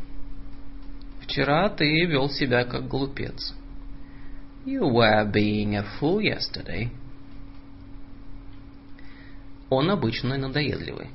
Вчера 1.21 1.69
ты 1.69 2.05
вел 2.05 2.29
себя 2.29 2.65
как 2.65 2.87
глупец. 2.87 3.53
You 4.65 4.81
were 4.91 5.25
being 5.25 5.75
a 5.75 5.83
fool 5.99 6.21
yesterday. 6.21 6.89
Он 9.69 9.89
обычно 9.89 10.37
надоедливый. 10.37 11.09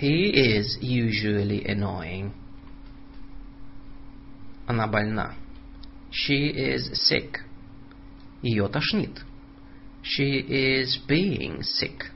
He 0.00 0.30
is 0.30 0.78
usually 0.80 1.64
annoying. 1.64 2.32
Она 4.66 4.86
больна. 4.86 5.34
She 6.11 6.49
is 6.49 6.91
sick. 6.93 7.41
Ее 8.41 8.67
тошнит. 8.67 9.23
She 10.03 10.39
is 10.47 10.97
being 11.07 11.61
sick. 11.61 12.11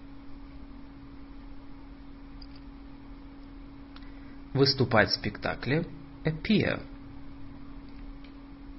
Выступать 4.54 5.10
в 5.10 5.14
спектакле. 5.14 5.86
Appear. 6.24 6.84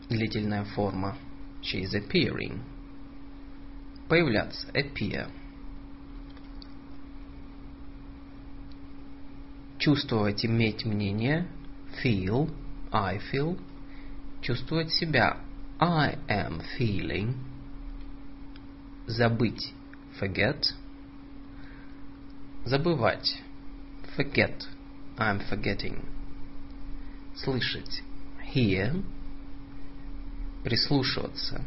Длительная 0.09 0.65
форма. 0.65 1.17
She 1.63 1.83
is 1.83 1.95
appearing. 1.95 2.61
Появляться. 4.09 4.69
Appear. 4.75 5.31
Чувствовать, 9.79 10.45
иметь 10.45 10.85
мнение. 10.85 11.49
Feel. 12.03 12.51
I 12.93 13.19
feel. 13.33 13.59
Чувствовать 14.43 14.93
себя. 14.93 15.39
I 15.79 16.19
am 16.29 16.63
feeling. 16.77 17.35
Забыть. 19.07 19.73
Forget. 20.21 20.75
Забывать. 22.65 23.41
Forget. 24.17 24.67
I'm 25.17 25.41
forgetting. 25.49 26.05
Слышать. 27.37 28.03
Hear. 28.53 29.05
Прислушиваться. 30.65 31.65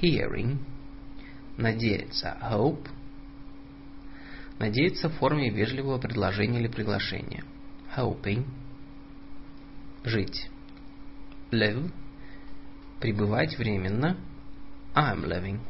Hearing. 0.00 0.58
Надеяться. 1.56 2.36
Hope. 2.42 2.88
Надеяться 4.58 5.08
в 5.08 5.14
форме 5.14 5.50
вежливого 5.50 5.98
предложения 5.98 6.58
или 6.58 6.68
приглашения. 6.68 7.44
Hoping. 7.96 8.44
Жить. 10.04 10.48
Live. 11.52 11.92
Пребывать 12.98 13.58
временно. 13.58 14.16
I'm 14.94 15.22
living. 15.26 15.60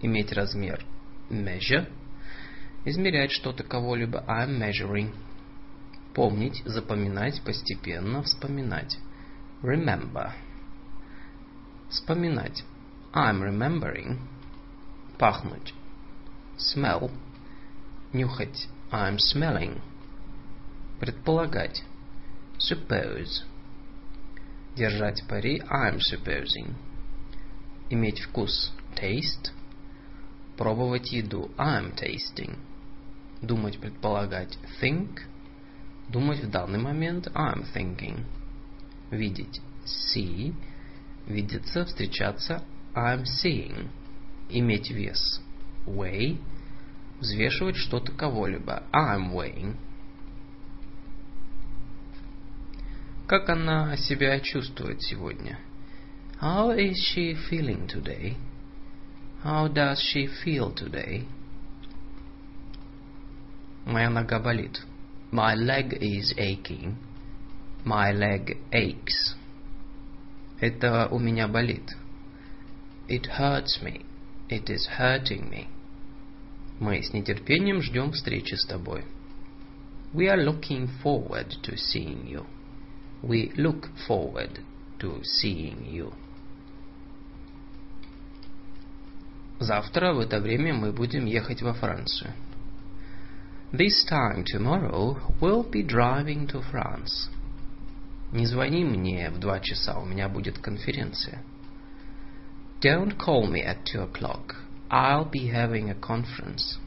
Иметь 0.00 0.32
размер. 0.32 0.86
Measure. 1.28 1.86
Измерять 2.86 3.32
что-то 3.32 3.62
кого-либо. 3.62 4.24
I'm 4.26 4.58
measuring. 4.58 5.12
Помнить, 6.14 6.62
запоминать, 6.64 7.42
постепенно 7.44 8.22
вспоминать. 8.22 8.96
Remember. 9.62 10.32
Вспоминать. 11.90 12.64
I'm 13.12 13.42
remembering. 13.42 14.16
Пахнуть. 15.18 15.74
Smell. 16.56 17.10
Нюхать. 18.14 18.66
I'm 18.90 19.18
smelling. 19.18 19.78
Предполагать. 20.98 21.82
Suppose. 22.58 23.42
Держать 24.78 25.26
пари. 25.26 25.60
I'm 25.68 25.98
supposing. 25.98 26.74
Иметь 27.90 28.20
вкус. 28.20 28.72
Taste. 28.94 29.50
Пробовать 30.56 31.10
еду. 31.10 31.50
I'm 31.58 31.92
tasting. 31.96 32.56
Думать, 33.42 33.80
предполагать. 33.80 34.56
Think. 34.80 35.18
Думать 36.08 36.44
в 36.44 36.50
данный 36.50 36.78
момент. 36.78 37.26
I'm 37.34 37.64
thinking. 37.74 38.24
Видеть. 39.10 39.60
See. 39.84 40.54
Видеться, 41.26 41.84
встречаться. 41.84 42.62
I'm 42.94 43.24
seeing. 43.24 43.88
Иметь 44.48 44.92
вес. 44.92 45.42
Weigh. 45.86 46.38
Взвешивать 47.18 47.76
что-то 47.76 48.12
кого-либо. 48.12 48.84
I'm 48.92 49.32
weighing. 49.32 49.74
Как 53.27 53.49
она 53.49 53.95
себя 53.97 54.39
чувствует 54.39 55.01
сегодня? 55.01 55.59
How 56.41 56.75
is 56.77 56.95
she 57.15 57.35
feeling 57.49 57.87
today? 57.87 58.35
How 59.43 59.67
does 59.67 59.99
she 59.99 60.27
feel 60.43 60.73
today? 60.73 61.25
Моя 63.85 64.09
нога 64.09 64.39
болит. 64.39 64.81
My 65.31 65.55
leg 65.55 65.97
is 65.99 66.33
aching. 66.37 66.95
My 67.85 68.11
leg 68.13 68.57
aches. 68.71 69.35
Это 70.59 71.07
у 71.11 71.19
меня 71.19 71.47
болит. 71.47 71.89
It 73.09 73.27
hurts 73.37 73.81
me. 73.81 74.05
It 74.49 74.69
is 74.69 74.87
hurting 74.97 75.49
me. 75.49 75.67
Мы 76.79 77.01
с 77.01 77.13
нетерпением 77.13 77.81
ждем 77.81 78.11
встречи 78.11 78.55
с 78.55 78.65
тобой. 78.65 79.03
We 80.13 80.27
are 80.27 80.37
looking 80.37 80.89
forward 81.01 81.49
to 81.63 81.75
seeing 81.75 82.27
you. 82.27 82.45
We 83.21 83.51
look 83.55 83.89
forward 84.07 84.59
to 84.99 85.21
seeing 85.23 85.85
you. 85.91 86.13
Завтра 89.59 90.13
в 90.13 90.19
это 90.19 90.39
время 90.39 90.73
мы 90.73 90.91
будем 90.91 91.25
ехать 91.25 91.61
во 91.61 91.73
Францию. 91.73 92.33
This 93.71 94.05
time 94.09 94.43
tomorrow 94.43 95.17
we'll 95.39 95.63
be 95.63 95.83
driving 95.83 96.47
to 96.47 96.61
France. 96.71 97.29
Не 98.31 98.45
звони 98.45 98.83
мне 98.83 99.29
в 99.29 99.39
два 99.39 99.59
часа, 99.59 99.99
у 99.99 100.05
меня 100.05 100.27
будет 100.27 100.57
конференция. 100.59 101.41
Don't 102.81 103.17
call 103.17 103.49
me 103.49 103.63
at 103.63 103.85
two 103.85 104.01
o'clock. 104.01 104.55
I'll 104.89 105.29
be 105.31 105.49
having 105.49 105.89
a 105.89 105.95
conference. 105.95 106.77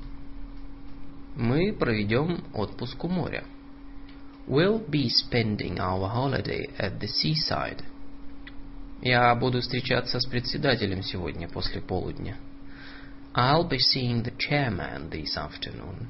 Мы 1.35 1.73
проведем 1.73 2.45
отпуск 2.53 3.05
у 3.05 3.09
моря. 3.09 3.45
We'll 4.48 4.80
be 4.80 5.10
spending 5.10 5.80
our 5.80 6.08
holiday 6.10 6.68
at 6.78 7.00
the 7.00 7.08
seaside. 7.08 7.84
Я 9.02 9.34
буду 9.36 9.62
встречаться 9.62 10.20
с 10.20 10.26
председателем 10.28 11.04
сегодня 11.04 11.48
после 11.48 11.82
полудня. 11.82 12.38
I'll 13.34 13.68
be 13.68 13.78
seeing 13.78 14.24
the 14.24 14.36
chairman 14.38 15.10
this 15.10 15.38
afternoon. 15.38 16.08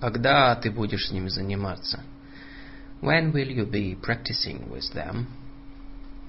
Когда 0.00 0.56
ты 0.56 0.70
будешь 0.70 1.08
с 1.08 1.12
ними 1.12 1.28
заниматься? 1.28 2.02
When 3.00 3.32
will 3.32 3.48
you 3.48 3.68
be 3.68 3.94
practicing 4.00 4.68
with 4.70 4.92
them? 4.94 5.26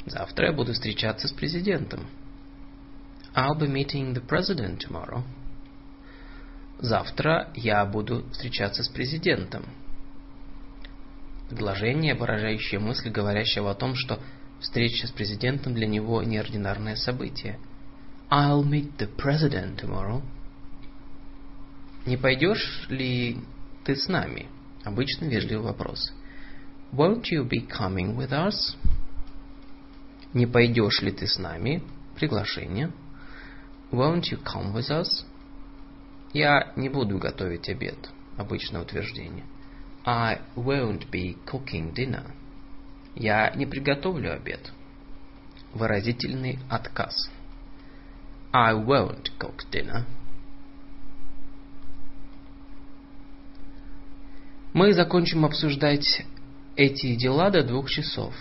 Завтра 0.06 0.48
я 0.48 0.54
буду 0.54 0.74
встречаться 0.74 1.28
с 1.28 1.32
президентом. 1.32 2.08
I'll 3.36 3.58
be 3.58 3.68
meeting 3.68 4.14
the 4.14 4.22
president 4.22 4.80
tomorrow. 4.80 5.24
Завтра 6.80 7.50
я 7.56 7.86
буду 7.86 8.30
встречаться 8.32 8.84
с 8.84 8.90
президентом. 8.90 9.66
Предложение, 11.50 12.16
выражающее 12.16 12.80
мысль 12.80 13.10
говорящего 13.10 13.72
о 13.72 13.76
том, 13.76 13.96
что 13.96 14.20
встреча 14.60 15.08
с 15.08 15.12
президентом 15.12 15.74
для 15.74 15.88
него 15.88 16.24
неординарное 16.24 16.96
событие. 16.96 17.60
I'll 18.30 18.64
meet 18.64 18.98
the 18.98 19.10
president 19.16 19.80
tomorrow. 19.80 20.24
Не 22.06 22.18
пойдешь 22.18 22.86
ли 22.90 23.40
ты 23.84 23.96
с 23.96 24.08
нами? 24.08 24.48
Обычно 24.84 25.26
вежливый 25.26 25.66
вопрос. 25.66 26.14
Won't 26.92 27.24
you 27.32 27.48
be 27.48 27.68
coming 27.68 28.16
with 28.16 28.32
us? 28.32 28.76
Не 30.34 30.46
пойдешь 30.46 31.02
ли 31.02 31.12
ты 31.12 31.28
с 31.28 31.38
нами? 31.38 31.84
Приглашение. 32.16 32.92
Won't 33.92 34.24
you 34.32 34.42
come 34.44 34.74
with 34.74 34.90
us? 34.90 35.26
Я 36.34 36.74
не 36.76 36.90
буду 36.90 37.20
готовить 37.20 37.70
обед. 37.70 38.10
Обычное 38.38 38.82
утверждение. 38.82 39.46
I 40.06 40.42
won't 40.56 41.10
be 41.12 41.38
cooking 41.46 41.94
dinner. 41.94 42.32
Я 43.16 43.52
не 43.56 43.66
приготовлю 43.66 44.34
обед. 44.34 44.72
Выразительный 45.74 46.60
отказ. 46.70 47.30
I 48.52 48.74
won't 48.74 49.32
cook 49.40 49.64
dinner. 49.72 50.06
Мы 54.74 54.94
закончим 54.94 55.46
обсуждать 55.46 56.26
эти 56.76 57.16
дела 57.16 57.50
до 57.50 57.64
двух 57.64 57.90
часов. 57.90 58.34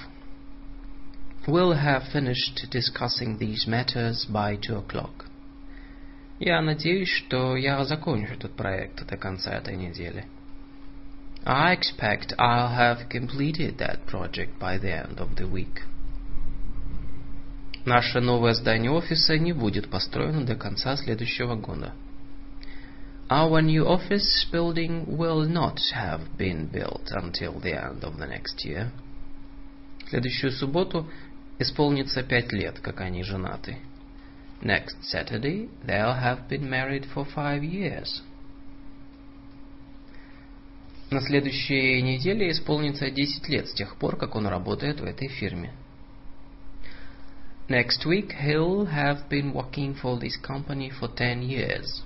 We'll 1.46 1.74
have 1.74 2.10
finished 2.12 2.70
discussing 2.70 3.38
these 3.38 3.66
matters 3.66 4.26
by 4.28 4.56
two 4.56 4.78
o'clock. 4.78 5.26
Я 6.38 6.60
надеюсь, 6.60 7.08
что 7.08 7.56
я 7.56 7.84
закончу 7.84 8.32
этот 8.32 8.56
проект 8.56 9.06
до 9.06 9.16
конца 9.16 9.52
этой 9.52 9.76
недели. 9.76 10.24
I 11.45 11.71
expect 11.71 12.33
I'll 12.37 12.75
have 12.75 13.09
completed 13.09 13.77
that 13.77 14.05
project 14.05 14.59
by 14.59 14.77
the 14.77 14.91
end 14.91 15.19
of 15.19 15.35
the 15.37 15.47
week. 15.47 15.83
Наше 17.85 18.19
новое 18.19 18.53
здание 18.53 18.91
офиса 18.91 19.37
не 19.37 19.53
будет 19.53 19.89
построено 19.89 20.45
до 20.45 20.55
конца 20.55 20.97
следующего 20.97 21.55
года. 21.55 21.93
Our 23.29 23.61
new 23.61 23.85
office 23.85 24.45
building 24.51 25.05
will 25.17 25.47
not 25.47 25.79
have 25.93 26.37
been 26.37 26.67
built 26.67 27.09
until 27.11 27.59
the 27.59 27.73
end 27.73 28.03
of 28.03 28.17
the 28.17 28.27
next 28.27 28.65
year. 28.65 28.91
В 30.05 30.09
следующую 30.09 30.51
субботу 30.51 31.09
исполнится 31.59 32.23
пять 32.23 32.51
лет, 32.51 32.79
как 32.79 32.99
они 32.99 33.23
женаты. 33.23 33.77
Next 34.61 34.97
Saturday 35.01 35.69
they'll 35.85 36.19
have 36.21 36.49
been 36.49 36.69
married 36.69 37.05
for 37.13 37.25
five 37.25 37.63
years. 37.63 38.21
На 41.12 41.20
следующей 41.20 42.00
неделе 42.00 42.50
исполнится 42.50 43.10
10 43.10 43.46
лет 43.50 43.68
с 43.68 43.74
тех 43.74 43.96
пор, 43.96 44.16
как 44.16 44.34
он 44.34 44.46
работает 44.46 44.98
в 44.98 45.04
этой 45.04 45.28
фирме. 45.28 45.74
Next 47.68 48.06
week 48.06 48.32
he'll 48.42 48.86
have 48.90 49.28
been 49.28 49.52
working 49.52 49.94
for 49.94 50.18
this 50.18 50.40
company 50.42 50.90
for 50.90 51.14
10 51.14 51.42
years. 51.42 52.02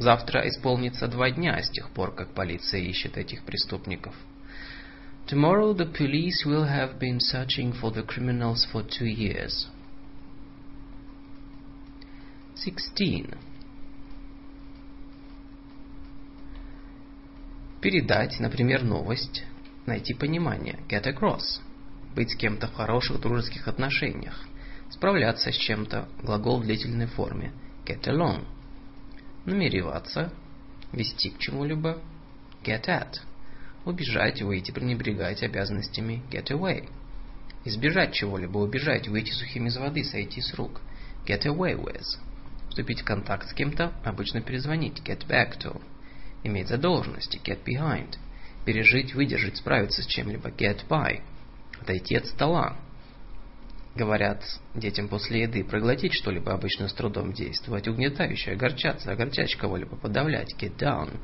Завтра 0.00 0.48
исполнится 0.48 1.06
два 1.06 1.30
дня 1.30 1.62
с 1.62 1.70
тех 1.70 1.90
пор, 1.90 2.12
как 2.16 2.34
полиция 2.34 2.80
ищет 2.80 3.16
этих 3.16 3.44
преступников. 3.44 4.16
Tomorrow 5.28 5.72
the 5.72 5.92
police 5.92 6.44
will 6.44 6.66
have 6.68 6.98
been 6.98 7.20
searching 7.20 7.72
for 7.80 7.92
the 7.92 8.04
criminals 8.04 8.66
for 8.72 8.82
two 8.82 9.06
years. 9.06 9.68
16. 12.56 13.45
Передать, 17.80 18.40
например, 18.40 18.82
новость, 18.82 19.44
найти 19.84 20.14
понимание, 20.14 20.78
get 20.88 21.04
across, 21.04 21.60
быть 22.14 22.30
с 22.30 22.36
кем-то 22.36 22.68
в 22.68 22.74
хороших 22.74 23.20
дружеских 23.20 23.68
отношениях, 23.68 24.46
справляться 24.90 25.52
с 25.52 25.56
чем-то, 25.56 26.08
глагол 26.22 26.60
в 26.60 26.64
длительной 26.64 27.06
форме, 27.06 27.52
get 27.84 28.02
along, 28.04 28.46
намереваться, 29.44 30.32
вести 30.92 31.28
к 31.28 31.38
чему-либо, 31.38 31.98
get 32.64 32.86
at, 32.86 33.18
убежать, 33.84 34.40
выйти, 34.40 34.70
пренебрегать 34.70 35.42
обязанностями, 35.42 36.22
get 36.30 36.46
away, 36.50 36.88
избежать 37.66 38.14
чего-либо, 38.14 38.56
убежать, 38.56 39.06
выйти 39.06 39.32
сухим 39.32 39.66
из 39.66 39.76
воды, 39.76 40.02
сойти 40.02 40.40
с 40.40 40.54
рук, 40.54 40.80
get 41.26 41.42
away 41.42 41.74
with, 41.74 42.06
вступить 42.70 43.02
в 43.02 43.04
контакт 43.04 43.50
с 43.50 43.52
кем-то, 43.52 43.92
обычно 44.02 44.40
перезвонить, 44.40 45.00
get 45.00 45.26
back 45.26 45.58
to, 45.60 45.78
иметь 46.42 46.68
задолженности, 46.68 47.40
get 47.44 47.64
behind, 47.64 48.16
пережить, 48.64 49.14
выдержать, 49.14 49.56
справиться 49.56 50.02
с 50.02 50.06
чем-либо, 50.06 50.50
get 50.50 50.86
by, 50.88 51.20
отойти 51.80 52.16
от 52.16 52.26
стола. 52.26 52.76
Говорят 53.94 54.42
детям 54.74 55.08
после 55.08 55.42
еды 55.42 55.64
проглотить 55.64 56.12
что-либо 56.12 56.52
обычно 56.52 56.86
с 56.86 56.92
трудом 56.92 57.32
действовать, 57.32 57.88
угнетающе, 57.88 58.52
огорчаться, 58.52 59.10
огорчать 59.10 59.54
кого-либо, 59.56 59.96
подавлять, 59.96 60.54
get 60.60 60.76
down. 60.76 61.18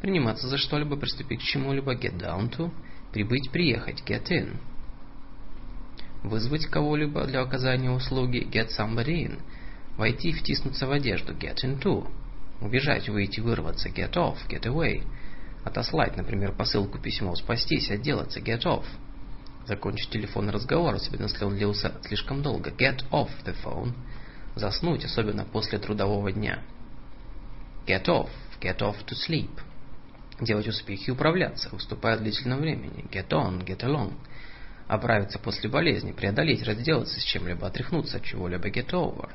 Приниматься 0.00 0.46
за 0.48 0.56
что-либо, 0.56 0.96
приступить 0.96 1.40
к 1.40 1.44
чему-либо, 1.44 1.94
get 1.94 2.16
down 2.16 2.48
to. 2.56 2.70
Прибыть, 3.12 3.50
приехать, 3.50 4.02
get 4.06 4.28
in. 4.30 4.56
Вызвать 6.22 6.66
кого-либо 6.66 7.26
для 7.26 7.40
оказания 7.40 7.90
услуги, 7.90 8.46
get 8.46 8.68
somebody 8.78 9.26
in. 9.26 9.40
Войти, 9.96 10.32
втиснуться 10.32 10.86
в 10.86 10.92
одежду, 10.92 11.34
get 11.34 11.56
into. 11.64 12.08
Убежать, 12.60 13.08
выйти, 13.08 13.40
вырваться, 13.40 13.88
get 13.88 14.12
off, 14.14 14.36
get 14.48 14.62
away. 14.64 15.02
Отослать, 15.64 16.16
например, 16.16 16.52
посылку, 16.52 16.98
письмо, 16.98 17.34
спастись, 17.34 17.90
отделаться, 17.90 18.40
get 18.40 18.62
off. 18.64 18.84
Закончить 19.66 20.10
телефонный 20.10 20.52
разговор, 20.52 20.94
особенно 20.94 21.24
если 21.24 21.44
он 21.44 21.56
длился 21.56 21.92
слишком 22.02 22.42
долго. 22.42 22.70
Get 22.70 23.08
off 23.10 23.30
the 23.44 23.54
phone. 23.64 23.92
Заснуть, 24.56 25.04
особенно 25.04 25.44
после 25.44 25.78
трудового 25.78 26.32
дня. 26.32 26.62
Get 27.86 28.06
off. 28.06 28.30
Get 28.60 28.78
off 28.78 28.96
to 29.06 29.14
sleep. 29.14 29.50
Делать 30.40 30.66
успехи, 30.68 31.10
управляться, 31.10 31.68
выступая 31.70 32.16
в 32.16 32.22
длительном 32.22 32.60
времени. 32.60 33.04
Get 33.10 33.28
on. 33.28 33.64
Get 33.64 33.80
along. 33.80 34.14
Оправиться 34.88 35.38
после 35.38 35.70
болезни, 35.70 36.12
преодолеть, 36.12 36.64
разделаться 36.64 37.20
с 37.20 37.22
чем-либо, 37.22 37.66
отряхнуться 37.66 38.16
от 38.16 38.24
чего-либо. 38.24 38.68
Get 38.70 38.90
over. 38.90 39.30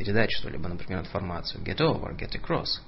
Передать 0.00 0.32
что-либо, 0.32 0.66
например, 0.66 1.00
информацию. 1.00 1.62
Get 1.62 1.76
over. 1.76 2.16
Get 2.16 2.32
across. 2.32 2.80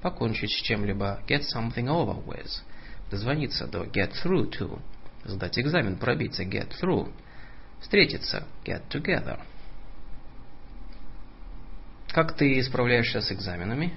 Покончить 0.00 0.50
с 0.50 0.62
чем-либо. 0.62 1.20
Get 1.28 1.42
something 1.54 1.88
over 1.88 2.24
with. 2.24 2.62
Дозвониться 3.10 3.66
до. 3.66 3.84
Get 3.84 4.12
through 4.24 4.50
to. 4.58 4.80
Сдать 5.24 5.58
экзамен, 5.58 5.98
пробиться, 5.98 6.42
get 6.42 6.70
through. 6.80 7.12
Встретиться, 7.82 8.44
get 8.64 8.82
together. 8.88 9.40
Как 12.08 12.34
ты 12.34 12.62
справляешься 12.62 13.20
с 13.20 13.30
экзаменами? 13.30 13.92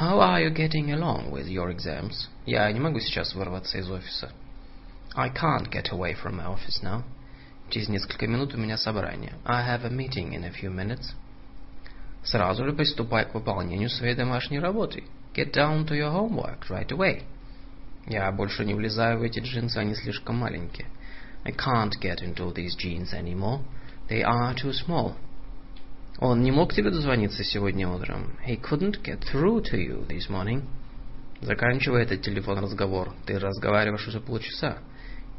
How 0.00 0.18
are 0.18 0.42
you 0.42 0.50
getting 0.50 0.92
along 0.92 1.30
with 1.30 1.46
your 1.46 1.70
exams? 1.76 2.30
Я 2.46 2.72
не 2.72 2.80
могу 2.80 3.00
сейчас 3.00 3.34
вырваться 3.34 3.76
из 3.76 3.90
офиса. 3.90 4.32
I 5.14 5.28
can't 5.28 5.70
get 5.70 5.90
away 5.90 6.14
from 6.14 6.36
my 6.36 6.46
office 6.46 6.82
now. 6.82 7.02
Через 7.68 7.90
несколько 7.90 8.26
минут 8.26 8.54
у 8.54 8.56
меня 8.56 8.78
собрание. 8.78 9.34
I 9.44 9.76
have 9.76 9.84
a 9.84 9.90
meeting 9.90 10.32
in 10.32 10.44
a 10.44 10.50
few 10.50 10.70
minutes. 10.70 11.14
Сразу 12.24 12.64
же 12.64 12.72
приступай 12.72 13.24
к 13.24 13.34
выполнению 13.34 13.88
своей 13.88 14.14
домашней 14.14 14.60
работы. 14.60 15.04
Get 15.34 15.52
down 15.52 15.86
to 15.86 15.96
your 15.96 16.12
homework 16.12 16.68
right 16.68 16.88
away. 16.88 17.22
Я 18.06 18.30
больше 18.32 18.64
не 18.64 18.74
влезаю 18.74 19.18
в 19.18 19.22
эти 19.22 19.40
джинсы, 19.40 19.78
они 19.78 19.94
слишком 19.94 20.36
маленькие. 20.36 20.86
I 21.44 21.52
can't 21.52 21.92
get 22.00 22.20
into 22.22 22.52
these 22.54 22.76
jeans 22.76 23.12
anymore. 23.12 23.60
They 24.08 24.22
are 24.22 24.54
too 24.54 24.72
small. 24.72 25.14
Он 26.18 26.42
не 26.42 26.52
мог 26.52 26.72
тебе 26.72 26.90
дозвониться 26.90 27.42
сегодня 27.42 27.88
утром. 27.88 28.36
He 28.46 28.60
couldn't 28.60 29.02
get 29.02 29.20
through 29.32 29.62
to 29.72 29.76
you 29.76 30.06
this 30.06 30.28
morning. 30.28 30.62
Заканчивай 31.40 32.04
этот 32.04 32.22
телефон 32.22 32.60
разговор. 32.60 33.12
Ты 33.26 33.38
разговариваешь 33.38 34.06
уже 34.06 34.20
полчаса. 34.20 34.78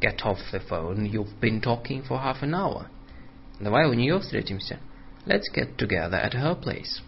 Get 0.02 0.22
off 0.24 0.40
the 0.52 0.62
phone. 0.68 1.10
You've 1.10 1.40
been 1.40 1.62
talking 1.62 2.06
for 2.06 2.22
half 2.22 2.42
an 2.42 2.54
hour. 2.54 2.88
Давай 3.62 3.86
у 3.88 3.94
нее 3.94 4.20
встретимся. 4.20 4.80
Let's 5.26 5.50
get 5.54 5.78
together 5.78 6.18
at 6.18 6.34
her 6.34 6.56
place. 6.56 7.02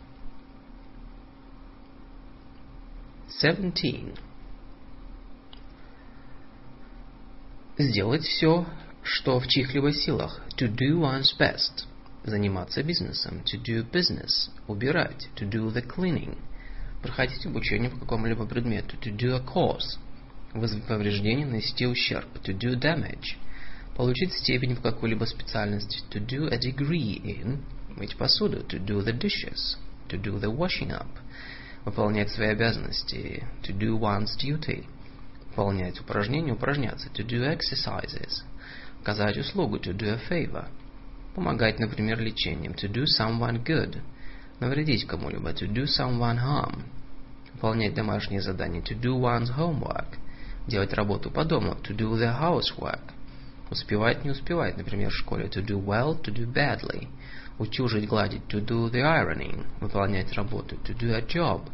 17. 3.28 4.16
Сделать 7.78 8.24
все, 8.24 8.66
что 9.04 9.40
в 9.40 9.48
чьих-либо 9.48 9.92
силах. 9.92 10.42
To 10.58 10.68
do 10.68 11.00
one's 11.02 11.38
best. 11.38 11.86
Заниматься 12.24 12.82
бизнесом. 12.84 13.44
To 13.46 13.62
do 13.62 13.84
business. 13.92 14.50
Убирать. 14.68 15.28
To 15.36 15.50
do 15.50 15.70
the 15.72 15.86
cleaning. 15.86 16.38
Проходить 17.02 17.46
обучение 17.46 17.90
по 17.90 18.00
какому-либо 18.00 18.46
предмету. 18.46 18.96
To 18.98 19.14
do 19.14 19.36
a 19.36 19.42
course. 19.42 20.00
Вызвать 20.54 20.86
повреждение, 20.86 21.46
нанести 21.46 21.86
ущерб. 21.86 22.28
To 22.44 22.58
do 22.58 22.80
damage. 22.80 23.36
Получить 23.98 24.34
степень 24.34 24.76
в 24.76 24.82
какой-либо 24.82 25.26
специальности. 25.26 26.02
To 26.12 26.26
do 26.26 26.48
a 26.48 26.58
degree 26.58 27.22
in. 27.22 27.60
Мыть 27.96 28.18
посуду. 28.18 28.60
To 28.60 28.80
do 28.80 29.04
the 29.04 29.14
dishes. 29.14 29.78
To 30.10 30.22
do 30.22 30.40
the 30.40 30.56
washing 30.56 30.92
up. 30.92 31.08
Выполнять 31.86 32.32
свои 32.32 32.50
обязанности. 32.50 33.48
To 33.64 33.78
do 33.78 33.98
one's 34.00 34.36
duty 34.38 34.86
выполнять 35.56 36.02
упражнения, 36.02 36.52
упражняться, 36.52 37.08
to 37.14 37.26
do 37.26 37.42
exercises, 37.46 38.44
оказать 39.02 39.38
услугу, 39.38 39.78
to 39.78 39.96
do 39.96 40.10
a 40.10 40.20
favor, 40.30 40.66
помогать, 41.34 41.80
например, 41.80 42.20
лечением, 42.20 42.74
to 42.74 42.92
do 42.92 43.06
someone 43.06 43.64
good, 43.64 44.02
навредить 44.60 45.08
кому-либо, 45.08 45.52
to 45.52 45.72
do 45.72 45.86
someone 45.86 46.38
harm, 46.38 46.84
выполнять 47.54 47.94
домашние 47.94 48.42
задания, 48.42 48.82
to 48.82 49.00
do 49.00 49.18
one's 49.18 49.50
homework, 49.58 50.18
делать 50.68 50.94
работу 50.94 51.32
по 51.32 51.46
дому, 51.46 51.78
to 51.84 51.96
do 51.96 52.12
the 52.16 52.38
housework, 52.38 53.14
успевать, 53.72 54.26
не 54.26 54.32
успевать, 54.32 54.76
например, 54.76 55.10
в 55.10 55.16
школе, 55.16 55.46
to 55.46 55.66
do 55.66 55.82
well, 55.82 56.22
to 56.22 56.34
do 56.34 56.46
badly, 56.46 57.08
утюжить, 57.58 58.08
гладить, 58.08 58.44
to 58.50 58.64
do 58.64 58.90
the 58.92 59.02
ironing, 59.02 59.66
выполнять 59.80 60.34
работу, 60.34 60.76
to 60.84 60.98
do 60.98 61.14
a 61.14 61.22
job, 61.22 61.70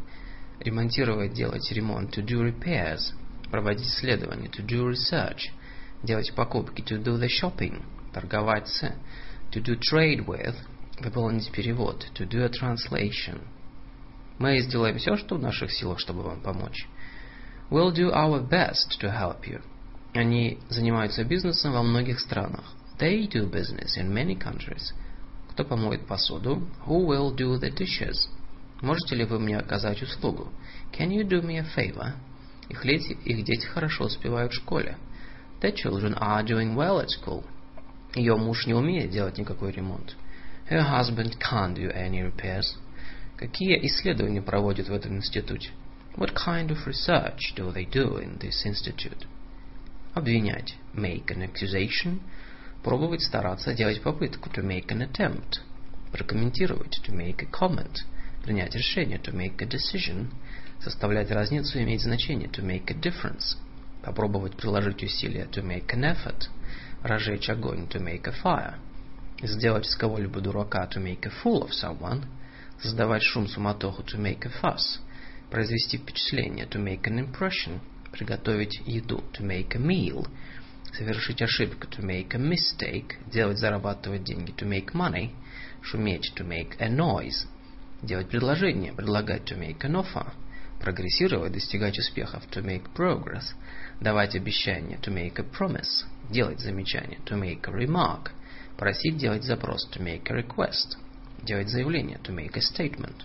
ремонтировать, 0.60 1.32
делать 1.32 1.70
ремонт, 1.72 2.16
to 2.16 2.24
do 2.24 2.42
repairs, 2.42 3.12
проводить 3.50 3.86
исследования, 3.86 4.48
to 4.48 4.64
do 4.64 4.88
research, 4.88 5.50
делать 6.02 6.32
покупки, 6.34 6.82
to 6.82 7.02
do 7.02 7.18
the 7.18 7.28
shopping, 7.28 7.82
торговать 8.12 8.68
с, 8.68 8.82
to 9.50 9.62
do 9.62 9.78
trade 9.78 10.24
with, 10.26 10.56
выполнить 11.00 11.50
перевод, 11.50 12.06
to 12.14 12.28
do 12.28 12.44
a 12.44 12.48
translation. 12.48 13.40
Мы 14.38 14.60
сделаем 14.60 14.98
все, 14.98 15.16
что 15.16 15.36
в 15.36 15.40
наших 15.40 15.72
силах, 15.72 15.98
чтобы 15.98 16.22
вам 16.22 16.40
помочь. 16.40 16.86
We'll 17.70 17.92
do 17.92 18.12
our 18.12 18.46
best 18.46 18.98
to 19.00 19.10
help 19.10 19.46
you. 19.46 19.62
Они 20.14 20.58
занимаются 20.68 21.24
бизнесом 21.24 21.72
во 21.72 21.82
многих 21.82 22.20
странах. 22.20 22.74
They 22.98 23.26
do 23.26 23.50
business 23.50 23.96
in 23.96 24.12
many 24.12 24.38
countries. 24.38 24.92
Кто 25.52 25.64
помоет 25.64 26.06
посуду? 26.06 26.66
Who 26.86 27.06
will 27.06 27.36
do 27.36 27.60
the 27.60 27.70
dishes? 27.70 28.26
Можете 28.80 29.16
ли 29.16 29.24
вы 29.26 29.38
мне 29.38 29.58
оказать 29.58 30.02
услугу? 30.02 30.50
Can 30.98 31.10
you 31.10 31.28
do 31.28 31.42
me 31.42 31.58
a 31.58 31.66
favor? 31.76 32.14
Их 32.70 32.82
дети, 32.82 33.18
их 33.26 33.44
дети 33.44 33.66
хорошо 33.66 34.04
успевают 34.04 34.52
в 34.52 34.56
школе. 34.56 34.96
The 35.60 35.74
children 35.74 36.16
are 36.18 36.42
doing 36.42 36.74
well 36.74 37.00
at 37.00 37.08
school. 37.08 37.44
Ее 38.14 38.36
муж 38.36 38.66
не 38.66 38.72
умеет 38.72 39.10
делать 39.10 39.36
никакой 39.36 39.72
ремонт. 39.72 40.16
Her 40.70 40.80
husband 40.80 41.38
can't 41.38 41.74
do 41.74 41.92
any 41.94 42.22
repairs. 42.22 42.78
Какие 43.36 43.78
исследования 43.86 44.40
проводят 44.40 44.88
в 44.88 44.94
этом 44.94 45.18
институте? 45.18 45.70
What 46.16 46.34
kind 46.34 46.70
of 46.70 46.86
research 46.86 47.54
do 47.54 47.70
they 47.70 47.84
do 47.84 48.16
in 48.16 48.38
this 48.38 48.64
institute? 48.64 49.26
Обвинять. 50.14 50.76
Make 50.94 51.30
an 51.30 51.42
accusation. 51.42 52.20
Пробовать 52.82 53.22
стараться, 53.22 53.74
делать 53.74 54.02
попытку. 54.02 54.50
To 54.50 54.62
make 54.62 54.88
an 54.88 55.08
attempt. 55.08 55.60
Прокомментировать. 56.10 57.00
To 57.06 57.14
make 57.14 57.40
a 57.42 57.46
comment. 57.46 57.98
Принять 58.42 58.74
решение. 58.74 59.18
To 59.18 59.32
make 59.32 59.62
a 59.62 59.66
decision. 59.66 60.32
Составлять 60.82 61.30
разницу, 61.30 61.80
иметь 61.80 62.02
значение. 62.02 62.48
To 62.48 62.62
make 62.64 62.90
a 62.90 62.94
difference. 62.94 63.56
Попробовать 64.02 64.56
приложить 64.56 65.02
усилия. 65.04 65.46
To 65.52 65.62
make 65.62 65.94
an 65.94 66.02
effort. 66.02 66.48
Разжечь 67.02 67.48
огонь. 67.48 67.86
To 67.88 68.00
make 68.00 68.26
a 68.26 68.34
fire. 68.42 68.74
Сделать 69.40 69.86
из 69.86 69.94
кого-либо 69.94 70.40
дурака. 70.40 70.88
To 70.88 71.00
make 71.00 71.24
a 71.24 71.30
fool 71.42 71.62
of 71.62 71.70
someone. 71.70 72.24
Создавать 72.80 73.22
шум, 73.22 73.46
суматоху. 73.46 74.02
To 74.02 74.18
make 74.18 74.44
a 74.44 74.50
fuss. 74.60 74.98
Произвести 75.50 75.98
впечатление. 75.98 76.66
To 76.66 76.82
make 76.82 77.04
an 77.04 77.20
impression. 77.20 77.78
Приготовить 78.10 78.82
еду. 78.86 79.22
To 79.34 79.44
make 79.44 79.76
a 79.76 79.78
meal. 79.78 80.26
Совершить 80.92 81.42
ошибку. 81.42 81.86
To 81.86 82.02
make 82.02 82.34
a 82.34 82.38
mistake. 82.38 83.16
Делать, 83.30 83.58
зарабатывать 83.58 84.24
деньги. 84.24 84.52
To 84.52 84.68
make 84.68 84.92
money. 84.92 85.30
Шуметь. 85.82 86.32
To 86.36 86.46
make 86.46 86.76
a 86.78 86.88
noise. 86.88 87.46
Делать 88.02 88.28
предложение. 88.28 88.92
Предлагать. 88.92 89.50
To 89.50 89.58
make 89.58 89.80
an 89.80 89.96
offer 89.96 90.32
прогрессировать, 90.82 91.52
достигать 91.52 91.98
успехов, 91.98 92.42
to 92.50 92.62
make 92.62 92.92
progress, 92.94 93.54
давать 94.00 94.34
обещание, 94.34 94.98
to 94.98 95.12
make 95.12 95.38
a 95.38 95.44
promise, 95.44 96.04
делать 96.28 96.60
замечание, 96.60 97.20
to 97.24 97.40
make 97.40 97.62
a 97.68 97.72
remark, 97.72 98.32
просить 98.76 99.16
делать 99.16 99.44
запрос, 99.44 99.88
to 99.92 100.02
make 100.02 100.28
a 100.28 100.34
request, 100.34 100.98
делать 101.42 101.68
заявление, 101.68 102.18
to 102.24 102.34
make 102.34 102.56
a 102.56 102.60
statement. 102.60 103.24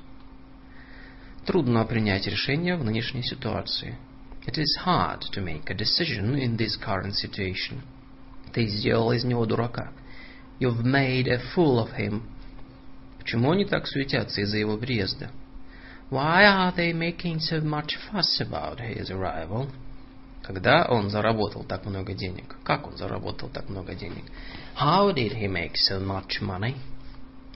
Трудно 1.45 1.83
принять 1.85 2.27
решение 2.27 2.75
в 2.75 2.83
нынешней 2.83 3.23
ситуации. 3.23 3.97
It 4.47 4.57
is 4.57 4.77
hard 4.79 5.21
to 5.33 5.41
make 5.41 5.69
a 5.69 5.73
decision 5.73 6.35
in 6.35 6.55
this 6.55 6.77
current 6.77 7.15
situation. 7.15 7.81
Ты 8.53 8.65
сделал 8.67 9.11
из 9.11 9.25
него 9.25 9.45
дурака. 9.45 9.91
You've 10.59 10.85
made 10.85 11.27
a 11.27 11.39
fool 11.53 11.79
of 11.79 11.91
him. 11.97 12.21
Почему 13.19 13.51
они 13.51 13.65
так 13.65 13.85
суетятся 13.87 14.41
из-за 14.41 14.57
его 14.57 14.77
приезда? 14.77 15.31
Why 16.09 16.45
are 16.45 16.73
they 16.73 16.93
making 16.93 17.39
so 17.39 17.59
much 17.59 17.97
fuss 18.09 18.39
about 18.39 18.79
his 18.79 19.11
arrival? 19.11 19.69
Когда 20.43 20.85
он 20.85 21.09
заработал 21.09 21.65
так 21.65 21.85
много 21.85 22.13
денег? 22.13 22.55
Как 22.63 22.87
он 22.87 22.95
заработал 22.95 23.49
так 23.49 23.67
много 23.67 23.95
денег? 23.95 24.23
How 24.79 25.13
did 25.13 25.33
he 25.33 25.47
make 25.47 25.73
so 25.75 25.99
much 25.99 26.41
money? 26.41 26.77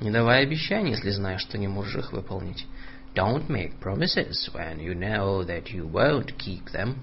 Не 0.02 0.12
давай 0.12 0.44
обещаний, 0.44 0.92
если 0.92 1.12
знаешь, 1.12 1.42
что 1.42 1.58
не 1.58 1.70
можешь 1.70 1.96
их 1.96 2.12
выполнить. 2.12 2.68
Don't 3.14 3.49
make 3.49 3.80
promises 3.80 4.51
when 4.53 4.78
you 4.78 4.95
know 4.95 5.43
that 5.45 5.70
you 5.70 5.87
won't 5.87 6.37
keep 6.39 6.70
them. 6.70 6.97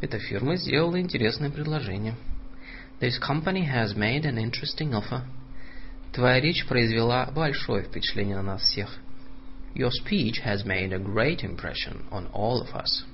Эта 0.00 0.18
фирма 0.18 0.56
сделала 0.56 0.98
интересное 0.98 1.50
предложение. 1.50 2.14
This 3.00 3.18
company 3.18 3.66
has 3.66 3.94
made 3.94 4.24
an 4.24 4.38
interesting 4.38 4.94
offer. 4.94 5.24
Твоя 6.12 6.40
речь 6.40 6.66
произвела 6.66 7.30
большое 7.34 7.84
впечатление 7.84 8.36
на 8.36 8.42
нас 8.42 8.62
всех. 8.62 8.98
Your 9.74 9.90
speech 9.90 10.40
has 10.44 10.64
made 10.64 10.92
a 10.92 10.98
great 10.98 11.44
impression 11.44 12.04
on 12.10 12.28
all 12.32 12.60
of 12.60 12.74
us. 12.74 13.04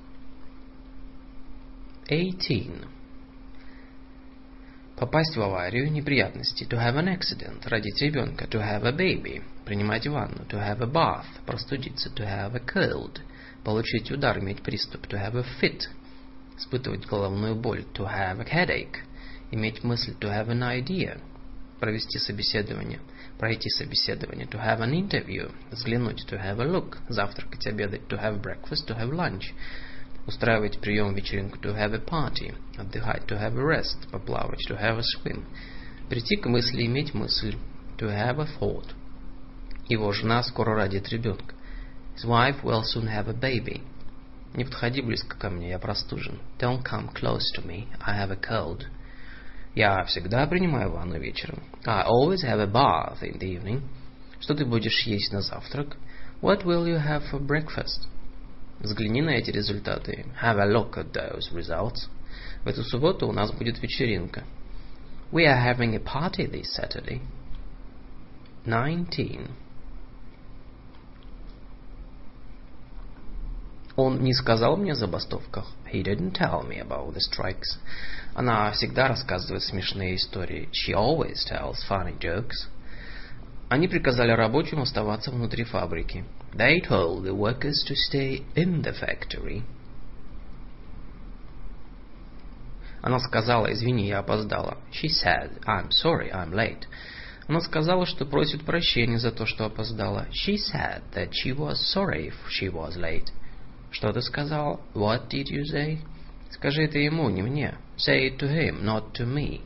18. 2.09 2.85
Попасть 4.97 5.35
в 5.35 5.41
аварию, 5.41 5.91
неприятности. 5.91 6.63
To 6.63 6.77
have 6.77 6.95
an 6.95 7.07
accident. 7.07 7.65
Родить 7.65 8.01
ребенка. 8.01 8.47
To 8.47 8.59
have 8.59 8.83
a 8.83 8.91
baby. 8.91 9.43
Принимать 9.64 10.06
ванну. 10.06 10.44
To 10.48 10.58
have 10.58 10.80
a 10.80 10.86
bath. 10.86 11.26
Простудиться. 11.46 12.10
To 12.10 12.24
have 12.24 12.54
a 12.54 12.60
cold. 12.60 13.20
Получить 13.64 14.10
удар, 14.10 14.38
иметь 14.38 14.62
приступ. 14.62 15.06
To 15.08 15.16
have 15.16 15.36
a 15.36 15.44
fit. 15.60 15.82
Испытывать 16.56 17.06
головную 17.06 17.54
боль. 17.54 17.84
To 17.94 18.04
have 18.04 18.40
a 18.40 18.44
headache. 18.44 19.00
Иметь 19.50 19.82
мысль. 19.84 20.14
To 20.20 20.28
have 20.28 20.48
an 20.48 20.62
idea. 20.62 21.20
Провести 21.80 22.18
собеседование 22.18 23.00
пройти 23.42 23.68
собеседование, 23.70 24.46
to 24.46 24.56
have 24.56 24.80
an 24.80 24.94
interview, 24.94 25.50
взглянуть, 25.72 26.24
to 26.28 26.38
have 26.38 26.60
a 26.60 26.64
look, 26.64 26.98
завтракать, 27.08 27.66
обедать, 27.66 28.06
to 28.06 28.16
have 28.16 28.40
breakfast, 28.40 28.86
to 28.86 28.94
have 28.96 29.10
lunch, 29.10 29.52
устраивать 30.28 30.80
прием, 30.80 31.12
вечеринку, 31.12 31.58
to 31.58 31.74
have 31.74 31.92
a 31.92 31.98
party, 31.98 32.54
отдыхать, 32.76 33.26
to 33.26 33.36
have 33.36 33.56
a 33.58 33.64
rest, 33.64 34.08
поплавать, 34.12 34.60
to 34.68 34.76
have 34.76 34.96
a 34.96 35.02
swim, 35.02 35.44
прийти 36.08 36.36
к 36.36 36.46
мысли, 36.46 36.86
иметь 36.86 37.14
мысль, 37.14 37.56
to 37.98 38.06
have 38.06 38.38
a 38.38 38.46
thought. 38.60 38.94
Его 39.87 40.11
жена 40.11 40.43
скоро 40.43 40.75
родит 40.75 41.09
ребенка. 41.09 41.55
His 42.15 42.25
wife 42.25 42.63
will 42.63 42.83
soon 42.83 43.07
have 43.07 43.27
a 43.29 43.33
baby. 43.33 43.81
Не 44.53 44.65
подходи 44.65 45.01
близко 45.01 45.37
ко 45.37 45.49
мне, 45.49 45.69
я 45.69 45.79
простужен. 45.79 46.39
Don't 46.59 46.83
come 46.83 47.13
close 47.13 47.43
to 47.55 47.65
me, 47.65 47.87
I 48.01 48.17
have 48.19 48.31
a 48.31 48.35
cold. 48.35 48.87
Я 49.75 50.03
всегда 50.05 50.47
принимаю 50.47 50.91
ванну 50.91 51.19
вечером. 51.19 51.61
I 51.85 52.03
always 52.07 52.43
have 52.43 52.59
a 52.59 52.65
bath 52.65 53.21
in 53.21 53.37
the 53.37 53.55
evening. 53.55 53.81
Что 54.39 54.55
ты 54.55 54.65
будешь 54.65 55.03
есть 55.05 55.31
на 55.31 55.41
завтрак? 55.41 55.97
What 56.41 56.63
will 56.63 56.85
you 56.87 56.97
have 56.97 57.29
for 57.31 57.39
breakfast? 57.39 58.07
Взгляни 58.79 59.21
на 59.21 59.31
эти 59.31 59.51
результаты. 59.51 60.25
Have 60.41 60.59
a 60.59 60.65
look 60.65 60.97
at 60.97 61.11
those 61.11 61.51
results. 61.53 62.09
В 62.63 62.67
эту 62.67 62.83
субботу 62.83 63.27
у 63.27 63.31
нас 63.31 63.51
будет 63.51 63.81
вечеринка. 63.81 64.43
We 65.31 65.45
are 65.45 65.61
having 65.61 65.95
a 65.95 65.99
party 65.99 66.49
this 66.49 66.73
Saturday. 66.75 67.21
19. 68.65 69.49
Он 73.96 74.22
не 74.22 74.32
сказал 74.32 74.76
мне 74.76 74.92
о 74.92 74.94
забастовках. 74.94 75.66
He 75.92 76.02
didn't 76.02 76.32
tell 76.32 76.66
me 76.66 76.80
about 76.80 77.14
the 77.14 77.20
strikes. 77.20 77.78
Она 78.34 78.70
всегда 78.72 79.08
рассказывает 79.08 79.62
смешные 79.62 80.16
истории. 80.16 80.70
She 80.72 80.94
always 80.94 81.44
tells 81.44 81.76
funny 81.88 82.18
jokes. 82.18 82.68
Они 83.68 83.88
приказали 83.88 84.32
рабочим 84.32 84.80
оставаться 84.80 85.30
внутри 85.30 85.64
фабрики. 85.64 86.24
They 86.54 86.80
told 86.80 87.24
the 87.24 87.34
workers 87.34 87.84
to 87.86 87.94
stay 87.94 88.44
in 88.54 88.82
the 88.82 88.94
factory. 88.98 89.62
Она 93.02 93.18
сказала, 93.18 93.72
извини, 93.72 94.06
я 94.08 94.20
опоздала. 94.20 94.78
She 94.92 95.08
said, 95.08 95.60
I'm 95.66 95.90
sorry, 95.90 96.30
I'm 96.30 96.52
late. 96.52 96.86
Она 97.48 97.60
сказала, 97.60 98.06
что 98.06 98.24
просит 98.24 98.64
прощения 98.64 99.18
за 99.18 99.32
то, 99.32 99.44
что 99.44 99.66
опоздала. 99.66 100.28
She 100.30 100.56
said 100.56 101.02
that 101.14 101.32
she 101.32 101.52
was 101.52 101.76
sorry 101.92 102.28
if 102.28 102.34
she 102.48 102.70
was 102.70 102.96
late. 102.96 103.30
Что 103.92 104.10
ты 104.12 104.22
сказал? 104.22 104.80
What 104.94 105.28
did 105.28 105.48
you 105.48 105.62
say? 105.70 105.98
Скажи 106.50 106.84
это 106.84 106.98
ему, 106.98 107.28
не 107.28 107.42
мне. 107.42 107.74
Say 107.96 108.30
it 108.30 108.38
to 108.38 108.48
him, 108.48 108.82
not 108.82 109.12
to 109.12 109.26
me. 109.26 109.60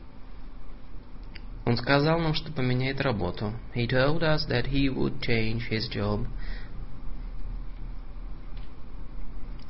Он 1.65 1.77
сказал 1.77 2.19
нам, 2.19 2.33
что 2.33 2.51
поменяет 2.51 3.01
работу. 3.01 3.53
He 3.73 3.87
told 3.87 4.21
us 4.21 4.45
that 4.49 4.67
he 4.67 4.89
would 4.89 5.21
change 5.21 5.69
his 5.69 5.89
job. 5.89 6.27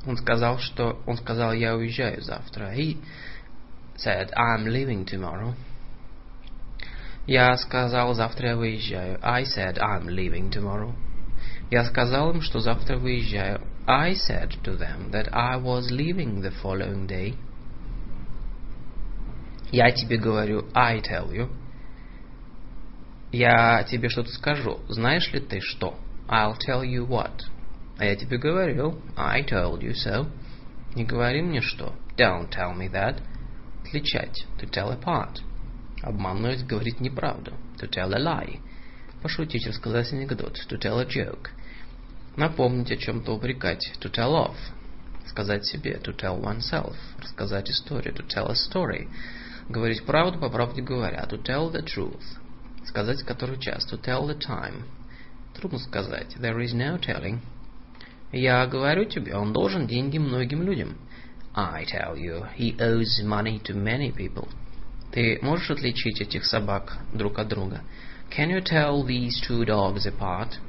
Он 0.05 0.17
сказал, 0.17 0.57
что... 0.57 1.01
Он 1.05 1.17
сказал, 1.17 1.53
я 1.53 1.75
уезжаю 1.75 2.21
завтра. 2.21 2.73
He 2.73 2.97
said, 3.95 4.31
I'm 4.35 4.65
leaving 4.65 5.05
tomorrow. 5.05 5.53
Я 7.27 7.55
сказал, 7.57 8.13
завтра 8.13 8.49
я 8.49 8.55
выезжаю. 8.55 9.19
I 9.21 9.43
said, 9.43 9.77
I'm 9.77 10.05
leaving 10.05 10.49
tomorrow. 10.49 10.93
Я 11.69 11.83
сказал 11.83 12.31
им, 12.31 12.41
что 12.41 12.59
завтра 12.59 12.97
выезжаю. 12.97 13.61
I 13.87 14.13
said 14.15 14.57
to 14.65 14.75
them 14.75 15.11
that 15.11 15.33
I 15.33 15.55
was 15.55 15.91
leaving 15.91 16.41
the 16.41 16.51
following 16.51 17.07
day. 17.07 17.35
Я 19.71 19.91
тебе 19.91 20.17
говорю, 20.17 20.67
I 20.73 20.99
tell 20.99 21.31
you. 21.31 21.49
Я 23.31 23.83
тебе 23.83 24.09
что-то 24.09 24.29
скажу. 24.31 24.79
Знаешь 24.89 25.31
ли 25.31 25.39
ты 25.39 25.61
что? 25.61 25.97
I'll 26.27 26.57
tell 26.57 26.83
you 26.83 27.07
what. 27.07 27.43
А 27.97 28.05
я 28.05 28.15
тебе 28.17 28.37
говорил, 28.37 29.01
I 29.15 29.43
told 29.43 29.79
you 29.79 29.93
so. 29.93 30.29
Не 30.95 31.05
говори 31.05 31.41
мне 31.41 31.61
что. 31.61 31.93
Don't 32.17 32.49
tell 32.49 32.75
me 32.75 32.89
that. 32.91 33.21
Отличать. 33.83 34.45
To 34.59 34.69
tell 34.69 34.91
apart. 34.91 35.39
Обмануть, 36.03 36.65
говорить 36.65 36.99
неправду. 36.99 37.53
To 37.79 37.89
tell 37.89 38.13
a 38.13 38.19
lie. 38.19 38.59
Пошутить, 39.21 39.65
рассказать 39.65 40.11
анекдот. 40.11 40.57
To 40.69 40.77
tell 40.77 40.99
a 40.99 41.05
joke. 41.05 41.51
Напомнить 42.37 42.91
о 42.91 42.97
чем-то 42.97 43.33
упрекать. 43.33 43.91
To 43.99 44.09
tell 44.09 44.31
off. 44.31 44.55
Сказать 45.25 45.65
себе. 45.65 45.99
To 46.03 46.15
tell 46.15 46.39
oneself. 46.41 46.95
Рассказать 47.19 47.69
историю. 47.69 48.13
To 48.13 48.25
tell 48.25 48.49
a 48.49 48.53
story. 48.53 49.09
Говорить 49.67 50.05
правду 50.05 50.39
по 50.39 50.49
правде 50.49 50.81
говоря. 50.81 51.27
To 51.29 51.41
tell 51.43 51.69
the 51.71 51.83
truth. 51.83 52.23
Сказать 52.85 53.23
который 53.23 53.59
час. 53.59 53.91
To 53.91 53.99
tell 53.99 54.25
the 54.27 54.37
time. 54.39 54.83
Трудно 55.55 55.79
сказать. 55.79 56.37
There 56.37 56.59
is 56.59 56.73
no 56.73 56.99
telling. 56.99 57.41
Я 58.31 58.65
говорю 58.67 59.05
тебе, 59.05 59.35
он 59.35 59.53
должен 59.53 59.87
деньги 59.87 60.17
многим 60.17 60.61
людям. 60.61 60.97
I 61.55 61.85
tell 61.85 62.15
you, 62.15 62.45
he 62.55 62.77
owes 62.77 63.23
money 63.23 63.59
to 63.63 63.73
many 63.73 64.13
people. 64.13 64.47
Ты 65.11 65.39
можешь 65.41 65.71
отличить 65.71 66.21
этих 66.21 66.45
собак 66.45 66.97
друг 67.13 67.39
от 67.39 67.47
друга? 67.47 67.81
Can 68.29 68.49
you 68.49 68.61
tell 68.61 69.03
these 69.03 69.41
two 69.47 69.65
dogs 69.65 70.05
apart? 70.05 70.59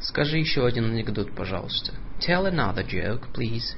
Скажи 0.00 0.38
еще 0.38 0.66
один 0.66 0.84
анекдот, 0.84 1.34
пожалуйста. 1.34 1.92
Tell 2.20 2.46
another 2.46 2.86
joke, 2.86 3.32
please. 3.34 3.76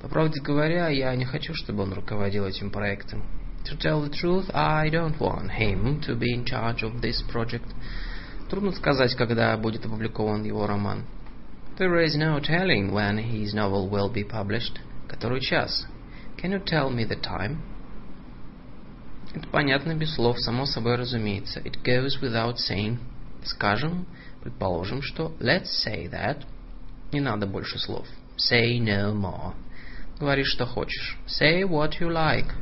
По 0.00 0.08
правде 0.08 0.40
говоря, 0.40 0.88
я 0.88 1.14
не 1.14 1.24
хочу, 1.24 1.54
чтобы 1.54 1.82
он 1.82 1.92
руководил 1.92 2.46
этим 2.46 2.70
проектом. 2.70 3.22
To 3.64 3.76
tell 3.76 4.02
the 4.02 4.10
truth, 4.10 4.50
I 4.54 4.88
don't 4.88 5.18
want 5.18 5.50
him 5.50 6.00
to 6.00 6.16
be 6.16 6.34
in 6.34 6.44
charge 6.44 6.82
of 6.82 7.00
this 7.00 7.22
project. 7.30 7.68
Трудно 8.48 8.72
сказать, 8.72 9.14
когда 9.14 9.56
будет 9.56 9.84
опубликован 9.84 10.44
его 10.44 10.66
роман. 10.66 11.04
There 11.78 12.04
is 12.04 12.16
no 12.16 12.40
telling 12.40 12.90
when 12.92 13.18
his 13.18 13.54
novel 13.54 13.88
will 13.88 14.12
be 14.12 14.24
published. 14.24 14.80
Который 15.08 15.40
час? 15.40 15.86
Can 16.36 16.52
you 16.52 16.64
tell 16.64 16.90
me 16.90 17.04
the 17.04 17.20
time? 17.20 17.58
Это 19.34 19.46
понятно 19.48 19.94
без 19.94 20.14
слов, 20.14 20.38
само 20.40 20.66
собой 20.66 20.96
разумеется. 20.96 21.60
It 21.60 21.82
goes 21.84 22.20
without 22.20 22.56
saying. 22.56 22.98
Скажем, 23.44 24.06
предположим, 24.42 25.02
что 25.02 25.32
let's 25.40 25.68
say 25.84 26.10
that. 26.10 26.44
Не 27.12 27.20
надо 27.20 27.46
больше 27.46 27.78
слов. 27.78 28.06
Say 28.36 28.78
no 28.78 29.14
more. 29.14 29.54
Говори, 30.18 30.44
что 30.44 30.66
хочешь. 30.66 31.18
Say 31.26 31.62
what 31.62 31.98
you 32.00 32.08
like. 32.08 32.52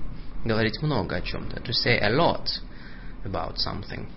Говорить 0.44 0.80
много 0.82 1.16
о 1.16 1.20
чем-то. 1.20 1.60
To 1.60 1.72
say 1.72 1.98
a 1.98 2.08
lot 2.08 2.46
about 3.24 3.56
something. 3.56 4.08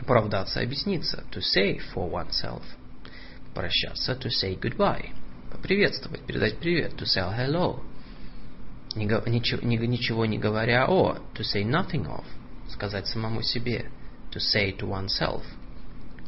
Оправдаться, 0.00 0.60
объясниться. 0.60 1.24
To 1.32 1.40
say 1.40 1.78
for 1.92 2.10
oneself. 2.10 2.62
Прощаться. 3.54 4.14
To 4.14 4.28
say 4.30 4.58
goodbye. 4.58 5.10
Поприветствовать, 5.50 6.22
передать 6.22 6.58
привет. 6.58 6.94
To 6.94 7.04
say 7.04 7.22
hello. 7.36 7.82
Ничего, 8.94 9.60
ничего 9.66 10.24
не 10.24 10.38
говоря 10.38 10.88
о. 10.88 11.18
To 11.34 11.42
say 11.42 11.64
nothing 11.64 12.06
of. 12.06 12.24
Сказать 12.70 13.06
самому 13.06 13.42
себе. 13.42 13.90
To 14.32 14.38
say 14.38 14.72
to 14.76 14.88
oneself. 14.88 15.42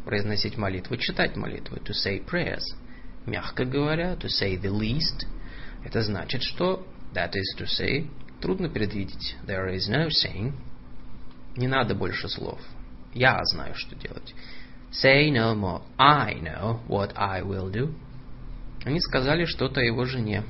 Произносить 0.04 0.56
молитву, 0.56 0.96
читать 0.96 1.36
молитву. 1.36 1.76
To 1.76 1.92
say 1.92 2.24
prayers. 2.24 2.64
Мягко 3.26 3.64
говоря, 3.64 4.14
to 4.14 4.28
say 4.28 4.60
the 4.60 4.70
least. 4.70 5.26
Это 5.84 6.02
значит, 6.02 6.42
что 6.42 6.86
that 7.14 7.32
is 7.32 7.58
to 7.58 7.66
say 7.66 8.08
трудно 8.40 8.68
предвидеть. 8.68 9.36
There 9.46 9.74
is 9.74 9.88
no 9.88 10.08
saying. 10.08 10.54
Не 11.56 11.66
надо 11.66 11.94
больше 11.94 12.28
слов. 12.28 12.60
Я 13.12 13.38
знаю, 13.44 13.74
что 13.74 13.94
делать. 13.96 14.34
Say 14.90 15.30
no 15.30 15.54
more. 15.54 15.82
I 15.98 16.34
know 16.40 16.80
what 16.88 17.12
I 17.16 17.42
will 17.42 17.70
do. 17.70 17.94
Они 18.84 19.00
сказали 19.00 19.44
что-то 19.44 19.80
о 19.80 19.84
его 19.84 20.04
жене. 20.04 20.44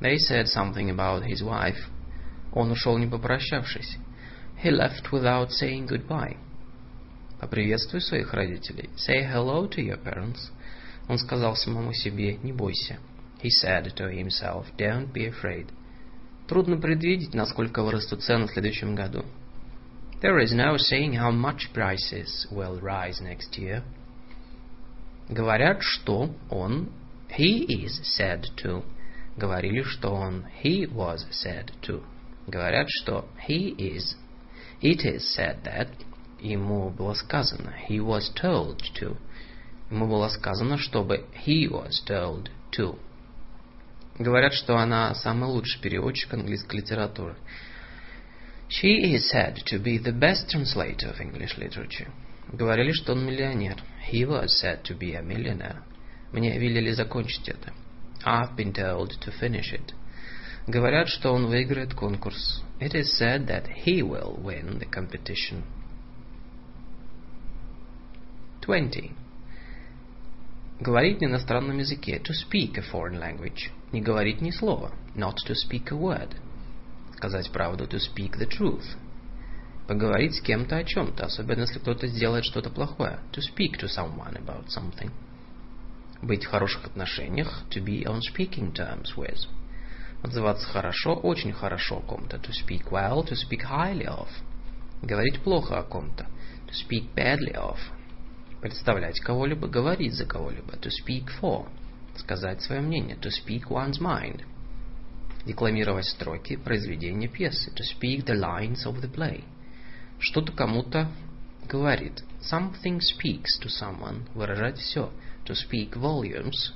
They 0.00 0.16
said 0.16 0.46
something 0.46 0.90
about 0.90 1.24
his 1.24 1.42
wife. 1.42 1.78
Он 2.52 2.70
ушел 2.70 2.98
не 2.98 3.06
попрощавшись. 3.06 3.98
He 4.62 4.70
left 4.70 5.10
without 5.10 5.50
saying 5.50 5.86
goodbye. 5.86 6.36
Поприветствуй 7.40 8.02
своих 8.02 8.34
родителей. 8.34 8.90
Say 8.96 9.22
hello 9.24 9.66
to 9.66 9.80
your 9.80 9.98
parents. 10.02 10.50
Он 11.08 11.18
сказал 11.18 11.56
самому 11.56 11.92
себе, 11.94 12.36
не 12.42 12.52
бойся. 12.52 12.98
He 13.42 13.48
said 13.48 13.94
to 13.96 14.10
himself, 14.10 14.66
don't 14.76 15.10
be 15.12 15.26
afraid. 15.26 15.66
Трудно 16.46 16.76
предвидеть, 16.76 17.32
насколько 17.32 17.82
вырастут 17.82 18.22
цены 18.22 18.46
в 18.46 18.52
следующем 18.52 18.94
году. 18.94 19.24
There 20.20 20.38
is 20.38 20.52
no 20.52 20.76
saying 20.76 21.14
how 21.14 21.30
much 21.30 21.72
prices 21.72 22.46
will 22.50 22.78
rise 22.78 23.22
next 23.22 23.56
year. 23.56 23.82
Говорят, 25.30 25.78
что 25.80 26.34
он, 26.50 26.90
he 27.38 27.64
is 27.64 28.00
said 28.02 28.44
to. 28.62 28.84
Говорили, 29.38 29.82
что 29.82 30.10
он, 30.10 30.44
he 30.62 30.86
was 30.86 31.24
said 31.30 31.70
to. 31.82 32.02
Говорят, 32.46 32.88
что 32.90 33.26
he 33.48 33.74
is, 33.76 34.16
it 34.82 35.04
is 35.06 35.34
said 35.34 35.62
that. 35.64 35.88
Ему 36.40 36.90
было 36.90 37.12
сказано, 37.12 37.74
he 37.88 37.98
was 37.98 38.32
told 38.34 38.80
to. 38.98 39.16
Ему 39.90 40.06
было 40.06 40.28
сказано, 40.28 40.78
чтобы 40.78 41.26
he 41.46 41.68
was 41.68 42.02
told 42.06 42.48
to. 42.72 42.98
Говорят, 44.18 44.54
что 44.54 44.78
она 44.78 45.14
самый 45.14 45.50
лучший 45.50 45.80
переводчик 45.82 46.32
английской 46.32 46.76
литературы. 46.76 47.36
She 48.68 49.14
is 49.14 49.30
said 49.30 49.56
to 49.66 49.78
be 49.82 49.98
the 49.98 50.12
best 50.12 50.48
translator 50.48 51.10
of 51.10 51.20
English 51.20 51.58
literature. 51.58 52.08
Говорили, 52.52 52.92
что 52.92 53.12
он 53.12 53.26
миллионер. 53.26 53.82
He 54.10 54.24
was 54.24 54.48
said 54.62 54.82
to 54.84 54.96
be 54.96 55.14
a 55.14 55.22
millionaire. 55.22 55.82
Мне 56.32 56.58
велели 56.58 56.92
закончить 56.92 57.48
это. 57.48 57.72
I've 58.24 58.56
been 58.56 58.72
told 58.72 59.10
to 59.20 59.32
finish 59.40 59.72
it. 59.72 59.92
Говорят, 60.66 61.08
что 61.08 61.32
он 61.32 61.46
выиграет 61.46 61.94
конкурс. 61.94 62.62
It 62.80 62.94
is 62.94 63.18
said 63.18 63.46
that 63.46 63.66
he 63.84 64.02
will 64.02 64.38
win 64.42 64.78
the 64.78 64.86
competition. 64.86 65.64
20. 68.60 69.10
Говорить 70.80 71.20
на 71.20 71.26
иностранном 71.26 71.78
языке. 71.78 72.20
To 72.24 72.32
speak 72.32 72.78
a 72.78 72.82
foreign 72.82 73.18
language. 73.18 73.70
Не 73.92 74.00
говорить 74.00 74.40
ни 74.40 74.50
слова. 74.50 74.92
Not 75.14 75.36
to 75.46 75.54
speak 75.54 75.90
a 75.90 75.96
word. 75.96 76.36
Сказать 77.16 77.50
правду. 77.50 77.86
To 77.86 77.98
speak 77.98 78.38
the 78.38 78.48
truth. 78.48 78.96
Поговорить 79.86 80.36
с 80.36 80.40
кем-то 80.40 80.76
о 80.76 80.84
чем-то, 80.84 81.26
особенно 81.26 81.62
если 81.62 81.80
кто-то 81.80 82.06
сделает 82.06 82.44
что-то 82.44 82.70
плохое. 82.70 83.18
To 83.32 83.40
speak 83.40 83.78
to 83.80 83.88
someone 83.88 84.36
about 84.36 84.66
something. 84.68 85.10
Быть 86.22 86.44
в 86.44 86.48
хороших 86.48 86.86
отношениях. 86.86 87.64
To 87.70 87.84
be 87.84 88.04
on 88.04 88.20
speaking 88.20 88.72
terms 88.72 89.16
with. 89.16 89.46
Отзываться 90.22 90.66
хорошо, 90.66 91.14
очень 91.14 91.52
хорошо 91.52 91.98
о 91.98 92.02
ком-то. 92.02 92.36
To 92.36 92.52
speak 92.52 92.90
well, 92.90 93.24
to 93.24 93.34
speak 93.34 93.62
highly 93.62 94.06
of. 94.06 94.28
Говорить 95.02 95.40
плохо 95.40 95.78
о 95.78 95.82
ком-то. 95.82 96.26
To 96.68 96.72
speak 96.72 97.14
badly 97.14 97.54
of. 97.54 97.78
Представлять 98.60 99.20
кого-либо, 99.20 99.68
говорить 99.68 100.14
за 100.14 100.26
кого-либо. 100.26 100.74
To 100.74 100.90
speak 100.90 101.28
for. 101.40 101.68
Сказать 102.16 102.62
свое 102.62 102.82
мнение. 102.82 103.16
To 103.16 103.30
speak 103.30 103.68
one's 103.68 103.98
mind. 104.00 104.42
Декламировать 105.46 106.06
строки 106.06 106.56
произведения 106.56 107.28
пьесы. 107.28 107.70
To 107.70 107.82
speak 107.82 108.26
the 108.26 108.38
lines 108.38 108.84
of 108.84 109.00
the 109.00 109.10
play. 109.10 109.44
Что-то 110.18 110.52
кому-то 110.52 111.10
говорит. 111.66 112.22
Something 112.42 113.00
speaks 113.00 113.58
to 113.62 113.68
someone. 113.68 114.28
Выражать 114.34 114.78
все. 114.78 115.10
To 115.46 115.54
speak 115.54 115.94
volumes. 115.94 116.74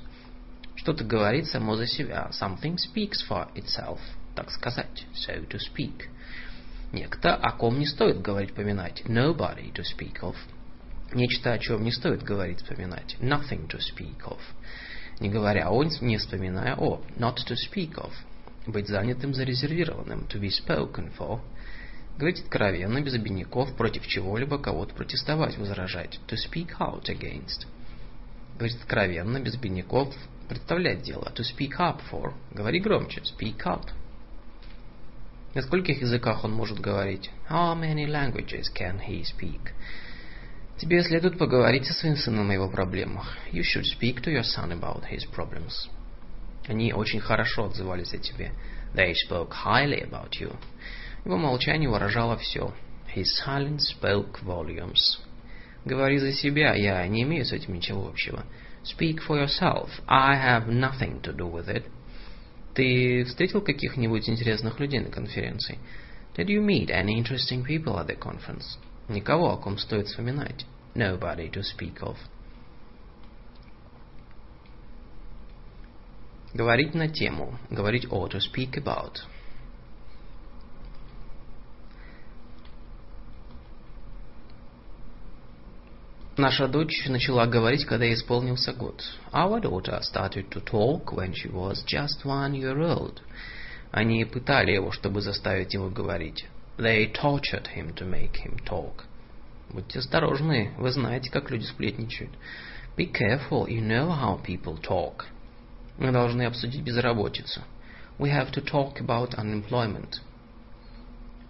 Что-то 0.75 1.03
говорит 1.03 1.45
само 1.47 1.75
за 1.75 1.85
себя. 1.85 2.31
Something 2.31 2.77
speaks 2.77 3.21
for 3.29 3.47
itself. 3.53 3.99
Так 4.33 4.49
сказать. 4.49 5.05
So 5.13 5.47
to 5.47 5.59
speak. 5.59 6.09
Некто, 6.91 7.35
о 7.35 7.51
ком 7.51 7.77
не 7.77 7.85
стоит 7.85 8.21
говорить, 8.21 8.53
поминать. 8.53 9.03
Nobody 9.05 9.71
to 9.73 9.83
speak 9.83 10.21
of. 10.21 10.35
Нечто, 11.13 11.53
о 11.53 11.59
чем 11.59 11.83
не 11.83 11.91
стоит 11.91 12.23
говорить, 12.23 12.61
вспоминать. 12.61 13.15
Nothing 13.19 13.67
to 13.67 13.79
speak 13.79 14.17
of. 14.25 14.39
Не 15.19 15.29
говоря 15.29 15.69
о, 15.69 15.83
не 15.83 16.17
вспоминая 16.17 16.75
о. 16.75 17.01
Not 17.17 17.37
to 17.47 17.55
speak 17.55 17.93
of. 17.95 18.11
Быть 18.67 18.87
занятым, 18.87 19.33
зарезервированным. 19.33 20.27
To 20.29 20.39
be 20.39 20.49
spoken 20.49 21.11
for. 21.17 21.39
Говорить 22.17 22.41
откровенно, 22.41 23.01
без 23.01 23.13
обиняков, 23.13 23.75
против 23.75 24.07
чего-либо, 24.07 24.57
кого-то 24.57 24.93
протестовать, 24.95 25.57
возражать. 25.57 26.19
To 26.27 26.35
speak 26.35 26.71
out 26.79 27.05
against. 27.05 27.67
Говорить 28.57 28.77
откровенно, 28.77 29.39
без 29.39 29.55
обиняков, 29.55 30.13
представлять 30.49 31.03
дело. 31.03 31.31
To 31.35 31.43
speak 31.43 31.77
up 31.79 32.01
for. 32.11 32.33
Говори 32.51 32.79
громче. 32.79 33.21
Speak 33.21 33.57
out. 33.65 33.89
На 35.53 35.61
скольких 35.61 36.01
языках 36.01 36.43
он 36.43 36.51
может 36.51 36.79
говорить? 36.79 37.31
How 37.49 37.75
many 37.75 38.05
languages 38.05 38.65
can 38.73 38.99
he 38.99 39.23
speak? 39.23 39.71
Тебе 40.77 41.01
следует 41.03 41.37
поговорить 41.37 41.85
со 41.85 41.93
своим 41.93 42.17
сыном 42.17 42.49
о 42.49 42.53
его 42.53 42.69
проблемах. 42.69 43.37
You 43.53 43.61
should 43.61 43.85
speak 43.85 44.21
to 44.23 44.31
your 44.31 44.43
son 44.43 44.71
about 44.71 45.03
his 45.09 45.23
problems. 45.33 45.89
Они 46.67 46.91
очень 46.91 47.21
хорошо 47.21 47.65
отзывались 47.65 48.13
о 48.13 48.17
тебе. 48.17 48.51
They 48.93 49.13
spoke 49.13 49.51
highly 49.65 50.03
about 50.03 50.31
you. 50.39 50.53
Его 51.23 51.37
молчание 51.37 51.89
выражало 51.89 52.35
все. 52.37 52.73
His 53.15 53.27
silence 53.45 53.85
spoke 54.01 54.43
volumes. 54.43 55.19
Говори 55.85 56.17
за 56.17 56.33
себя, 56.33 56.75
я 56.75 57.07
не 57.07 57.23
имею 57.23 57.45
с 57.45 57.53
этим 57.53 57.75
ничего 57.75 58.07
общего. 58.09 58.43
Speak 58.83 59.19
for 59.25 59.41
yourself. 59.41 59.89
I 60.07 60.35
have 60.35 60.67
nothing 60.67 61.21
to 61.21 61.33
do 61.33 61.49
with 61.49 61.69
it. 61.69 61.85
Ты 62.73 63.23
встретил 63.23 63.61
каких-нибудь 63.61 64.27
интересных 64.27 64.79
людей 64.81 64.99
на 64.99 65.09
конференции? 65.09 65.77
Did 66.35 66.47
you 66.47 66.61
meet 66.61 66.89
any 66.89 67.17
interesting 67.17 67.63
people 67.63 67.97
at 67.97 68.07
the 68.07 68.19
conference? 68.19 68.77
Никого, 69.07 69.51
о 69.51 69.57
ком 69.57 69.77
стоит 69.77 70.07
вспоминать. 70.07 70.65
Nobody 70.95 71.51
to 71.51 71.61
speak 71.61 71.99
of. 72.01 72.17
Говорить 76.53 76.95
на 76.95 77.07
тему. 77.09 77.59
Говорить 77.69 78.07
о, 78.11 78.27
to 78.27 78.39
speak 78.39 78.77
about. 78.77 79.17
Наша 86.37 86.67
дочь 86.67 87.07
начала 87.07 87.45
говорить, 87.45 87.85
когда 87.85 88.11
исполнился 88.13 88.73
год. 88.73 89.01
Our 89.31 89.61
daughter 89.61 90.01
started 90.01 90.49
to 90.49 90.61
talk 90.61 91.13
when 91.13 91.33
she 91.33 91.49
was 91.49 91.83
just 91.85 92.25
one 92.25 92.53
year 92.53 92.77
old. 92.77 93.21
Они 93.91 94.25
пытали 94.25 94.71
его, 94.71 94.91
чтобы 94.91 95.21
заставить 95.21 95.73
его 95.73 95.89
говорить. 95.89 96.45
They 96.77 97.07
tortured 97.07 97.67
him 97.67 97.93
to 97.95 98.05
make 98.05 98.35
him 98.45 98.57
talk. 98.65 99.05
Будьте 99.69 99.99
осторожны, 99.99 100.73
вы 100.77 100.91
знаете, 100.91 101.31
как 101.31 101.49
люди 101.49 101.63
сплетничают. 101.63 102.31
Be 102.97 103.11
careful, 103.11 103.67
you 103.67 103.81
know 103.81 104.09
how 104.09 104.41
people 104.43 104.79
talk. 104.81 105.25
Мы 105.97 106.11
должны 106.11 106.43
обсудить 106.43 106.81
безработицу. 106.81 107.61
We 108.19 108.29
have 108.29 108.51
to 108.51 108.61
talk 108.61 108.99
about 108.99 109.35
unemployment. 109.35 110.21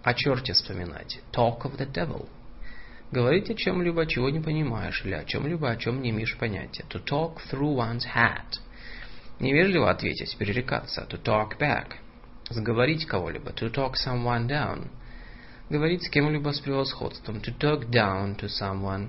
О 0.04 0.14
черте 0.14 0.52
вспоминать. 0.52 1.20
Talk 1.32 1.62
of 1.62 1.76
the 1.76 1.90
devil. 1.92 2.28
Говорить 3.10 3.50
о 3.50 3.54
чем-либо, 3.54 4.06
чего 4.06 4.30
не 4.30 4.40
понимаешь, 4.40 5.04
или 5.04 5.14
о 5.14 5.24
чем-либо, 5.24 5.70
о 5.70 5.76
чем 5.76 6.02
не 6.02 6.10
имеешь 6.10 6.36
понятия. 6.38 6.84
To 6.90 7.02
talk 7.04 7.38
through 7.50 7.74
one's 7.74 8.04
hat. 8.14 8.60
Невежливо 9.40 9.90
ответить, 9.90 10.36
перерекаться. 10.36 11.06
To 11.10 11.20
talk 11.20 11.58
back. 11.58 11.96
Заговорить 12.48 13.06
кого-либо. 13.06 13.50
To 13.50 13.72
talk 13.72 13.94
someone 13.94 14.46
down. 14.48 14.88
Говорить 15.68 16.04
с 16.04 16.08
кем-либо 16.08 16.52
с 16.52 16.60
превосходством. 16.60 17.38
To 17.38 17.52
talk 17.58 17.90
down 17.90 18.38
to 18.38 18.46
someone. 18.46 19.08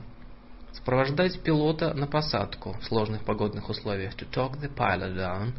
Сопровождать 0.72 1.40
пилота 1.42 1.94
на 1.94 2.08
посадку 2.08 2.76
в 2.82 2.86
сложных 2.86 3.26
погодных 3.26 3.70
условиях. 3.70 4.16
To 4.16 4.28
talk 4.28 4.60
the 4.60 4.74
pilot 4.74 5.16
down. 5.16 5.52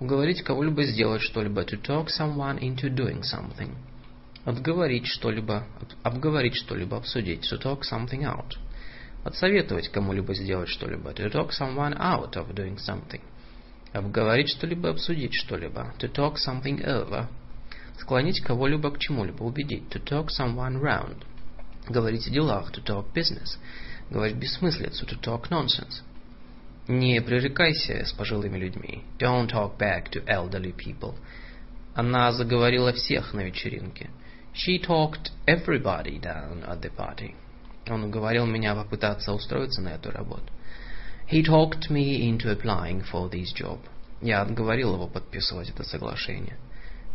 Уговорить 0.00 0.42
кого-либо 0.42 0.84
сделать 0.84 1.22
что-либо. 1.22 1.62
To 1.62 1.80
talk 1.80 2.08
someone 2.08 2.58
into 2.60 2.94
doing 2.94 3.22
something. 3.22 3.74
Отговорить 4.44 5.06
что-либо, 5.06 5.66
обговорить 6.02 6.56
что-либо, 6.56 6.98
обсудить. 6.98 7.50
To 7.50 7.58
talk 7.58 7.80
something 7.90 8.20
out. 8.24 8.58
Отсоветовать 9.24 9.88
кому-либо 9.88 10.34
сделать 10.34 10.68
что-либо. 10.68 11.10
To 11.12 11.32
talk 11.32 11.52
someone 11.58 11.96
out 11.98 12.34
of 12.36 12.52
doing 12.54 12.76
something. 12.76 13.22
Обговорить 13.94 14.50
что-либо, 14.50 14.90
обсудить 14.90 15.32
что-либо. 15.32 15.94
To 15.98 16.12
talk 16.12 16.34
something 16.34 16.84
over. 16.84 17.28
Склонить 17.98 18.40
кого-либо 18.40 18.90
к 18.90 18.98
чему-либо, 18.98 19.42
убедить. 19.42 19.88
To 19.90 20.02
talk 20.02 20.28
someone 20.28 20.80
round. 20.80 21.24
Говорить 21.88 22.26
о 22.28 22.30
делах. 22.30 22.70
To 22.72 22.84
talk 22.84 23.12
business. 23.12 23.58
Говорить 24.10 24.36
бессмыслицу. 24.36 25.04
To 25.06 25.20
talk 25.20 25.50
nonsense. 25.50 26.02
Не 26.86 27.20
пререкайся 27.20 28.04
с 28.04 28.12
пожилыми 28.12 28.56
людьми. 28.56 29.02
Don't 29.18 29.48
talk 29.50 29.76
back 29.78 30.10
to 30.10 30.24
elderly 30.26 30.74
people. 30.74 31.14
Она 31.94 32.32
заговорила 32.32 32.92
всех 32.92 33.34
на 33.34 33.40
вечеринке. 33.40 34.10
She 34.54 34.80
talked 34.80 35.32
everybody 35.46 36.20
down 36.20 36.64
at 36.66 36.80
the 36.80 36.90
party. 36.94 37.34
Он 37.88 38.04
уговорил 38.04 38.46
меня 38.46 38.74
попытаться 38.74 39.32
устроиться 39.32 39.82
на 39.82 39.90
эту 39.90 40.10
работу. 40.10 40.52
He 41.30 41.42
talked 41.42 41.90
me 41.90 42.22
into 42.22 42.50
applying 42.50 43.02
for 43.02 43.28
this 43.30 43.52
job. 43.52 43.80
Я 44.22 44.42
отговорил 44.42 44.94
его 44.94 45.06
подписывать 45.08 45.70
это 45.70 45.84
соглашение. 45.84 46.56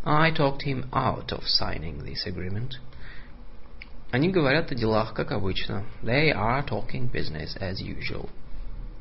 I 0.05 0.31
talked 0.31 0.63
him 0.63 0.89
out 0.93 1.33
of 1.33 1.49
signing 1.49 2.05
this 2.05 2.27
agreement. 2.27 2.79
Они 4.11 4.31
говорят 4.31 4.73
о 4.73 4.75
делах, 4.75 5.13
как 5.13 5.33
обычно. 5.33 5.85
They 6.03 6.31
are 6.33 6.65
talking 6.65 7.11
business 7.11 7.57
as 7.61 7.81
usual. 7.81 8.31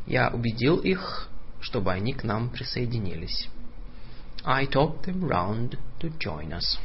Я 0.06 0.30
убедил 0.30 0.78
их, 0.80 1.30
чтобы 1.62 1.94
они 1.94 2.14
к 2.14 2.24
нам 2.24 2.50
присоединились. 2.50 3.50
I 4.44 4.66
talked 4.66 5.06
them 5.06 5.24
round 5.24 5.78
to 6.00 6.10
join 6.20 6.52
us. 6.52 6.78